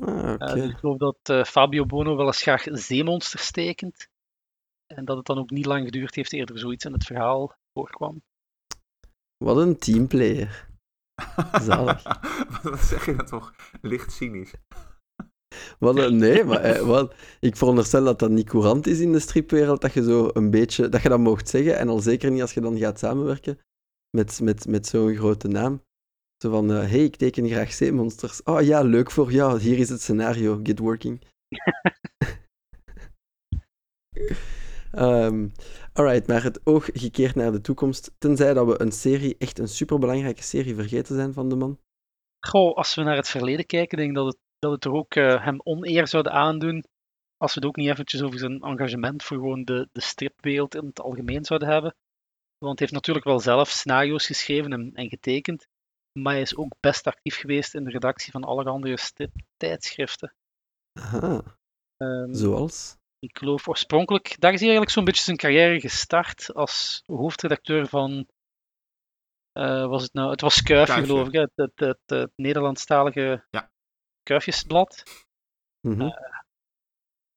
Ah, 0.00 0.32
okay. 0.32 0.48
uh, 0.48 0.54
dus 0.54 0.70
ik 0.70 0.76
geloof 0.76 0.96
dat 0.96 1.18
uh, 1.30 1.44
Fabio 1.44 1.86
Bono 1.86 2.16
wel 2.16 2.26
eens 2.26 2.42
graag 2.42 2.64
zeemonsters 2.70 3.50
tekent. 3.50 4.08
En 4.86 5.04
dat 5.04 5.16
het 5.16 5.26
dan 5.26 5.38
ook 5.38 5.50
niet 5.50 5.66
lang 5.66 5.84
geduurd 5.84 6.14
heeft 6.14 6.32
eerder 6.32 6.58
zoiets 6.58 6.84
in 6.84 6.92
het 6.92 7.04
verhaal 7.04 7.54
voorkwam. 7.72 8.22
Wat 9.36 9.56
een 9.56 9.78
teamplayer. 9.78 10.68
Zalig. 11.52 12.02
Wat 12.62 12.80
zeg 12.80 13.06
je 13.06 13.16
dat 13.16 13.26
toch? 13.26 13.54
Licht 13.80 14.12
cynisch. 14.12 14.54
Wat, 15.78 16.10
nee, 16.10 16.44
maar 16.44 16.60
eh, 16.60 16.86
wat, 16.86 17.14
ik 17.40 17.56
veronderstel 17.56 18.04
dat 18.04 18.18
dat 18.18 18.30
niet 18.30 18.48
courant 18.48 18.86
is 18.86 19.00
in 19.00 19.12
de 19.12 19.20
stripwereld, 19.20 19.80
dat 19.80 19.92
je 19.92 20.02
zo 20.02 20.30
een 20.32 20.50
beetje, 20.50 20.88
dat 20.88 21.02
je 21.02 21.08
dat 21.08 21.18
mocht 21.18 21.48
zeggen, 21.48 21.78
en 21.78 21.88
al 21.88 21.98
zeker 21.98 22.30
niet 22.30 22.40
als 22.40 22.54
je 22.54 22.60
dan 22.60 22.78
gaat 22.78 22.98
samenwerken 22.98 23.58
met, 24.16 24.40
met, 24.40 24.66
met 24.66 24.86
zo'n 24.86 25.14
grote 25.14 25.48
naam. 25.48 25.82
Zo 26.42 26.50
van, 26.50 26.68
hé, 26.68 26.82
uh, 26.82 26.90
hey, 26.90 27.04
ik 27.04 27.16
teken 27.16 27.48
graag 27.48 27.72
zeemonsters. 27.72 28.42
Oh 28.42 28.62
ja, 28.62 28.82
leuk 28.82 29.10
voor 29.10 29.32
jou, 29.32 29.60
hier 29.60 29.78
is 29.78 29.88
het 29.88 30.00
scenario, 30.00 30.60
get 30.62 30.78
working. 30.78 31.22
um, 34.92 35.52
alright, 35.92 36.26
maar 36.26 36.42
het 36.42 36.66
oog 36.66 36.88
gekeerd 36.92 37.34
naar 37.34 37.52
de 37.52 37.60
toekomst, 37.60 38.12
tenzij 38.18 38.54
dat 38.54 38.66
we 38.66 38.80
een 38.80 38.92
serie, 38.92 39.36
echt 39.38 39.58
een 39.58 39.68
superbelangrijke 39.68 40.42
serie, 40.42 40.74
vergeten 40.74 41.16
zijn 41.16 41.32
van 41.32 41.48
de 41.48 41.56
man. 41.56 41.78
Goh, 42.46 42.76
als 42.76 42.94
we 42.94 43.02
naar 43.02 43.16
het 43.16 43.28
verleden 43.28 43.66
kijken, 43.66 43.98
denk 43.98 44.10
ik 44.10 44.16
dat 44.16 44.26
het 44.26 44.38
dat 44.60 44.72
het 44.72 44.84
er 44.84 44.92
ook 44.92 45.14
uh, 45.14 45.44
hem 45.44 45.60
oneer 45.62 46.08
zouden 46.08 46.32
aandoen 46.32 46.84
als 47.36 47.54
we 47.54 47.60
het 47.60 47.68
ook 47.68 47.76
niet 47.76 47.88
eventjes 47.88 48.22
over 48.22 48.38
zijn 48.38 48.60
engagement 48.60 49.22
voor 49.22 49.36
gewoon 49.36 49.64
de, 49.64 49.88
de 49.92 50.00
stripwereld 50.00 50.74
in 50.74 50.86
het 50.86 51.00
algemeen 51.00 51.44
zouden 51.44 51.68
hebben. 51.68 51.94
Want 52.64 52.78
hij 52.78 52.88
heeft 52.88 52.92
natuurlijk 52.92 53.26
wel 53.26 53.40
zelf 53.40 53.68
scenario's 53.68 54.26
geschreven 54.26 54.72
en, 54.72 54.94
en 54.94 55.08
getekend, 55.08 55.66
maar 56.18 56.32
hij 56.32 56.42
is 56.42 56.56
ook 56.56 56.74
best 56.80 57.06
actief 57.06 57.36
geweest 57.36 57.74
in 57.74 57.84
de 57.84 57.90
redactie 57.90 58.32
van 58.32 58.44
allerhande 58.44 58.96
striptijdschriften. 58.96 60.34
Aha. 61.00 61.58
Um, 61.96 62.34
Zoals? 62.34 62.96
Ik 63.18 63.38
geloof 63.38 63.68
oorspronkelijk, 63.68 64.40
daar 64.40 64.52
is 64.52 64.60
hij 64.60 64.68
eigenlijk 64.68 64.90
zo'n 64.90 65.04
beetje 65.04 65.22
zijn 65.22 65.36
carrière 65.36 65.80
gestart 65.80 66.54
als 66.54 67.02
hoofdredacteur 67.06 67.86
van 67.86 68.26
uh, 69.58 69.86
was 69.86 70.02
het 70.02 70.12
nou? 70.12 70.30
Het 70.30 70.40
was 70.40 70.62
Kuifje, 70.62 70.94
Kuifje. 70.94 71.12
geloof 71.12 71.26
ik, 71.26 71.32
het, 71.32 71.52
het, 71.54 71.80
het, 71.80 72.00
het 72.06 72.32
Nederlandstalige 72.36 73.46
ja. 73.50 73.70
Kuifjesblad. 74.22 75.02
Mm 75.80 75.92
-hmm. 75.92 76.00
uh, 76.00 76.40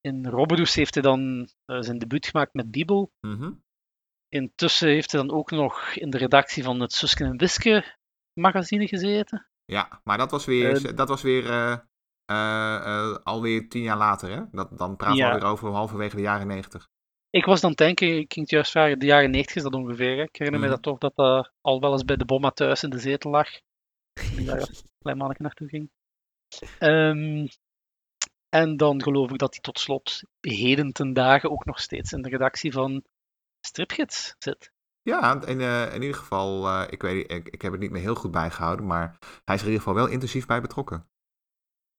in 0.01 0.27
Robberus 0.27 0.75
heeft 0.75 0.93
hij 0.93 1.03
dan 1.03 1.49
uh, 1.65 1.81
zijn 1.81 1.97
debuut 1.97 2.25
gemaakt 2.25 2.53
met 2.53 2.71
Bibel. 2.71 3.11
Mm 3.19 3.37
-hmm. 3.37 3.63
Intussen 4.33 4.87
heeft 4.87 5.11
hij 5.11 5.21
dan 5.21 5.35
ook 5.35 5.51
nog 5.51 5.95
in 5.95 6.09
de 6.09 6.17
redactie 6.17 6.63
van 6.63 6.79
het 6.79 6.93
Susken 6.93 7.25
en 7.25 7.37
Wiske 7.37 7.95
magazine 8.33 8.87
gezeten. 8.87 9.47
Ja, 9.65 10.01
maar 10.03 10.17
dat 10.17 10.31
was 10.31 10.45
weer, 10.45 10.85
uh, 10.85 10.95
dat 10.95 11.07
was 11.07 11.21
weer 11.21 11.45
alweer 13.23 13.69
tien 13.69 13.81
jaar 13.81 13.97
later, 13.97 14.29
hè? 14.29 14.41
Dat, 14.51 14.77
dan 14.77 14.95
praten 14.95 15.17
ja. 15.17 15.27
we 15.27 15.33
alweer 15.33 15.49
over 15.49 15.69
halverwege 15.69 16.15
de 16.15 16.21
jaren 16.21 16.47
negentig. 16.47 16.89
Ik 17.29 17.45
was 17.45 17.61
dan 17.61 17.73
denken, 17.73 18.07
ik 18.07 18.33
ging 18.33 18.45
het 18.45 18.49
juist 18.49 18.71
vragen, 18.71 18.99
de 18.99 19.05
jaren 19.05 19.31
negentig 19.31 19.55
is 19.55 19.63
dat 19.63 19.73
ongeveer. 19.73 20.17
Hè? 20.17 20.23
Ik 20.23 20.35
herinner 20.35 20.59
mm 20.61 20.65
me 20.65 20.71
dat 20.71 20.83
toch 20.83 20.97
dat 20.97 21.15
dat 21.15 21.51
al 21.61 21.79
wel 21.79 21.91
eens 21.91 22.05
bij 22.05 22.15
de 22.15 22.25
bomma 22.25 22.51
thuis 22.51 22.83
in 22.83 22.89
de 22.89 22.99
zetel 22.99 23.31
lag. 23.31 23.49
En 24.37 24.45
daar 24.45 24.59
een 24.59 24.89
klein 24.99 25.17
mannetje 25.17 25.43
naartoe 25.43 25.67
ging. 25.67 25.89
Um, 26.79 27.47
en 28.49 28.77
dan 28.77 29.01
geloof 29.01 29.31
ik 29.31 29.37
dat 29.37 29.53
hij 29.53 29.61
tot 29.61 29.79
slot 29.79 30.23
heden 30.39 30.91
ten 30.91 31.13
dagen 31.13 31.51
ook 31.51 31.65
nog 31.65 31.79
steeds 31.79 32.11
in 32.11 32.21
de 32.21 32.29
redactie 32.29 32.71
van 32.71 33.03
Stripgids 33.65 34.35
zit. 34.39 34.71
Ja, 35.01 35.41
in, 35.45 35.59
uh, 35.59 35.93
in 35.93 36.01
ieder 36.01 36.17
geval, 36.17 36.67
uh, 36.67 36.83
ik, 36.89 37.01
weet, 37.01 37.31
ik, 37.31 37.49
ik 37.49 37.61
heb 37.61 37.71
het 37.71 37.81
niet 37.81 37.91
meer 37.91 38.01
heel 38.01 38.15
goed 38.15 38.31
bijgehouden, 38.31 38.85
maar 38.85 39.17
hij 39.45 39.55
is 39.55 39.61
er 39.61 39.67
in 39.67 39.73
ieder 39.73 39.87
geval 39.87 39.93
wel 39.93 40.07
intensief 40.07 40.45
bij 40.45 40.61
betrokken. 40.61 41.07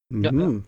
Ja. 0.07 0.31
Mm 0.31 0.39
-hmm. 0.39 0.65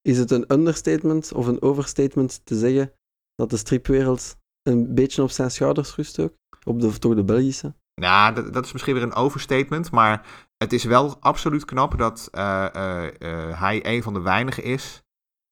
Is 0.00 0.18
het 0.18 0.30
een 0.30 0.52
understatement 0.52 1.32
of 1.32 1.46
een 1.46 1.62
overstatement 1.62 2.46
te 2.46 2.58
zeggen 2.58 2.92
dat 3.34 3.50
de 3.50 3.56
stripwereld 3.56 4.36
een 4.62 4.94
beetje 4.94 5.22
op 5.22 5.30
zijn 5.30 5.50
schouders 5.50 5.94
rust 5.94 6.18
ook? 6.18 6.34
Op 6.64 6.80
de, 6.80 6.98
toch 6.98 7.14
de 7.14 7.24
Belgische? 7.24 7.74
Nou, 7.94 8.34
dat, 8.34 8.52
dat 8.52 8.64
is 8.64 8.72
misschien 8.72 8.94
weer 8.94 9.02
een 9.02 9.14
overstatement, 9.14 9.90
maar 9.90 10.46
het 10.56 10.72
is 10.72 10.84
wel 10.84 11.20
absoluut 11.20 11.64
knap 11.64 11.98
dat 11.98 12.28
uh, 12.32 12.66
uh, 12.76 13.10
uh, 13.18 13.60
hij 13.60 13.86
een 13.86 14.02
van 14.02 14.14
de 14.14 14.20
weinigen 14.20 14.62
is 14.62 15.02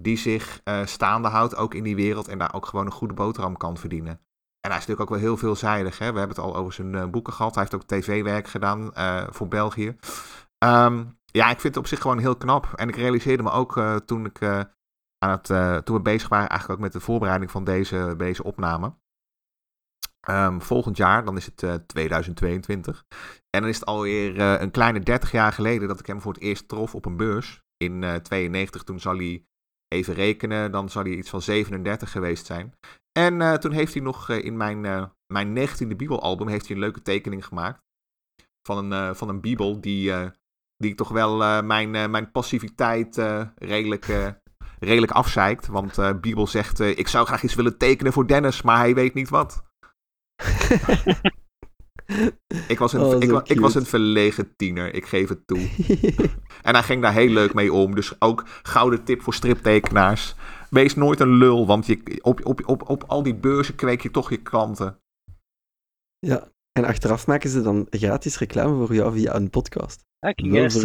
die 0.02 0.16
zich 0.16 0.60
staande 0.84 1.28
houdt, 1.28 1.56
ook 1.56 1.74
in 1.74 1.82
die 1.82 1.96
wereld, 1.96 2.28
en 2.28 2.38
daar 2.38 2.54
ook 2.54 2.66
gewoon 2.66 2.86
een 2.86 2.92
goede 2.92 3.14
boterham 3.14 3.56
kan 3.56 3.76
verdienen. 3.76 4.12
En 4.60 4.70
hij 4.70 4.78
is 4.78 4.86
natuurlijk 4.86 5.00
ook 5.00 5.16
wel 5.16 5.26
heel 5.26 5.36
veelzijdig. 5.36 5.98
Hè? 5.98 6.12
We 6.12 6.18
hebben 6.18 6.36
het 6.36 6.46
al 6.46 6.56
over 6.56 6.72
zijn 6.72 7.10
boeken 7.10 7.32
gehad. 7.32 7.54
Hij 7.54 7.62
heeft 7.62 7.74
ook 7.74 7.88
tv-werk 7.88 8.48
gedaan 8.48 8.90
voor 9.32 9.48
België. 9.48 9.96
Um, 10.64 11.18
ja, 11.24 11.50
ik 11.50 11.60
vind 11.60 11.74
het 11.74 11.76
op 11.76 11.86
zich 11.86 12.00
gewoon 12.00 12.18
heel 12.18 12.36
knap. 12.36 12.72
En 12.74 12.88
ik 12.88 12.96
realiseerde 12.96 13.42
me 13.42 13.50
ook 13.50 13.82
toen, 14.04 14.24
ik, 14.24 14.42
aan 15.18 15.30
het, 15.30 15.84
toen 15.84 15.96
we 15.96 16.02
bezig 16.02 16.28
waren 16.28 16.48
eigenlijk 16.48 16.80
ook 16.80 16.84
met 16.84 16.92
de 16.92 17.00
voorbereiding 17.00 17.50
van 17.50 17.64
deze, 17.64 18.14
deze 18.16 18.44
opname. 18.44 18.94
Um, 20.28 20.62
volgend 20.62 20.96
jaar, 20.96 21.24
dan 21.24 21.36
is 21.36 21.46
het 21.46 21.62
uh, 21.62 21.74
2022. 21.74 23.04
En 23.50 23.60
dan 23.60 23.68
is 23.68 23.80
het 23.80 23.86
alweer 23.86 24.40
een 24.40 24.70
kleine 24.70 25.00
30 25.00 25.30
jaar 25.30 25.52
geleden 25.52 25.88
dat 25.88 26.00
ik 26.00 26.06
hem 26.06 26.20
voor 26.20 26.32
het 26.32 26.42
eerst 26.42 26.68
trof 26.68 26.94
op 26.94 27.04
een 27.04 27.16
beurs. 27.16 27.62
In 27.76 28.02
uh, 28.02 28.14
92, 28.14 28.82
toen 28.82 29.00
zal 29.00 29.16
hij 29.16 29.46
even 29.94 30.14
rekenen, 30.14 30.72
dan 30.72 30.88
zal 30.88 31.02
hij 31.02 31.12
iets 31.12 31.30
van 31.30 31.42
37 31.42 32.10
geweest 32.10 32.46
zijn. 32.46 32.74
En 33.12 33.40
uh, 33.40 33.54
toen 33.54 33.72
heeft 33.72 33.94
hij 33.94 34.02
nog 34.02 34.28
in 34.28 34.56
mijn, 34.56 34.80
mijn 35.26 35.68
19e 35.68 35.96
Bibelalbum 35.96 36.48
heeft 36.48 36.66
hij 36.66 36.76
een 36.76 36.82
leuke 36.82 37.02
tekening 37.02 37.44
gemaakt. 37.44 37.80
Van 38.66 38.92
een, 38.92 39.16
van 39.16 39.28
een 39.28 39.40
Bibel 39.40 39.80
die, 39.80 40.12
die 40.76 40.94
toch 40.94 41.08
wel 41.08 41.62
mijn, 41.62 41.90
mijn 41.90 42.30
passiviteit 42.30 43.16
redelijk, 43.54 44.34
redelijk 44.78 45.12
afzeikt. 45.12 45.66
Want 45.66 46.20
Bibel 46.20 46.46
zegt, 46.46 46.80
ik 46.80 47.08
zou 47.08 47.26
graag 47.26 47.42
iets 47.42 47.54
willen 47.54 47.78
tekenen 47.78 48.12
voor 48.12 48.26
Dennis, 48.26 48.62
maar 48.62 48.78
hij 48.78 48.94
weet 48.94 49.14
niet 49.14 49.28
wat 49.28 49.62
ik, 52.68 52.78
was 52.78 52.92
een, 52.92 53.00
oh, 53.00 53.22
ik, 53.22 53.48
ik, 53.48 53.60
was 53.60 53.74
een 53.74 53.86
verlegen 53.86 54.56
tiener, 54.56 54.94
ik 54.94 55.06
geef 55.06 55.28
het 55.28 55.46
toe. 55.46 55.58
en 56.62 56.74
hij 56.74 56.82
ging 56.82 57.02
daar 57.02 57.12
heel 57.12 57.28
leuk 57.28 57.54
mee 57.54 57.72
om. 57.72 57.94
Dus 57.94 58.20
ook 58.20 58.44
gouden 58.62 59.04
tip 59.04 59.22
voor 59.22 59.34
striptekenaars. 59.34 60.34
Wees 60.70 60.94
nooit 60.94 61.20
een 61.20 61.36
lul, 61.36 61.66
want 61.66 61.86
je, 61.86 62.18
op, 62.22 62.46
op, 62.46 62.68
op, 62.68 62.88
op 62.88 63.04
al 63.06 63.22
die 63.22 63.34
beurzen 63.34 63.74
kweek 63.74 64.00
je 64.00 64.10
toch 64.10 64.30
je 64.30 64.42
klanten. 64.42 65.00
Ja, 66.18 66.52
en 66.72 66.84
achteraf 66.84 67.26
maken 67.26 67.50
ze 67.50 67.62
dan 67.62 67.86
gratis 67.90 68.38
reclame 68.38 68.86
voor 68.86 68.94
jou 68.94 69.12
via 69.12 69.34
een 69.34 69.50
podcast. 69.50 70.04
Ja, 70.18 70.28
ik 70.28 70.40
ging 70.40 70.54
juist 70.54 70.80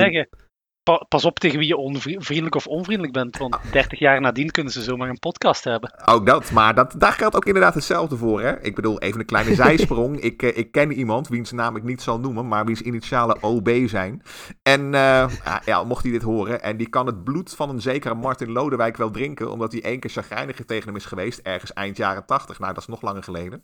pas 1.07 1.25
op 1.25 1.39
tegen 1.39 1.59
wie 1.59 1.67
je 1.67 1.77
onvriendelijk 1.77 2.55
of 2.55 2.67
onvriendelijk 2.67 3.13
bent. 3.13 3.37
Want 3.37 3.57
30 3.71 3.99
jaar 3.99 4.21
nadien 4.21 4.51
kunnen 4.51 4.73
ze 4.73 4.81
zomaar 4.81 5.09
een 5.09 5.19
podcast 5.19 5.63
hebben. 5.63 6.07
Ook 6.07 6.25
dat, 6.25 6.51
maar 6.51 6.75
dat, 6.75 6.93
daar 6.97 7.11
geldt 7.11 7.35
ook 7.35 7.45
inderdaad 7.45 7.73
hetzelfde 7.73 8.17
voor. 8.17 8.41
Hè? 8.41 8.61
Ik 8.61 8.75
bedoel, 8.75 8.99
even 8.99 9.19
een 9.19 9.25
kleine 9.25 9.55
zijsprong. 9.65 10.19
ik, 10.19 10.43
eh, 10.43 10.57
ik 10.57 10.71
ken 10.71 10.91
iemand, 10.91 11.27
wiens 11.27 11.51
naam 11.51 11.75
ik 11.75 11.83
niet 11.83 12.01
zal 12.01 12.19
noemen, 12.19 12.47
maar 12.47 12.65
wiens 12.65 12.81
initialen 12.81 13.43
OB 13.43 13.69
zijn. 13.85 14.21
En 14.61 14.81
uh, 14.93 15.25
ja, 15.65 15.83
mocht 15.83 16.03
hij 16.03 16.11
dit 16.11 16.21
horen, 16.21 16.61
en 16.61 16.77
die 16.77 16.89
kan 16.89 17.05
het 17.05 17.23
bloed 17.23 17.55
van 17.55 17.69
een 17.69 17.81
zekere 17.81 18.13
Martin 18.13 18.51
Lodewijk 18.51 18.97
wel 18.97 19.11
drinken, 19.11 19.51
omdat 19.51 19.71
hij 19.71 19.83
één 19.83 19.99
keer 19.99 20.11
chagrijniger 20.11 20.65
tegen 20.65 20.87
hem 20.87 20.95
is 20.95 21.05
geweest, 21.05 21.39
ergens 21.39 21.73
eind 21.73 21.97
jaren 21.97 22.25
80. 22.25 22.59
Nou, 22.59 22.73
dat 22.73 22.81
is 22.81 22.89
nog 22.89 23.01
langer 23.01 23.23
geleden. 23.23 23.63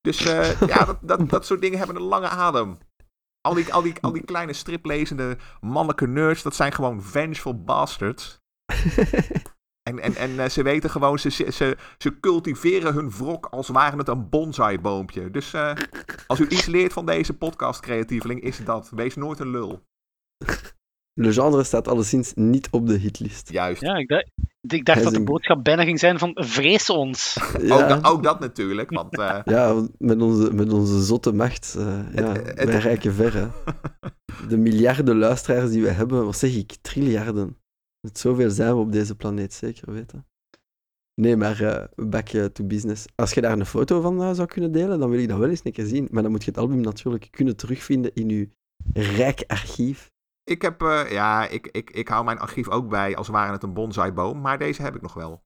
Dus 0.00 0.26
uh, 0.26 0.60
ja, 0.60 0.84
dat, 0.84 0.98
dat, 1.00 1.30
dat 1.30 1.46
soort 1.46 1.60
dingen 1.60 1.78
hebben 1.78 1.96
een 1.96 2.02
lange 2.02 2.28
adem. 2.28 2.78
Al 3.46 3.54
die, 3.54 3.72
al 3.72 3.82
die, 3.82 3.94
al 4.00 4.12
die 4.12 4.24
kleine 4.24 4.52
striplezende 4.52 5.36
mannelijke 5.60 6.06
nerds, 6.06 6.42
dat 6.42 6.54
zijn 6.54 6.72
gewoon 6.72 7.02
vengeful 7.02 7.64
bastards. 7.64 8.40
en 9.90 9.98
en, 9.98 10.16
en 10.16 10.30
uh, 10.30 10.48
ze 10.48 10.62
weten 10.62 10.90
gewoon, 10.90 11.18
ze, 11.18 11.30
ze, 11.30 11.76
ze 11.98 12.20
cultiveren 12.20 12.94
hun 12.94 13.10
wrok 13.10 13.46
als 13.46 13.68
waren 13.68 13.98
het 13.98 14.08
een 14.08 14.28
bonsai-boompje. 14.28 15.30
Dus 15.30 15.54
uh, 15.54 15.72
als 16.26 16.40
u 16.40 16.48
iets 16.48 16.66
leert 16.66 16.92
van 16.92 17.06
deze 17.06 17.36
podcast-creatieveling, 17.36 18.40
is 18.40 18.64
dat. 18.64 18.90
Wees 18.90 19.14
nooit 19.14 19.38
een 19.38 19.50
lul. 19.50 19.86
Le 21.14 21.32
genre 21.32 21.64
staat 21.64 21.88
alleszins 21.88 22.32
niet 22.34 22.68
op 22.70 22.86
de 22.86 22.98
hitlist. 22.98 23.50
Juist. 23.50 23.80
Ja, 23.80 23.94
ik 23.94 24.08
dacht, 24.08 24.30
ik 24.60 24.84
dacht 24.84 25.02
dat 25.02 25.12
de 25.12 25.22
boodschap 25.22 25.64
bijna 25.64 25.84
ging 25.84 25.98
zijn 25.98 26.18
van 26.18 26.30
vrees 26.34 26.90
ons. 26.90 27.36
Ja. 27.62 27.94
Ook, 27.94 28.06
ook, 28.06 28.22
dat 28.22 28.40
natuurlijk. 28.40 28.90
Want, 28.90 29.18
uh... 29.18 29.40
Ja, 29.54 29.86
met 29.98 30.22
onze, 30.22 30.54
met 30.54 30.72
onze 30.72 31.02
zotte 31.02 31.32
macht. 31.32 31.74
Uh, 31.78 32.14
ja, 32.14 32.32
het, 32.32 32.58
het, 32.58 32.82
wij 32.82 33.00
ver. 33.00 33.34
Hè. 33.34 33.48
De 34.48 34.56
miljarden 34.56 35.16
luisteraars 35.16 35.70
die 35.70 35.82
we 35.82 35.90
hebben, 35.90 36.24
wat 36.24 36.38
zeg 36.38 36.54
ik, 36.56 36.76
triljarden. 36.80 37.56
Met 38.00 38.18
zoveel 38.18 38.50
zijn 38.50 38.74
we 38.74 38.80
op 38.80 38.92
deze 38.92 39.14
planeet, 39.14 39.52
zeker 39.52 39.92
weten. 39.92 40.26
Nee, 41.20 41.36
maar 41.36 41.60
uh, 41.62 41.84
back 42.08 42.28
to 42.28 42.64
business. 42.64 43.04
Als 43.14 43.32
je 43.32 43.40
daar 43.40 43.58
een 43.58 43.66
foto 43.66 44.00
van 44.00 44.34
zou 44.34 44.48
kunnen 44.48 44.72
delen, 44.72 44.98
dan 44.98 45.10
wil 45.10 45.18
ik 45.18 45.28
dat 45.28 45.38
wel 45.38 45.48
eens 45.48 45.60
een 45.64 45.72
keer 45.72 45.86
zien. 45.86 46.08
Maar 46.10 46.22
dan 46.22 46.30
moet 46.30 46.44
je 46.44 46.50
het 46.50 46.58
album 46.58 46.80
natuurlijk 46.80 47.28
kunnen 47.30 47.56
terugvinden 47.56 48.14
in 48.14 48.28
je 48.28 48.48
rijk 48.92 49.44
archief. 49.46 50.12
Ik 50.44 50.62
heb, 50.62 50.82
uh, 50.82 51.10
ja, 51.10 51.48
ik, 51.48 51.66
ik, 51.66 51.90
ik 51.90 52.08
hou 52.08 52.24
mijn 52.24 52.38
archief 52.38 52.68
ook 52.68 52.88
bij 52.88 53.16
als 53.16 53.28
ware 53.28 53.52
het 53.52 53.62
een 53.62 53.74
bonsaiboom, 53.74 54.40
maar 54.40 54.58
deze 54.58 54.82
heb 54.82 54.94
ik 54.94 55.02
nog 55.02 55.14
wel. 55.14 55.42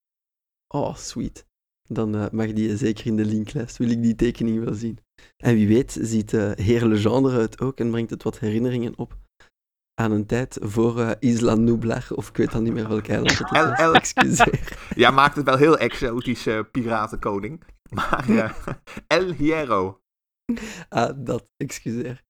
Oh, 0.74 0.94
sweet. 0.94 1.46
Dan 1.82 2.16
uh, 2.16 2.26
mag 2.30 2.52
die 2.52 2.76
zeker 2.76 3.06
in 3.06 3.16
de 3.16 3.24
linklijst. 3.24 3.76
Wil 3.76 3.90
ik 3.90 4.02
die 4.02 4.14
tekening 4.14 4.64
wel 4.64 4.74
zien. 4.74 4.98
En 5.36 5.54
wie 5.54 5.68
weet 5.68 5.98
ziet 6.00 6.32
uh, 6.32 6.50
Heer 6.54 6.86
Legendre 6.86 7.40
het 7.40 7.60
ook 7.60 7.78
en 7.78 7.90
brengt 7.90 8.10
het 8.10 8.22
wat 8.22 8.38
herinneringen 8.38 8.98
op 8.98 9.18
aan 9.98 10.12
een 10.12 10.26
tijd 10.26 10.58
voor 10.60 10.98
uh, 10.98 11.10
Isla 11.18 11.54
Nublar, 11.54 12.06
of 12.14 12.28
ik 12.28 12.36
weet 12.36 12.52
dan 12.52 12.62
niet 12.62 12.72
meer 12.72 12.88
welke 12.88 13.12
eiland 13.12 13.38
het 13.38 13.52
El, 13.52 13.72
El, 13.72 13.94
Excuseer. 13.94 14.78
Ja, 14.94 15.10
maakt 15.10 15.36
het 15.36 15.44
wel 15.44 15.56
heel 15.56 15.78
exotisch, 15.78 16.46
uh, 16.46 16.60
piratenkoning. 16.72 17.62
Maar 17.94 18.28
uh, 18.28 18.52
El 19.06 19.32
Hierro. 19.32 20.00
Ah, 20.88 21.16
dat, 21.16 21.50
excuseer. 21.56 22.24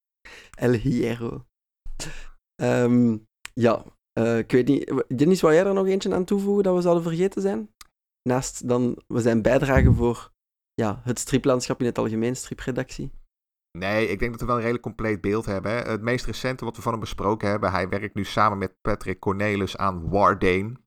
El 0.57 0.71
Hierro. 0.71 1.45
Um, 2.61 3.27
ja, 3.53 3.83
uh, 4.19 4.37
ik 4.37 4.51
weet 4.51 4.67
niet. 4.67 5.03
Dennis, 5.17 5.41
wou 5.41 5.53
jij 5.53 5.65
er 5.65 5.73
nog 5.73 5.87
eentje 5.87 6.13
aan 6.13 6.25
toevoegen 6.25 6.63
dat 6.63 6.75
we 6.75 6.81
zouden 6.81 7.03
vergeten 7.03 7.41
zijn? 7.41 7.73
Naast 8.29 8.67
dan 8.67 9.01
we 9.07 9.21
zijn 9.21 9.41
bijdragen 9.41 9.95
voor 9.95 10.31
ja, 10.73 11.01
het 11.03 11.19
striplandschap 11.19 11.79
in 11.79 11.85
het 11.85 11.97
algemeen, 11.97 12.35
stripreddactie. 12.35 13.11
Nee, 13.77 14.07
ik 14.07 14.19
denk 14.19 14.31
dat 14.31 14.39
we 14.39 14.45
wel 14.45 14.55
een 14.55 14.61
redelijk 14.61 14.83
compleet 14.83 15.21
beeld 15.21 15.45
hebben. 15.45 15.71
Het 15.71 16.01
meest 16.01 16.25
recente 16.25 16.65
wat 16.65 16.75
we 16.75 16.81
van 16.81 16.91
hem 16.91 17.01
besproken 17.01 17.49
hebben, 17.49 17.71
hij 17.71 17.89
werkt 17.89 18.15
nu 18.15 18.23
samen 18.23 18.57
met 18.57 18.75
Patrick 18.81 19.19
Cornelis 19.19 19.77
aan 19.77 20.09
Wardane. 20.09 20.77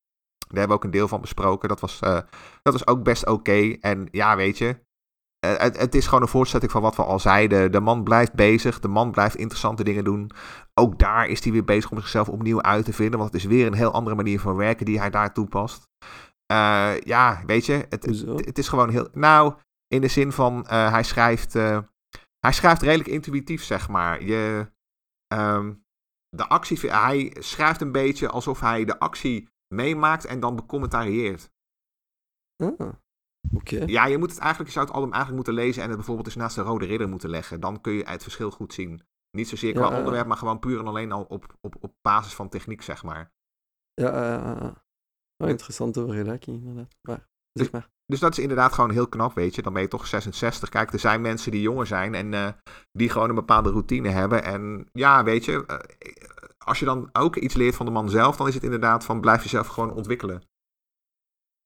Daar 0.49 0.61
hebben 0.61 0.69
we 0.69 0.75
ook 0.75 0.85
een 0.85 0.99
deel 0.99 1.09
van 1.09 1.21
besproken. 1.21 1.69
Dat 1.69 1.81
was, 1.81 2.01
uh, 2.05 2.21
dat 2.63 2.73
was 2.73 2.87
ook 2.87 3.03
best 3.03 3.27
oké. 3.27 3.77
En 3.81 4.09
ja, 4.11 4.37
weet 4.37 4.59
je, 4.59 4.77
het, 5.47 5.79
het, 5.79 5.95
is 5.95 6.07
gewoon 6.07 6.23
een 6.23 6.29
voortzetting 6.29 6.73
van 6.73 6.83
wat 6.83 6.97
we 6.97 7.05
al 7.05 7.19
zeiden. 7.19 7.73
De 7.73 7.81
man 7.81 8.05
blijft 8.05 8.33
bezig, 8.33 8.81
de 8.81 8.89
man 8.89 9.11
blijft 9.11 9.37
interessante 9.37 9.85
dingen 9.85 10.05
doen. 10.05 10.31
Ook 10.75 10.99
daar 10.99 11.27
is 11.27 11.43
hij 11.43 11.53
weer 11.53 11.65
bezig 11.65 11.91
om 11.91 11.99
zichzelf 11.99 12.29
opnieuw 12.29 12.63
uit 12.63 12.85
te 12.85 12.93
vinden. 12.93 13.19
Want 13.19 13.33
het 13.33 13.41
is 13.41 13.49
weer 13.49 13.67
een 13.67 13.75
heel 13.75 13.93
andere 13.93 14.17
manier 14.17 14.41
van 14.41 14.57
werken 14.57 14.87
die 14.87 14.99
hij 14.99 15.11
daar 15.11 15.33
toepast. 15.33 15.89
Uh, 16.53 17.01
ja, 17.01 17.43
weet 17.47 17.67
je, 17.67 17.87
het, 17.89 18.05
het, 18.07 18.25
het, 18.47 18.59
is 18.59 18.69
gewoon 18.69 18.91
heel. 18.91 19.09
Nou, 19.13 19.55
in 19.87 20.01
de 20.01 20.09
zin 20.09 20.33
van 20.33 20.67
uh, 20.71 20.91
hij 20.91 21.03
schrijft. 21.03 21.55
Uh, 21.55 21.79
hij 22.39 22.53
schrijft 22.53 22.83
redelijk 22.83 23.09
intuïtief, 23.09 23.65
zeg 23.65 23.89
maar. 23.89 24.23
Je, 24.23 24.73
um, 25.35 25.85
de 26.29 26.49
actie, 26.49 26.91
hij 26.91 27.37
schrijft 27.39 27.81
een 27.81 27.93
beetje 27.93 28.29
alsof 28.29 28.61
hij 28.61 28.85
de 28.85 28.99
actie 28.99 29.49
meemaakt 29.75 30.25
en 30.25 30.41
dan 30.41 30.57
becommentarieert. 30.57 31.51
Ah. 32.57 32.93
Okay. 33.55 33.87
Ja, 33.87 34.07
je 34.07 34.19
moet 34.19 34.31
het 34.31 34.39
eigenlijk, 34.39 34.71
je 34.71 34.75
zou 34.75 34.87
het 34.87 34.95
album 34.95 35.13
eigenlijk 35.13 35.45
moeten 35.45 35.65
lezen 35.65 35.83
en 35.83 35.89
het 35.89 35.97
bijvoorbeeld 35.97 36.27
eens 36.27 36.37
naast 36.37 36.55
de 36.55 36.63
Rode 36.63 36.87
Ridder 36.87 37.09
moeten 37.09 37.31
leggen. 37.31 37.61
Dan 37.61 37.81
kun 37.81 37.93
je 37.93 38.05
het 38.05 38.23
verschil 38.23 38.51
goed 38.51 38.73
zien. 38.73 39.03
Niet 39.37 39.49
zozeer 39.49 39.73
qua 39.73 39.91
ja, 39.91 39.99
onderwerp, 39.99 40.27
maar 40.27 40.37
gewoon 40.37 40.59
puur 40.59 40.79
en 40.79 40.87
alleen 40.87 41.13
al 41.13 41.23
op, 41.23 41.57
op, 41.61 41.77
op 41.81 41.95
basis 42.03 42.35
van 42.35 42.49
techniek, 42.49 42.83
zeg 42.83 43.03
maar. 43.03 43.33
Ja, 43.95 44.41
uh, 44.55 44.71
oh, 45.37 45.49
interessante 45.49 46.05
vergelijking 46.05 46.61
inderdaad. 46.61 46.97
Maar, 47.09 47.29
zeg 47.53 47.73
maar. 47.73 47.91
Dus 48.07 48.21
dat 48.21 48.33
is 48.33 48.39
inderdaad 48.39 48.73
gewoon 48.73 48.91
heel 48.91 49.09
knap, 49.09 49.35
weet 49.35 49.55
je. 49.55 49.63
Dan 49.63 49.73
ben 49.73 49.83
je 49.83 49.89
toch 49.89 50.07
66. 50.07 50.69
Kijk, 50.69 50.93
er 50.93 50.99
zijn 50.99 51.21
mensen 51.21 51.51
die 51.51 51.61
jonger 51.61 51.87
zijn 51.87 52.15
en 52.15 52.33
uh, 52.33 52.49
die 52.93 53.09
gewoon 53.11 53.29
een 53.29 53.35
bepaalde 53.35 53.71
routine 53.71 54.09
hebben. 54.09 54.45
En 54.45 54.89
ja, 54.93 55.25
weet 55.25 55.45
je, 55.45 55.65
uh, 55.67 55.79
als 56.59 56.79
je 56.79 56.85
dan 56.85 57.09
ook 57.13 57.37
iets 57.37 57.55
leert 57.55 57.75
van 57.75 57.87
de 57.87 57.93
man 57.93 58.11
zelf, 58.11 58.37
dan 58.37 58.49
is 58.49 58.55
het 58.55 58.63
inderdaad 58.63 59.05
van 59.05 59.21
blijf 59.21 59.43
jezelf 59.43 59.67
gewoon 59.67 59.93
ontwikkelen. 59.93 60.43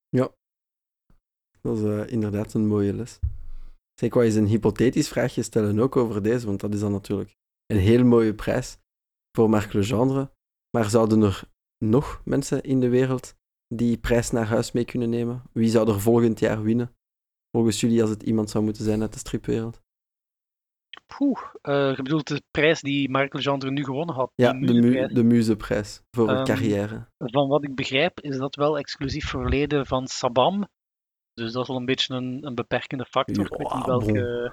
Ja, 0.09 0.31
dat 1.67 1.79
is 1.79 1.85
uh, 1.85 2.07
inderdaad 2.07 2.55
een 2.55 2.67
mooie 2.67 2.95
les. 2.95 3.19
Ik 4.03 4.15
wou 4.15 4.27
eens 4.27 4.35
een 4.35 4.47
hypothetisch 4.47 5.09
vraagje 5.09 5.43
stellen 5.43 5.79
ook 5.79 5.97
over 5.97 6.23
deze, 6.23 6.47
want 6.47 6.61
dat 6.61 6.75
is 6.75 6.81
dan 6.81 6.93
natuurlijk 6.93 7.37
een 7.67 7.79
heel 7.79 8.05
mooie 8.05 8.35
prijs 8.35 8.79
voor 9.33 9.51
Marc 9.51 9.73
Legendre. 9.73 10.31
Maar 10.71 10.91
zouden 10.91 11.23
er 11.23 11.43
nog 11.79 12.21
mensen 12.25 12.63
in 12.63 12.81
de 12.81 12.89
wereld 12.89 13.35
die 13.75 13.99
prijs 13.99 14.31
naar 14.31 14.47
huis 14.47 14.73
mee 14.73 14.85
kunnen 14.85 15.11
nemen? 15.11 15.43
Wie 15.53 15.69
zou 15.69 15.89
er 15.89 16.01
volgend 16.01 16.39
jaar 16.39 16.63
winnen? 16.63 16.95
Volgens 17.51 17.81
jullie 17.81 18.01
als 18.01 18.11
het 18.11 18.23
iemand 18.23 18.51
zou 18.51 18.65
moeten 18.65 18.85
zijn 18.85 19.01
uit 19.01 19.13
de 19.13 19.19
stripwereld? 19.19 19.85
Poeh, 21.07 21.41
uh, 21.63 21.97
je 21.97 22.03
bedoelt 22.03 22.27
de 22.27 22.43
prijs 22.51 22.81
die 22.81 23.11
Marc 23.11 23.35
Legendre 23.35 23.71
nu 23.71 23.85
gewonnen 23.85 24.15
had? 24.15 24.33
Ja, 24.35 24.53
de, 24.53 24.59
mu 24.59 25.07
de 25.15 25.23
Muzeprijs 25.23 26.03
voor 26.11 26.31
um, 26.31 26.45
carrière. 26.45 27.09
Van 27.19 27.49
wat 27.49 27.65
ik 27.65 27.75
begrijp 27.75 28.21
is 28.21 28.37
dat 28.37 28.55
wel 28.55 28.79
exclusief 28.79 29.29
voor 29.29 29.49
leden 29.49 29.87
van 29.87 30.07
Sabam. 30.07 30.67
Dus 31.37 31.53
dat 31.53 31.63
is 31.63 31.69
wel 31.69 31.77
een 31.77 31.85
beetje 31.85 32.15
een, 32.15 32.47
een 32.47 32.55
beperkende 32.55 33.05
factor. 33.05 33.63
Ja, 33.63 33.85
welke... 33.85 34.53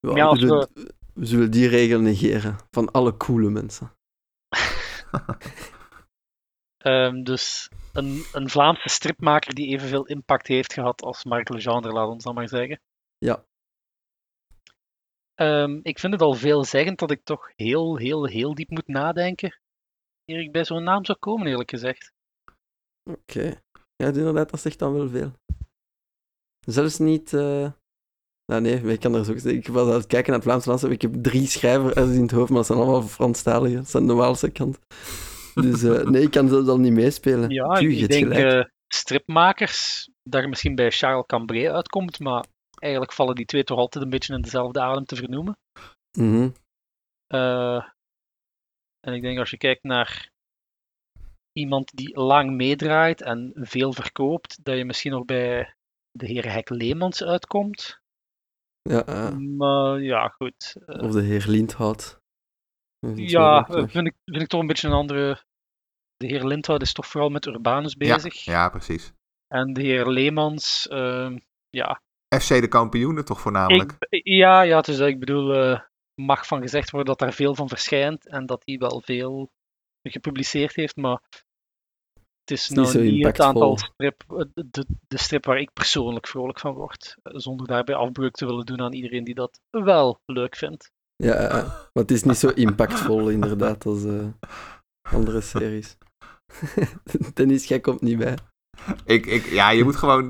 Ja, 0.00 0.16
ja, 0.16 0.32
we, 0.32 0.46
we... 0.46 0.94
we, 1.14 1.26
zullen 1.26 1.50
die 1.50 1.68
regel 1.68 2.00
negeren 2.00 2.56
van 2.70 2.90
alle 2.90 3.16
coole 3.16 3.50
mensen. 3.50 3.92
um, 6.84 7.24
dus 7.30 7.70
een, 7.92 8.24
een 8.32 8.48
Vlaamse 8.50 8.88
stripmaker 8.88 9.54
die 9.54 9.68
evenveel 9.68 10.06
impact 10.06 10.46
heeft 10.46 10.72
gehad 10.72 11.02
als 11.02 11.24
Marc 11.24 11.48
Legendre, 11.48 11.92
laat 11.92 12.08
ons 12.08 12.24
dan 12.24 12.34
maar 12.34 12.48
zeggen. 12.48 12.80
Ja. 13.18 13.44
Um, 15.40 15.80
ik 15.82 15.98
vind 15.98 16.12
het 16.12 16.22
al 16.22 16.34
veelzeggend 16.34 16.98
dat 16.98 17.10
ik 17.10 17.24
toch 17.24 17.52
heel, 17.56 17.96
heel, 17.96 18.26
heel 18.26 18.54
diep 18.54 18.70
moet 18.70 18.88
nadenken 18.88 19.58
eer 20.24 20.40
ik 20.40 20.52
bij 20.52 20.64
zo'n 20.64 20.82
naam 20.82 21.04
zou 21.04 21.18
komen, 21.18 21.46
eerlijk 21.46 21.70
gezegd. 21.70 22.12
Oké. 23.10 23.18
Okay. 23.18 23.62
Ja, 23.96 24.06
inderdaad, 24.06 24.50
dat 24.50 24.60
zegt 24.60 24.78
dan 24.78 24.92
wel 24.92 25.08
veel. 25.08 25.32
Zelfs 26.66 26.98
niet. 26.98 27.32
Uh... 27.32 27.70
Nou, 28.46 28.60
nee, 28.60 28.80
ik 28.80 29.00
kan 29.00 29.14
er 29.14 29.24
zo 29.24 29.48
Ik 29.48 29.68
was 29.68 29.88
aan 29.88 29.94
het 29.94 30.06
kijken 30.06 30.26
naar 30.26 30.40
het 30.40 30.48
Vlaamse 30.48 30.68
landschap. 30.68 30.90
Ik 30.90 31.02
heb 31.02 31.14
drie 31.14 31.46
schrijvers 31.46 31.94
in 31.94 32.22
het 32.22 32.30
hoofd, 32.30 32.48
maar 32.48 32.58
dat 32.58 32.66
zijn 32.66 32.78
allemaal 32.78 33.02
Franstaligen. 33.02 33.76
Dat 33.76 33.90
zijn 33.90 34.06
de 34.06 34.12
Waalse 34.12 34.50
kant. 34.50 34.78
Dus 35.54 35.82
uh, 35.82 36.02
nee, 36.02 36.22
ik 36.22 36.30
kan 36.30 36.48
zelfs 36.48 36.68
al 36.68 36.78
niet 36.78 36.92
meespelen. 36.92 37.50
Ja, 37.50 37.74
Tuur, 37.74 38.02
ik 38.02 38.08
denk 38.08 38.34
uh, 38.34 38.64
stripmakers, 38.88 40.08
dat 40.22 40.42
je 40.42 40.48
misschien 40.48 40.74
bij 40.74 40.90
Charles 40.90 41.26
Cambrai 41.26 41.68
uitkomt, 41.68 42.18
maar 42.18 42.44
eigenlijk 42.74 43.12
vallen 43.12 43.34
die 43.34 43.44
twee 43.44 43.64
toch 43.64 43.78
altijd 43.78 44.04
een 44.04 44.10
beetje 44.10 44.34
in 44.34 44.40
dezelfde 44.40 44.80
adem 44.80 45.04
te 45.04 45.16
vernoemen. 45.16 45.56
Mm 46.18 46.30
-hmm. 46.30 46.54
en 49.00 49.12
ik 49.12 49.22
denk 49.22 49.38
als 49.38 49.50
je 49.50 49.56
kijkt 49.56 49.82
naar 49.82 50.30
iemand 51.52 51.96
die 51.96 52.20
lang 52.20 52.50
meedraait 52.50 53.22
en 53.22 53.52
veel 53.54 53.92
verkoopt, 53.92 54.64
dat 54.64 54.76
je 54.76 54.84
misschien 54.84 55.12
nog 55.12 55.24
bij 55.24 55.74
de 56.16 56.26
heer 56.26 56.52
Hek 56.52 56.68
Leemans 56.68 57.22
uitkomt. 57.22 58.00
Ja, 58.82 59.08
uh, 59.08 59.36
maar 59.36 60.00
ja, 60.00 60.28
goed. 60.28 60.76
Uh, 60.86 61.02
of 61.02 61.12
de 61.12 61.22
heer 61.22 61.44
Lindhout. 61.46 62.18
Ja, 63.14 63.64
vind 63.64 64.06
ik, 64.06 64.14
vind 64.24 64.42
ik 64.42 64.48
toch 64.48 64.60
een 64.60 64.66
beetje 64.66 64.88
een 64.88 64.94
andere. 64.94 65.42
De 66.16 66.26
heer 66.26 66.44
Lindhout 66.44 66.82
is 66.82 66.92
toch 66.92 67.06
vooral 67.06 67.30
met 67.30 67.46
Urbanus 67.46 67.96
bezig. 67.96 68.34
Ja, 68.34 68.52
ja 68.52 68.68
precies. 68.68 69.12
En 69.46 69.72
de 69.72 69.80
heer 69.82 70.06
Leemans, 70.06 70.88
uh, 70.90 71.36
ja. 71.70 72.00
FC 72.38 72.48
de 72.48 72.68
kampioenen 72.68 73.24
toch 73.24 73.40
voornamelijk? 73.40 73.96
Ik, 74.08 74.26
ja, 74.26 74.62
ja, 74.62 74.80
dus 74.80 74.98
ik 74.98 75.18
bedoel, 75.18 75.78
mag 76.14 76.46
van 76.46 76.60
gezegd 76.60 76.90
worden 76.90 77.16
dat 77.16 77.18
daar 77.18 77.32
veel 77.32 77.54
van 77.54 77.68
verschijnt 77.68 78.28
en 78.28 78.46
dat 78.46 78.62
hij 78.64 78.78
wel 78.78 79.00
veel 79.00 79.50
gepubliceerd 80.02 80.74
heeft, 80.74 80.96
maar 80.96 81.20
het 82.44 82.58
is, 82.58 82.68
nou 82.68 82.98
niet, 82.98 83.26
het 83.26 83.40
aantal 83.40 83.78
strip, 83.78 84.24
de, 84.54 84.86
de 85.08 85.18
strip 85.18 85.44
waar 85.44 85.60
ik 85.60 85.72
persoonlijk 85.72 86.26
vrolijk 86.26 86.58
van 86.58 86.74
word, 86.74 87.16
zonder 87.22 87.66
daarbij 87.66 87.94
afbreuk 87.94 88.34
te 88.34 88.46
willen 88.46 88.66
doen 88.66 88.80
aan 88.80 88.92
iedereen 88.92 89.24
die 89.24 89.34
dat 89.34 89.60
wel 89.70 90.20
leuk 90.26 90.56
vindt. 90.56 90.90
Ja, 91.16 91.48
maar 91.92 92.02
het 92.02 92.10
is 92.10 92.22
niet 92.22 92.36
zo 92.36 92.48
impactvol 92.48 93.28
inderdaad 93.28 93.86
als 93.86 94.04
uh, 94.04 94.26
andere 95.02 95.40
series. 95.40 95.96
Dennis, 97.34 97.64
jij 97.64 97.80
komt 97.80 98.00
niet 98.00 98.18
bij. 98.18 98.36
Ik, 99.04 99.26
ik, 99.26 99.46
ja, 99.46 99.70
je 99.70 99.84
moet 99.84 99.96
gewoon, 99.96 100.26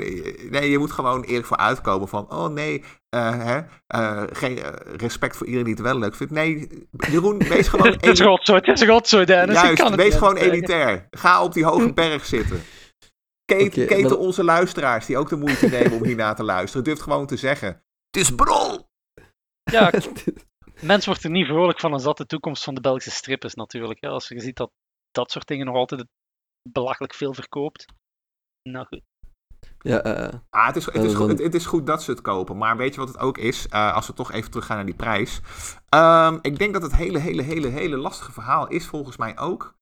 nee, 0.51 0.71
je 0.71 0.79
moet 0.79 0.93
gewoon 0.93 1.23
eerlijk 1.23 1.47
voor 1.47 1.57
uitkomen 1.57 2.09
van, 2.09 2.31
oh 2.31 2.49
nee, 2.49 2.85
uh, 3.15 3.45
hè, 3.45 3.59
uh, 3.95 4.23
geen 4.33 4.59
respect 4.97 5.37
voor 5.37 5.47
iedereen 5.47 5.67
die 5.67 5.75
het 5.75 5.85
wel 5.85 5.99
leuk 5.99 6.15
vindt. 6.15 6.33
Nee, 6.33 6.69
Jeroen, 7.11 7.39
wees 7.39 7.69
gewoon... 7.69 7.87
het 7.93 8.07
is 8.07 8.21
rotzooi, 8.21 8.61
het 8.65 8.81
is 8.81 8.87
rotzooi, 8.87 9.25
Dennis. 9.25 9.61
Juist, 9.61 9.95
wees 9.95 10.15
gewoon 10.15 10.37
elitair. 10.37 11.07
Ga 11.11 11.43
op 11.43 11.53
die 11.53 11.65
hoge 11.65 11.93
berg 11.93 12.25
zitten. 12.25 12.63
Keten, 13.45 13.83
okay, 13.83 14.03
maar... 14.03 14.17
onze 14.17 14.45
luisteraars 14.45 15.07
die 15.07 15.19
ook 15.19 15.29
de 15.29 15.37
moeite 15.37 15.69
nemen 15.69 15.93
om 15.93 16.05
hierna 16.05 16.35
te 16.35 16.45
luisteren. 16.45 16.85
Durft 16.85 17.03
gewoon 17.03 17.27
te 17.27 17.37
zeggen, 17.37 17.69
het 18.11 18.23
is 18.23 18.35
brol! 18.35 18.89
Ja, 19.63 19.93
mens 20.81 21.07
wordt 21.07 21.25
er 21.25 21.31
niet 21.31 21.47
vrolijk 21.47 21.81
van 21.81 21.93
als 21.93 22.03
dat 22.03 22.17
de 22.17 22.27
toekomst 22.27 22.65
van 22.65 22.75
de 22.75 22.81
Belgische 22.81 23.11
strip 23.11 23.45
is 23.45 23.55
natuurlijk. 23.55 24.01
Hè. 24.01 24.09
Als 24.09 24.29
je 24.29 24.41
ziet 24.41 24.57
dat 24.57 24.71
dat 25.11 25.31
soort 25.31 25.47
dingen 25.47 25.67
nog 25.67 25.75
altijd 25.75 26.05
belachelijk 26.69 27.15
veel 27.15 27.35
verkoopt. 27.35 27.85
Nou 28.69 28.87
goed. 28.87 29.03
Ja, 29.79 30.07
uh, 30.07 30.41
ah, 30.51 30.67
het, 30.67 30.77
is, 30.77 30.85
het, 30.85 31.03
is 31.03 31.15
goed, 31.15 31.39
het, 31.39 31.55
is 31.55 31.67
goed 31.67 31.87
dat 31.87 32.03
ze 32.03 32.11
het 32.11 32.21
kopen. 32.21 32.57
Maar 32.57 32.77
weet 32.77 32.95
je 32.95 33.01
wat 33.01 33.09
het 33.09 33.19
ook 33.19 33.39
is? 33.39 33.67
Uh, 33.71 33.95
als 33.95 34.07
we 34.07 34.13
toch 34.13 34.33
even 34.33 34.51
teruggaan 34.51 34.77
naar 34.77 34.87
die 34.87 34.95
prijs. 34.95 35.41
Um, 35.95 36.39
ik 36.43 36.59
denk 36.59 36.73
dat 36.73 36.83
het 36.83 36.97
hele, 36.97 37.19
hele, 37.19 37.43
hele, 37.43 37.69
hele 37.69 37.97
lastige 37.97 38.33
verhaal 38.33 38.69
is 38.69 38.87
volgens 38.87 39.17
mij 39.17 39.39
ook. 39.39 39.75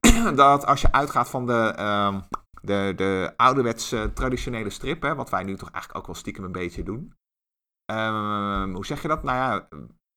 dat 0.34 0.66
als 0.66 0.80
je 0.80 0.92
uitgaat 0.92 1.30
van 1.30 1.46
de, 1.46 1.82
um, 1.82 2.22
de, 2.62 2.92
de 2.96 3.32
ouderwetse 3.36 4.10
traditionele 4.14 4.70
strip. 4.70 5.02
Hè, 5.02 5.14
wat 5.14 5.30
wij 5.30 5.44
nu 5.44 5.56
toch 5.56 5.70
eigenlijk 5.70 5.98
ook 5.98 6.06
wel 6.06 6.20
stiekem 6.20 6.44
een 6.44 6.52
beetje 6.52 6.82
doen. 6.82 7.14
Um, 7.92 8.74
hoe 8.74 8.86
zeg 8.86 9.02
je 9.02 9.08
dat? 9.08 9.22
Nou 9.22 9.36
ja, 9.36 9.68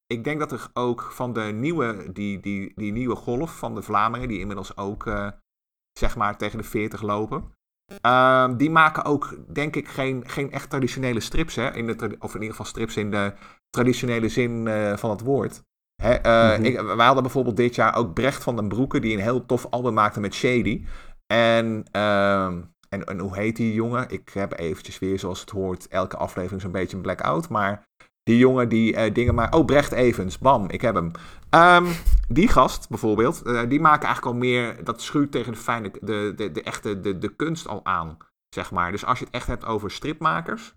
ik 0.07 0.23
denk 0.23 0.39
dat 0.39 0.51
er 0.51 0.69
ook 0.73 1.01
van 1.01 1.33
de 1.33 1.41
nieuwe, 1.41 2.11
die, 2.11 2.39
die, 2.39 2.71
die 2.75 2.91
nieuwe 2.91 3.15
golf 3.15 3.57
van 3.57 3.75
de 3.75 3.81
Vlamingen, 3.81 4.27
die 4.27 4.39
inmiddels 4.39 4.77
ook 4.77 5.05
uh, 5.05 5.29
zeg 5.99 6.15
maar 6.15 6.37
tegen 6.37 6.57
de 6.57 6.63
40 6.63 7.01
lopen. 7.01 7.54
Um, 8.01 8.57
die 8.57 8.69
maken 8.69 9.03
ook, 9.05 9.37
denk 9.53 9.75
ik, 9.75 9.87
geen, 9.87 10.23
geen 10.27 10.51
echt 10.51 10.69
traditionele 10.69 11.19
strips. 11.19 11.55
Hè? 11.55 11.73
In 11.73 11.87
de, 11.87 12.15
of 12.19 12.29
in 12.29 12.41
ieder 12.41 12.55
geval 12.55 12.65
strips 12.65 12.97
in 12.97 13.11
de 13.11 13.33
traditionele 13.69 14.29
zin 14.29 14.65
uh, 14.65 14.97
van 14.97 15.09
het 15.09 15.21
woord. 15.21 15.63
Hè? 15.95 16.25
Uh, 16.25 16.57
mm 16.57 16.65
ik, 16.65 16.81
wij 16.81 17.05
hadden 17.05 17.23
bijvoorbeeld 17.23 17.57
dit 17.57 17.75
jaar 17.75 17.95
ook 17.95 18.13
Brecht 18.13 18.43
van 18.43 18.55
den 18.55 18.67
Broeke, 18.67 18.99
die 18.99 19.13
een 19.13 19.23
heel 19.23 19.45
tof 19.45 19.67
album 19.69 19.93
maakte 19.93 20.19
met 20.19 20.33
Shady. 20.33 20.85
En, 21.27 21.85
uh, 21.95 22.45
en, 22.45 23.03
en 23.05 23.19
hoe 23.19 23.35
heet 23.35 23.55
die 23.55 23.73
jongen? 23.73 24.09
Ik 24.09 24.29
heb 24.33 24.59
eventjes 24.59 24.99
weer, 24.99 25.19
zoals 25.19 25.39
het 25.39 25.49
hoort, 25.49 25.87
elke 25.87 26.17
aflevering 26.17 26.61
zo'n 26.61 26.71
beetje 26.71 26.95
een 26.95 27.01
blackout. 27.01 27.49
Maar 27.49 27.87
die 28.25 28.37
jongen 28.37 28.69
die 28.69 28.93
uh, 28.93 29.13
dingen 29.13 29.35
maakt. 29.35 29.55
Oh, 29.55 29.65
Brecht 29.65 29.91
Evans. 29.91 30.37
Bam, 30.37 30.69
ik 30.69 30.81
heb 30.81 30.95
hem. 30.95 31.11
Um, 31.49 31.93
die 32.27 32.47
gast 32.47 32.89
bijvoorbeeld, 32.89 33.41
uh, 33.45 33.69
die 33.69 33.79
maken 33.79 34.05
eigenlijk 34.05 34.35
al 34.35 34.41
meer. 34.41 34.83
Dat 34.83 35.01
schuurt 35.01 35.31
tegen 35.31 35.51
de 35.51 35.57
fijne. 35.57 35.91
De, 36.01 36.33
de, 36.35 36.51
de 36.51 36.63
echte. 36.63 36.99
De, 36.99 37.17
de 37.17 37.35
kunst 37.35 37.67
al 37.67 37.85
aan. 37.85 38.17
Zeg 38.49 38.71
maar. 38.71 38.91
Dus 38.91 39.05
als 39.05 39.19
je 39.19 39.25
het 39.25 39.33
echt 39.33 39.47
hebt 39.47 39.65
over 39.65 39.91
stripmakers. 39.91 40.73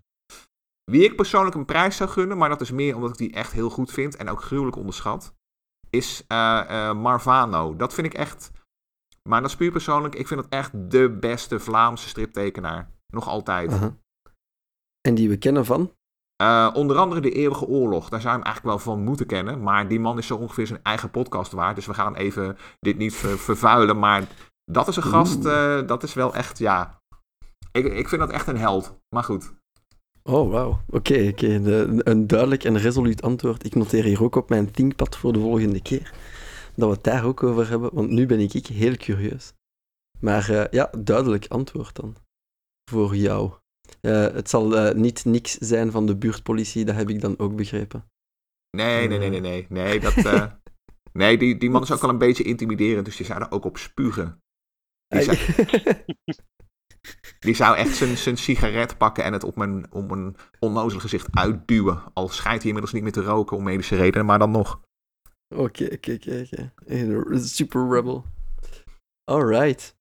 Wie 0.91 1.03
ik 1.03 1.15
persoonlijk 1.15 1.55
een 1.55 1.65
prijs 1.65 1.95
zou 1.95 2.09
gunnen, 2.09 2.37
maar 2.37 2.49
dat 2.49 2.61
is 2.61 2.71
meer 2.71 2.95
omdat 2.95 3.09
ik 3.09 3.17
die 3.17 3.33
echt 3.33 3.51
heel 3.51 3.69
goed 3.69 3.91
vind 3.91 4.15
en 4.15 4.29
ook 4.29 4.41
gruwelijk 4.41 4.77
onderschat, 4.77 5.35
is 5.89 6.23
uh, 6.27 6.93
Marvano. 6.93 7.75
Dat 7.75 7.93
vind 7.93 8.07
ik 8.07 8.13
echt. 8.13 8.51
Maar 9.29 9.41
dat 9.41 9.49
is 9.49 9.55
puur 9.55 9.71
persoonlijk. 9.71 10.15
Ik 10.15 10.27
vind 10.27 10.39
het 10.39 10.49
echt 10.49 10.91
de 10.91 11.17
beste 11.19 11.59
Vlaamse 11.59 12.07
striptekenaar. 12.07 12.91
Nog 13.13 13.27
altijd. 13.27 13.91
En 15.01 15.15
die 15.15 15.29
we 15.29 15.37
kennen 15.37 15.65
van? 15.65 15.91
Uh, 16.41 16.69
onder 16.73 16.97
andere 16.97 17.21
de 17.21 17.31
Eeuwige 17.31 17.67
Oorlog. 17.67 18.09
Daar 18.09 18.21
zou 18.21 18.33
je 18.33 18.37
hem 18.39 18.45
eigenlijk 18.45 18.75
wel 18.75 18.93
van 18.93 19.03
moeten 19.03 19.25
kennen. 19.25 19.63
Maar 19.63 19.87
die 19.87 19.99
man 19.99 20.17
is 20.17 20.27
zo 20.27 20.35
ongeveer 20.35 20.67
zijn 20.67 20.83
eigen 20.83 21.11
podcast 21.11 21.51
waard. 21.51 21.75
Dus 21.75 21.85
we 21.85 21.93
gaan 21.93 22.15
even 22.15 22.57
dit 22.79 22.97
niet 22.97 23.13
ver 23.13 23.39
vervuilen. 23.39 23.99
Maar 23.99 24.27
dat 24.71 24.87
is 24.87 24.95
een 24.95 25.03
gast. 25.03 25.45
Uh, 25.45 25.87
dat 25.87 26.03
is 26.03 26.13
wel 26.13 26.35
echt, 26.35 26.57
ja. 26.57 27.01
Ik, 27.71 27.85
ik 27.85 28.09
vind 28.09 28.21
dat 28.21 28.31
echt 28.31 28.47
een 28.47 28.57
held. 28.57 28.99
Maar 29.15 29.23
goed. 29.23 29.53
Oh, 30.23 30.51
wauw. 30.51 30.81
Oké, 30.87 30.95
okay, 30.97 31.27
okay. 31.27 31.49
een 31.97 32.27
duidelijk 32.27 32.63
en 32.63 32.77
resoluut 32.77 33.21
antwoord. 33.21 33.65
Ik 33.65 33.75
noteer 33.75 34.03
hier 34.03 34.23
ook 34.23 34.35
op 34.35 34.49
mijn 34.49 34.71
thinkpad 34.71 35.17
voor 35.17 35.33
de 35.33 35.39
volgende 35.39 35.81
keer. 35.81 36.13
Dat 36.75 36.89
we 36.89 36.95
het 36.95 37.03
daar 37.03 37.25
ook 37.25 37.43
over 37.43 37.69
hebben. 37.69 37.89
Want 37.93 38.09
nu 38.09 38.25
ben 38.25 38.39
ik 38.39 38.67
heel 38.67 38.95
curieus. 38.95 39.53
Maar 40.19 40.51
uh, 40.51 40.65
ja, 40.71 40.89
duidelijk 40.97 41.47
antwoord 41.47 41.95
dan. 41.95 42.15
Voor 42.91 43.15
jou. 43.15 43.51
Uh, 44.01 44.33
het 44.33 44.49
zal 44.49 44.87
uh, 44.87 44.93
niet 44.93 45.25
niks 45.25 45.57
zijn 45.57 45.91
van 45.91 46.05
de 46.05 46.15
buurtpolitie, 46.17 46.85
dat 46.85 46.95
heb 46.95 47.09
ik 47.09 47.21
dan 47.21 47.39
ook 47.39 47.55
begrepen. 47.55 48.09
Nee, 48.77 49.07
nee, 49.07 49.17
nee, 49.17 49.29
nee, 49.29 49.39
nee. 49.39 49.65
Nee, 49.69 49.99
dat, 49.99 50.17
uh, 50.17 50.45
nee 51.21 51.37
die, 51.37 51.57
die 51.57 51.69
man 51.69 51.81
is 51.81 51.91
ook 51.91 52.03
al 52.03 52.09
een 52.09 52.17
beetje 52.17 52.43
intimiderend, 52.43 53.05
dus 53.05 53.17
die 53.17 53.25
zou 53.25 53.41
er 53.41 53.51
ook 53.51 53.65
op 53.65 53.77
spugen. 53.77 54.41
Die 55.07 55.21
zou, 55.21 55.37
die 57.45 57.55
zou 57.55 57.77
echt 57.77 57.95
zijn, 57.95 58.17
zijn 58.17 58.37
sigaret 58.37 58.97
pakken 58.97 59.23
en 59.23 59.33
het 59.33 59.43
op 59.43 59.55
mijn, 59.55 59.91
op 59.91 60.09
mijn 60.09 60.35
onnozel 60.59 60.99
gezicht 60.99 61.27
uitduwen. 61.31 62.03
Al 62.13 62.27
schijnt 62.27 62.57
hij 62.57 62.67
inmiddels 62.67 62.93
niet 62.93 63.03
meer 63.03 63.11
te 63.11 63.23
roken 63.23 63.57
om 63.57 63.63
medische 63.63 63.95
redenen, 63.95 64.25
maar 64.25 64.39
dan 64.39 64.51
nog. 64.51 64.81
Oké, 65.55 65.89
oké, 65.93 66.17
oké. 66.21 66.73
Super 67.39 67.89
rebel. 67.89 68.25
Alright. 69.23 69.97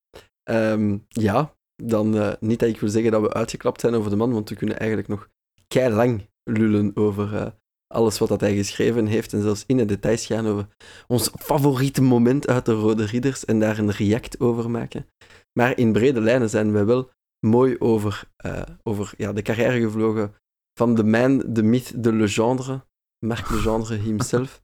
Um, 0.51 1.07
ja, 1.09 1.55
dan 1.83 2.17
uh, 2.17 2.33
niet 2.41 2.59
dat 2.59 2.69
ik 2.69 2.81
wil 2.81 2.89
zeggen 2.89 3.11
dat 3.11 3.21
we 3.21 3.33
uitgeklapt 3.33 3.81
zijn 3.81 3.95
over 3.95 4.11
de 4.11 4.17
man, 4.17 4.33
want 4.33 4.49
we 4.49 4.57
kunnen 4.57 4.79
eigenlijk 4.79 5.09
nog 5.09 5.29
kei 5.67 5.95
lang 5.95 6.29
lullen 6.45 6.91
over 6.95 7.33
uh, 7.33 7.47
alles 7.95 8.19
wat 8.19 8.29
dat 8.29 8.41
hij 8.41 8.57
geschreven 8.57 9.07
heeft 9.07 9.33
en 9.33 9.43
zelfs 9.43 9.65
in 9.67 9.77
de 9.77 9.85
details 9.85 10.27
gaan 10.27 10.47
over 10.47 10.69
ons 11.07 11.31
favoriete 11.39 12.03
moment 12.03 12.49
uit 12.49 12.65
de 12.65 12.73
Rode 12.73 13.05
Ridders 13.05 13.45
en 13.45 13.61
daar 13.61 13.79
een 13.79 13.91
react 13.91 14.41
over 14.41 14.71
maken. 14.71 15.07
Maar 15.53 15.79
in 15.79 15.93
brede 15.93 16.21
lijnen 16.21 16.51
zijn 16.51 16.73
wij 16.73 16.85
wel 16.85 17.11
mooi 17.47 17.77
over, 17.79 18.23
uh, 18.47 18.63
over 18.83 19.13
ja, 19.17 19.33
de 19.33 19.43
carrière 19.43 19.81
gevlogen 19.81 20.35
van 20.79 20.95
de 20.95 21.05
man, 21.05 21.43
de 21.47 21.63
mythe, 21.63 22.01
de 22.01 22.13
legendre, 22.13 22.85
Marc 23.27 23.51
Legendre 23.51 23.97
himself. 23.97 24.63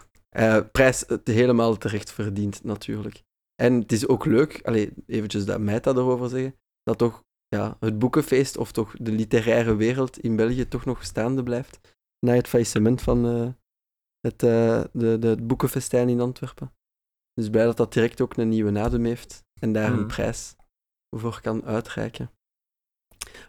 prijs 0.72 1.04
het 1.06 1.28
helemaal 1.28 1.76
terecht 1.76 2.12
verdiend, 2.12 2.64
natuurlijk. 2.64 3.22
En 3.62 3.80
het 3.80 3.92
is 3.92 4.08
ook 4.08 4.24
leuk, 4.24 4.60
allez, 4.62 4.90
eventjes 5.06 5.44
dat 5.44 5.60
mij 5.60 5.80
dat 5.80 5.96
erover 5.96 6.28
zeggen, 6.28 6.58
dat 6.82 6.98
toch 6.98 7.24
ja, 7.48 7.76
het 7.80 7.98
boekenfeest 7.98 8.56
of 8.56 8.72
toch 8.72 8.94
de 8.98 9.12
literaire 9.12 9.76
wereld 9.76 10.18
in 10.18 10.36
België 10.36 10.68
toch 10.68 10.84
nog 10.84 11.04
staande 11.04 11.42
blijft 11.42 11.94
na 12.26 12.34
het 12.34 12.48
faillissement 12.48 13.02
van 13.02 13.26
uh, 13.26 13.52
het, 14.20 14.42
uh, 14.42 14.84
de, 14.92 15.18
de, 15.18 15.26
het 15.26 15.46
boekenfestijn 15.46 16.08
in 16.08 16.20
Antwerpen. 16.20 16.72
Dus 17.32 17.50
blij 17.50 17.64
dat 17.64 17.76
dat 17.76 17.92
direct 17.92 18.20
ook 18.20 18.36
een 18.36 18.48
nieuwe 18.48 18.78
adem 18.78 19.04
heeft 19.04 19.44
en 19.60 19.72
daar 19.72 19.92
een 19.92 20.00
mm. 20.00 20.06
prijs 20.06 20.56
voor 21.16 21.40
kan 21.40 21.64
uitreiken. 21.64 22.30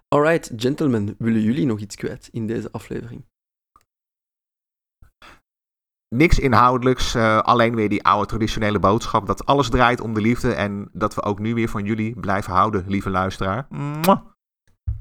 Alright, 0.07 0.51
gentlemen, 0.55 1.15
willen 1.17 1.41
jullie 1.41 1.65
nog 1.65 1.79
iets 1.79 1.95
kwijt 1.95 2.29
in 2.31 2.47
deze 2.47 2.71
aflevering? 2.71 3.25
Niks 6.09 6.39
inhoudelijks, 6.39 7.15
uh, 7.15 7.39
alleen 7.39 7.75
weer 7.75 7.89
die 7.89 8.03
oude 8.03 8.27
traditionele 8.27 8.79
boodschap 8.79 9.27
dat 9.27 9.45
alles 9.45 9.69
draait 9.69 10.01
om 10.01 10.13
de 10.13 10.21
liefde 10.21 10.53
en 10.53 10.89
dat 10.93 11.15
we 11.15 11.23
ook 11.23 11.39
nu 11.39 11.53
weer 11.53 11.69
van 11.69 11.83
jullie 11.83 12.19
blijven 12.19 12.53
houden, 12.53 12.83
lieve 12.87 13.09
luisteraar. 13.09 13.65
Mwah. 13.69 14.19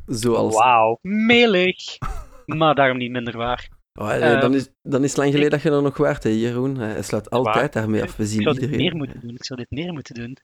Zoals... 0.07 0.55
Wauw, 0.55 0.99
melig, 1.03 1.99
maar 2.59 2.75
daarom 2.75 2.99
niet 2.99 3.11
minder 3.11 3.37
waar. 3.37 3.69
Oh, 3.99 4.17
uh, 4.17 4.41
dan, 4.41 4.55
is, 4.55 4.69
dan 4.83 5.03
is 5.03 5.09
het 5.09 5.19
lang 5.19 5.31
geleden 5.31 5.45
ik... 5.45 5.51
dat 5.51 5.63
je 5.63 5.71
er 5.71 5.83
nog 5.83 5.97
waard, 5.97 6.23
hè, 6.23 6.31
Jeroen. 6.31 6.77
Hij 6.77 7.03
slaat 7.03 7.31
altijd 7.31 7.73
daarmee 7.73 8.03
af. 8.03 8.17
We 8.17 8.27
zien 8.27 8.39
ik 8.39 8.45
zou 8.45 8.55
iedereen. 8.55 8.79
dit 8.79 8.87
meer 8.87 8.97
moeten 8.97 9.21
doen. 9.21 9.35
Ik 9.35 9.45
zou 9.45 9.59
dit 9.59 9.71
meer 9.71 9.93
moeten 9.93 10.15
doen. 10.15 10.37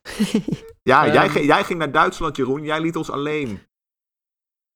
ja, 0.82 1.06
um... 1.06 1.12
jij, 1.12 1.44
jij 1.44 1.64
ging 1.64 1.78
naar 1.78 1.92
Duitsland, 1.92 2.36
Jeroen. 2.36 2.62
Jij 2.62 2.80
liet 2.80 2.96
ons 2.96 3.10
alleen. 3.10 3.60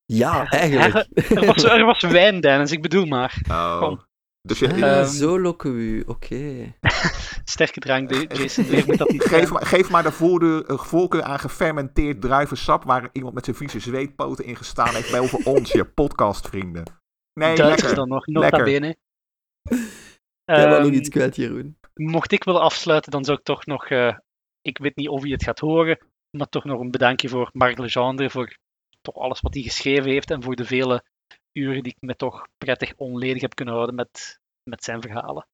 Ja, 0.05 0.45
eigenlijk. 0.51 0.95
Er, 0.95 1.37
er, 1.37 1.47
was, 1.47 1.64
er 1.64 1.84
was 1.84 2.03
wijn, 2.18 2.41
Dennis. 2.41 2.72
Ik 2.72 2.82
bedoel 2.82 3.07
maar. 3.07 3.43
Oh. 3.51 3.78
Kom. 3.78 4.01
Dus 4.47 4.59
je, 4.59 4.76
uh, 4.76 5.05
zo 5.05 5.40
lokken 5.40 5.74
we 5.74 5.80
u, 5.80 6.03
oké. 6.07 6.14
Okay. 6.16 6.74
Sterke 7.44 7.80
drank, 7.80 8.32
Jason. 8.32 8.66
moet 8.86 8.99
dat 8.99 9.11
niet 9.11 9.22
geef, 9.22 9.51
maar, 9.51 9.66
geef 9.66 9.90
maar 9.90 10.03
de 10.03 10.12
voorkeur, 10.12 10.78
voorkeur 10.78 11.22
aan 11.22 11.38
gefermenteerd 11.38 12.20
druivensap 12.20 12.84
waar 12.84 13.09
iemand 13.12 13.34
met 13.34 13.44
zijn 13.44 13.57
vieze 13.57 13.80
zweetpoten 13.80 14.44
in 14.44 14.57
gestaan 14.57 14.94
heeft 14.94 15.12
boven 15.12 15.47
ons, 15.47 15.72
je 15.72 15.84
podcastvrienden. 15.84 16.84
Nee, 17.32 17.57
Duitsers 17.57 17.80
lekker. 17.80 17.94
dan 17.94 18.09
nog, 18.09 18.26
nota 18.26 18.62
bene. 18.62 18.97
Jij 20.44 20.76
um, 20.76 20.82
nog 20.82 20.92
iets 20.92 21.09
kwijt, 21.09 21.36
Jeroen. 21.36 21.78
Mocht 21.94 22.32
ik 22.32 22.44
willen 22.44 22.61
afsluiten, 22.61 23.11
dan 23.11 23.24
zou 23.24 23.38
ik 23.38 23.44
toch 23.44 23.66
nog, 23.66 23.90
uh, 23.90 24.16
ik 24.61 24.78
weet 24.78 24.97
niet 24.97 25.09
of 25.09 25.22
hij 25.22 25.30
het 25.30 25.44
gaat 25.44 25.59
horen, 25.59 25.99
maar 26.30 26.49
toch 26.49 26.64
nog 26.64 26.80
een 26.80 26.90
bedankje 26.90 27.28
voor 27.28 27.51
Marc 27.53 27.78
Legendre, 27.78 28.30
voor 28.30 28.57
toch 29.01 29.14
alles 29.14 29.40
wat 29.40 29.55
hij 29.55 29.62
geschreven 29.62 30.11
heeft 30.11 30.30
en 30.30 30.42
voor 30.42 30.57
de 30.57 30.64
vele 30.64 31.05
uren 31.57 31.83
die 31.83 31.93
ik 31.93 32.07
me 32.07 32.17
toch 32.17 32.49
prettig 32.59 32.95
onledig 32.97 33.43
heb 33.43 33.55
kunnen 33.55 33.75
houden 33.75 33.95
met, 33.95 34.41
met 34.71 34.85
zijn 34.85 35.01
verhalen. 35.01 35.47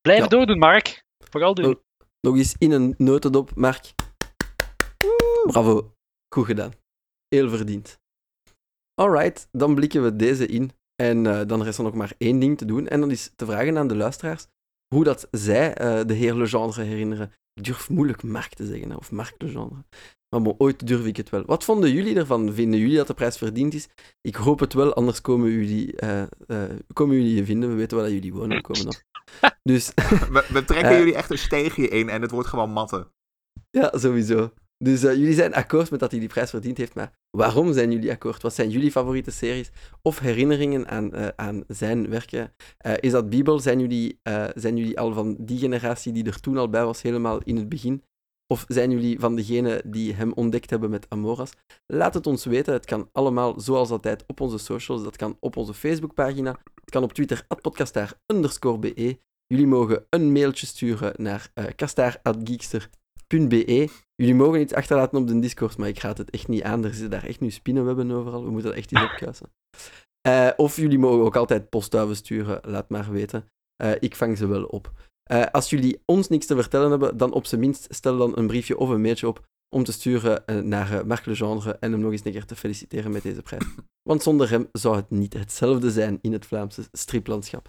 Blijf 0.00 0.20
ja. 0.20 0.26
doordoen, 0.26 0.58
Mark. 0.58 1.04
Vooral 1.24 1.54
doen. 1.54 1.80
Nog 2.20 2.36
eens 2.36 2.54
in 2.58 2.70
een 2.70 2.94
notendop, 2.98 3.54
Mark. 3.54 3.94
Bravo. 5.42 5.92
Goed 6.34 6.46
gedaan. 6.46 6.72
Heel 7.28 7.48
verdiend. 7.48 7.98
Alright, 8.94 9.48
dan 9.52 9.74
blikken 9.74 10.02
we 10.02 10.16
deze 10.16 10.46
in. 10.46 10.70
En 11.02 11.24
uh, 11.24 11.42
dan 11.46 11.62
rest 11.62 11.78
er 11.78 11.84
nog 11.84 11.94
maar 11.94 12.12
één 12.18 12.38
ding 12.38 12.58
te 12.58 12.64
doen. 12.64 12.88
En 12.88 13.00
dat 13.00 13.10
is 13.10 13.32
te 13.36 13.46
vragen 13.46 13.78
aan 13.78 13.88
de 13.88 13.96
luisteraars 13.96 14.46
hoe 14.94 15.04
dat 15.04 15.28
zij 15.30 15.80
uh, 15.80 16.00
de 16.06 16.14
heer 16.14 16.34
Legendre 16.34 16.82
herinneren. 16.82 17.32
Ik 17.54 17.64
durf 17.64 17.88
moeilijk 17.88 18.22
Mark 18.22 18.54
te 18.54 18.66
zeggen, 18.66 18.96
of 18.96 19.10
Mark 19.10 19.34
Legendre. 19.38 19.84
Maar 20.28 20.42
bon, 20.42 20.54
ooit 20.58 20.86
durf 20.86 21.06
ik 21.06 21.16
het 21.16 21.30
wel. 21.30 21.44
Wat 21.46 21.64
vonden 21.64 21.92
jullie 21.92 22.16
ervan? 22.16 22.52
Vinden 22.52 22.80
jullie 22.80 22.96
dat 22.96 23.06
de 23.06 23.14
prijs 23.14 23.36
verdiend 23.36 23.74
is? 23.74 23.88
Ik 24.20 24.34
hoop 24.34 24.60
het 24.60 24.72
wel, 24.72 24.94
anders 24.94 25.20
komen 25.20 25.50
jullie, 25.50 26.02
uh, 26.02 26.22
komen 26.92 27.16
jullie 27.16 27.34
je 27.34 27.44
vinden. 27.44 27.68
We 27.68 27.74
weten 27.74 27.96
wel 27.96 28.06
dat 28.06 28.14
jullie 28.14 28.32
wonen. 28.32 28.62
Komen 28.62 28.84
dan. 28.84 28.94
Dus, 29.62 29.92
we, 29.94 30.46
we 30.52 30.64
trekken 30.64 30.98
jullie 30.98 31.14
echt 31.14 31.30
een 31.30 31.38
steegje 31.38 31.88
in 31.88 32.08
en 32.08 32.22
het 32.22 32.30
wordt 32.30 32.48
gewoon 32.48 32.70
matten. 32.70 33.12
Ja, 33.70 33.92
sowieso. 33.98 34.52
Dus 34.84 35.04
uh, 35.04 35.14
jullie 35.14 35.34
zijn 35.34 35.54
akkoord 35.54 35.90
met 35.90 36.00
dat 36.00 36.10
hij 36.10 36.20
die 36.20 36.28
prijs 36.28 36.50
verdiend 36.50 36.78
heeft, 36.78 36.94
maar 36.94 37.12
waarom 37.30 37.72
zijn 37.72 37.92
jullie 37.92 38.10
akkoord? 38.10 38.42
Wat 38.42 38.54
zijn 38.54 38.70
jullie 38.70 38.90
favoriete 38.90 39.30
series 39.30 39.70
of 40.02 40.18
herinneringen 40.18 40.88
aan, 40.88 41.14
uh, 41.14 41.28
aan 41.36 41.64
zijn 41.68 42.08
werken? 42.08 42.54
Uh, 42.86 42.92
is 43.00 43.12
dat 43.12 43.30
Bibel? 43.30 43.60
Zijn 43.60 43.80
jullie, 43.80 44.20
zijn 44.54 44.76
jullie 44.76 44.98
al 44.98 45.12
van 45.12 45.36
die 45.38 45.58
generatie 45.58 46.12
die 46.12 46.24
er 46.24 46.40
toen 46.40 46.56
al 46.56 46.68
bij 46.68 46.84
was, 46.84 47.02
helemaal 47.02 47.40
in 47.42 47.56
het 47.56 47.68
begin? 47.68 48.02
Of 48.52 48.64
zijn 48.68 48.90
jullie 48.90 49.20
van 49.20 49.36
degene 49.36 49.82
die 49.86 50.14
hem 50.14 50.32
ontdekt 50.32 50.70
hebben 50.70 50.90
met 50.90 51.06
Amoras? 51.08 51.50
Laat 51.86 52.14
het 52.14 52.26
ons 52.26 52.44
weten. 52.44 52.72
Het 52.72 52.84
kan 52.84 53.08
allemaal 53.12 53.60
zoals 53.60 53.90
altijd 53.90 54.24
op 54.26 54.40
onze 54.40 54.58
socials. 54.58 55.02
Dat 55.02 55.16
kan 55.16 55.36
op 55.40 55.56
onze 55.56 55.74
Facebookpagina. 55.74 56.50
Het 56.74 56.90
kan 56.90 57.02
op 57.02 57.12
Twitter, 57.12 57.46
podcastaar_be. 57.60 59.18
Jullie 59.46 59.66
mogen 59.66 60.06
een 60.10 60.32
mailtje 60.32 60.66
sturen 60.66 61.12
naar 61.16 61.50
uh, 61.54 61.64
.be. 63.28 63.88
Jullie 64.14 64.34
mogen 64.34 64.60
iets 64.60 64.74
achterlaten 64.74 65.18
op 65.18 65.26
de 65.26 65.38
Discord, 65.38 65.76
maar 65.76 65.88
ik 65.88 66.00
ga 66.00 66.12
het 66.12 66.30
echt 66.30 66.48
niet 66.48 66.62
aan. 66.62 66.84
Er 66.84 66.90
zitten 66.90 67.10
daar 67.10 67.24
echt 67.24 67.40
nu 67.40 67.50
spinnenwebben 67.50 68.10
overal. 68.10 68.44
We 68.44 68.50
moeten 68.50 68.70
dat 68.70 68.78
echt 68.78 68.92
iets 68.92 69.02
opkuisen. 69.10 69.50
Uh, 70.28 70.50
of 70.56 70.76
jullie 70.76 70.98
mogen 70.98 71.24
ook 71.24 71.36
altijd 71.36 71.68
postduiven 71.68 72.16
sturen, 72.16 72.60
laat 72.70 72.88
maar 72.88 73.10
weten. 73.10 73.48
Uh, 73.82 73.90
ik 74.00 74.16
vang 74.16 74.38
ze 74.38 74.46
wel 74.46 74.64
op. 74.64 74.92
Uh, 75.32 75.44
als 75.46 75.70
jullie 75.70 76.02
ons 76.04 76.28
niks 76.28 76.46
te 76.46 76.54
vertellen 76.54 76.90
hebben, 76.90 77.16
dan 77.16 77.32
op 77.32 77.46
zijn 77.46 77.60
minst 77.60 77.86
stel 77.90 78.16
dan 78.16 78.32
een 78.36 78.46
briefje 78.46 78.78
of 78.78 78.88
een 78.88 79.00
mailtje 79.00 79.28
op 79.28 79.46
om 79.76 79.84
te 79.84 79.92
sturen 79.92 80.68
naar 80.68 81.06
Marc 81.06 81.26
Legendre 81.26 81.76
en 81.80 81.92
hem 81.92 82.00
nog 82.00 82.12
eens 82.12 82.24
een 82.24 82.32
keer 82.32 82.44
te 82.44 82.56
feliciteren 82.56 83.10
met 83.10 83.22
deze 83.22 83.42
prijs. 83.42 83.64
Want 84.08 84.22
zonder 84.22 84.50
hem 84.50 84.68
zou 84.72 84.96
het 84.96 85.10
niet 85.10 85.32
hetzelfde 85.32 85.90
zijn 85.90 86.18
in 86.20 86.32
het 86.32 86.46
Vlaamse 86.46 86.82
striplandschap. 86.92 87.68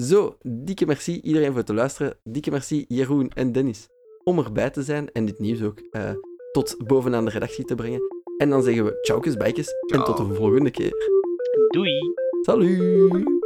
Zo, 0.00 0.36
dikke 0.42 0.86
merci 0.86 1.20
iedereen 1.20 1.48
voor 1.48 1.58
het 1.58 1.68
luisteren. 1.68 2.18
Dikke 2.22 2.50
merci 2.50 2.84
Jeroen 2.88 3.30
en 3.30 3.52
Dennis 3.52 3.88
om 4.28 4.38
erbij 4.38 4.70
te 4.70 4.82
zijn 4.82 5.12
en 5.12 5.24
dit 5.24 5.38
nieuws 5.38 5.62
ook 5.62 5.78
uh, 5.92 6.10
tot 6.52 6.76
bovenaan 6.86 7.24
de 7.24 7.30
redactie 7.30 7.64
te 7.64 7.74
brengen. 7.74 8.00
En 8.36 8.50
dan 8.50 8.62
zeggen 8.62 8.84
we 8.84 8.98
tjaukes, 9.00 9.36
bijkes 9.36 9.68
en 9.86 10.04
tot 10.04 10.16
de 10.16 10.34
volgende 10.34 10.70
keer. 10.70 10.92
Doei. 11.68 11.92
Salut. 12.42 13.37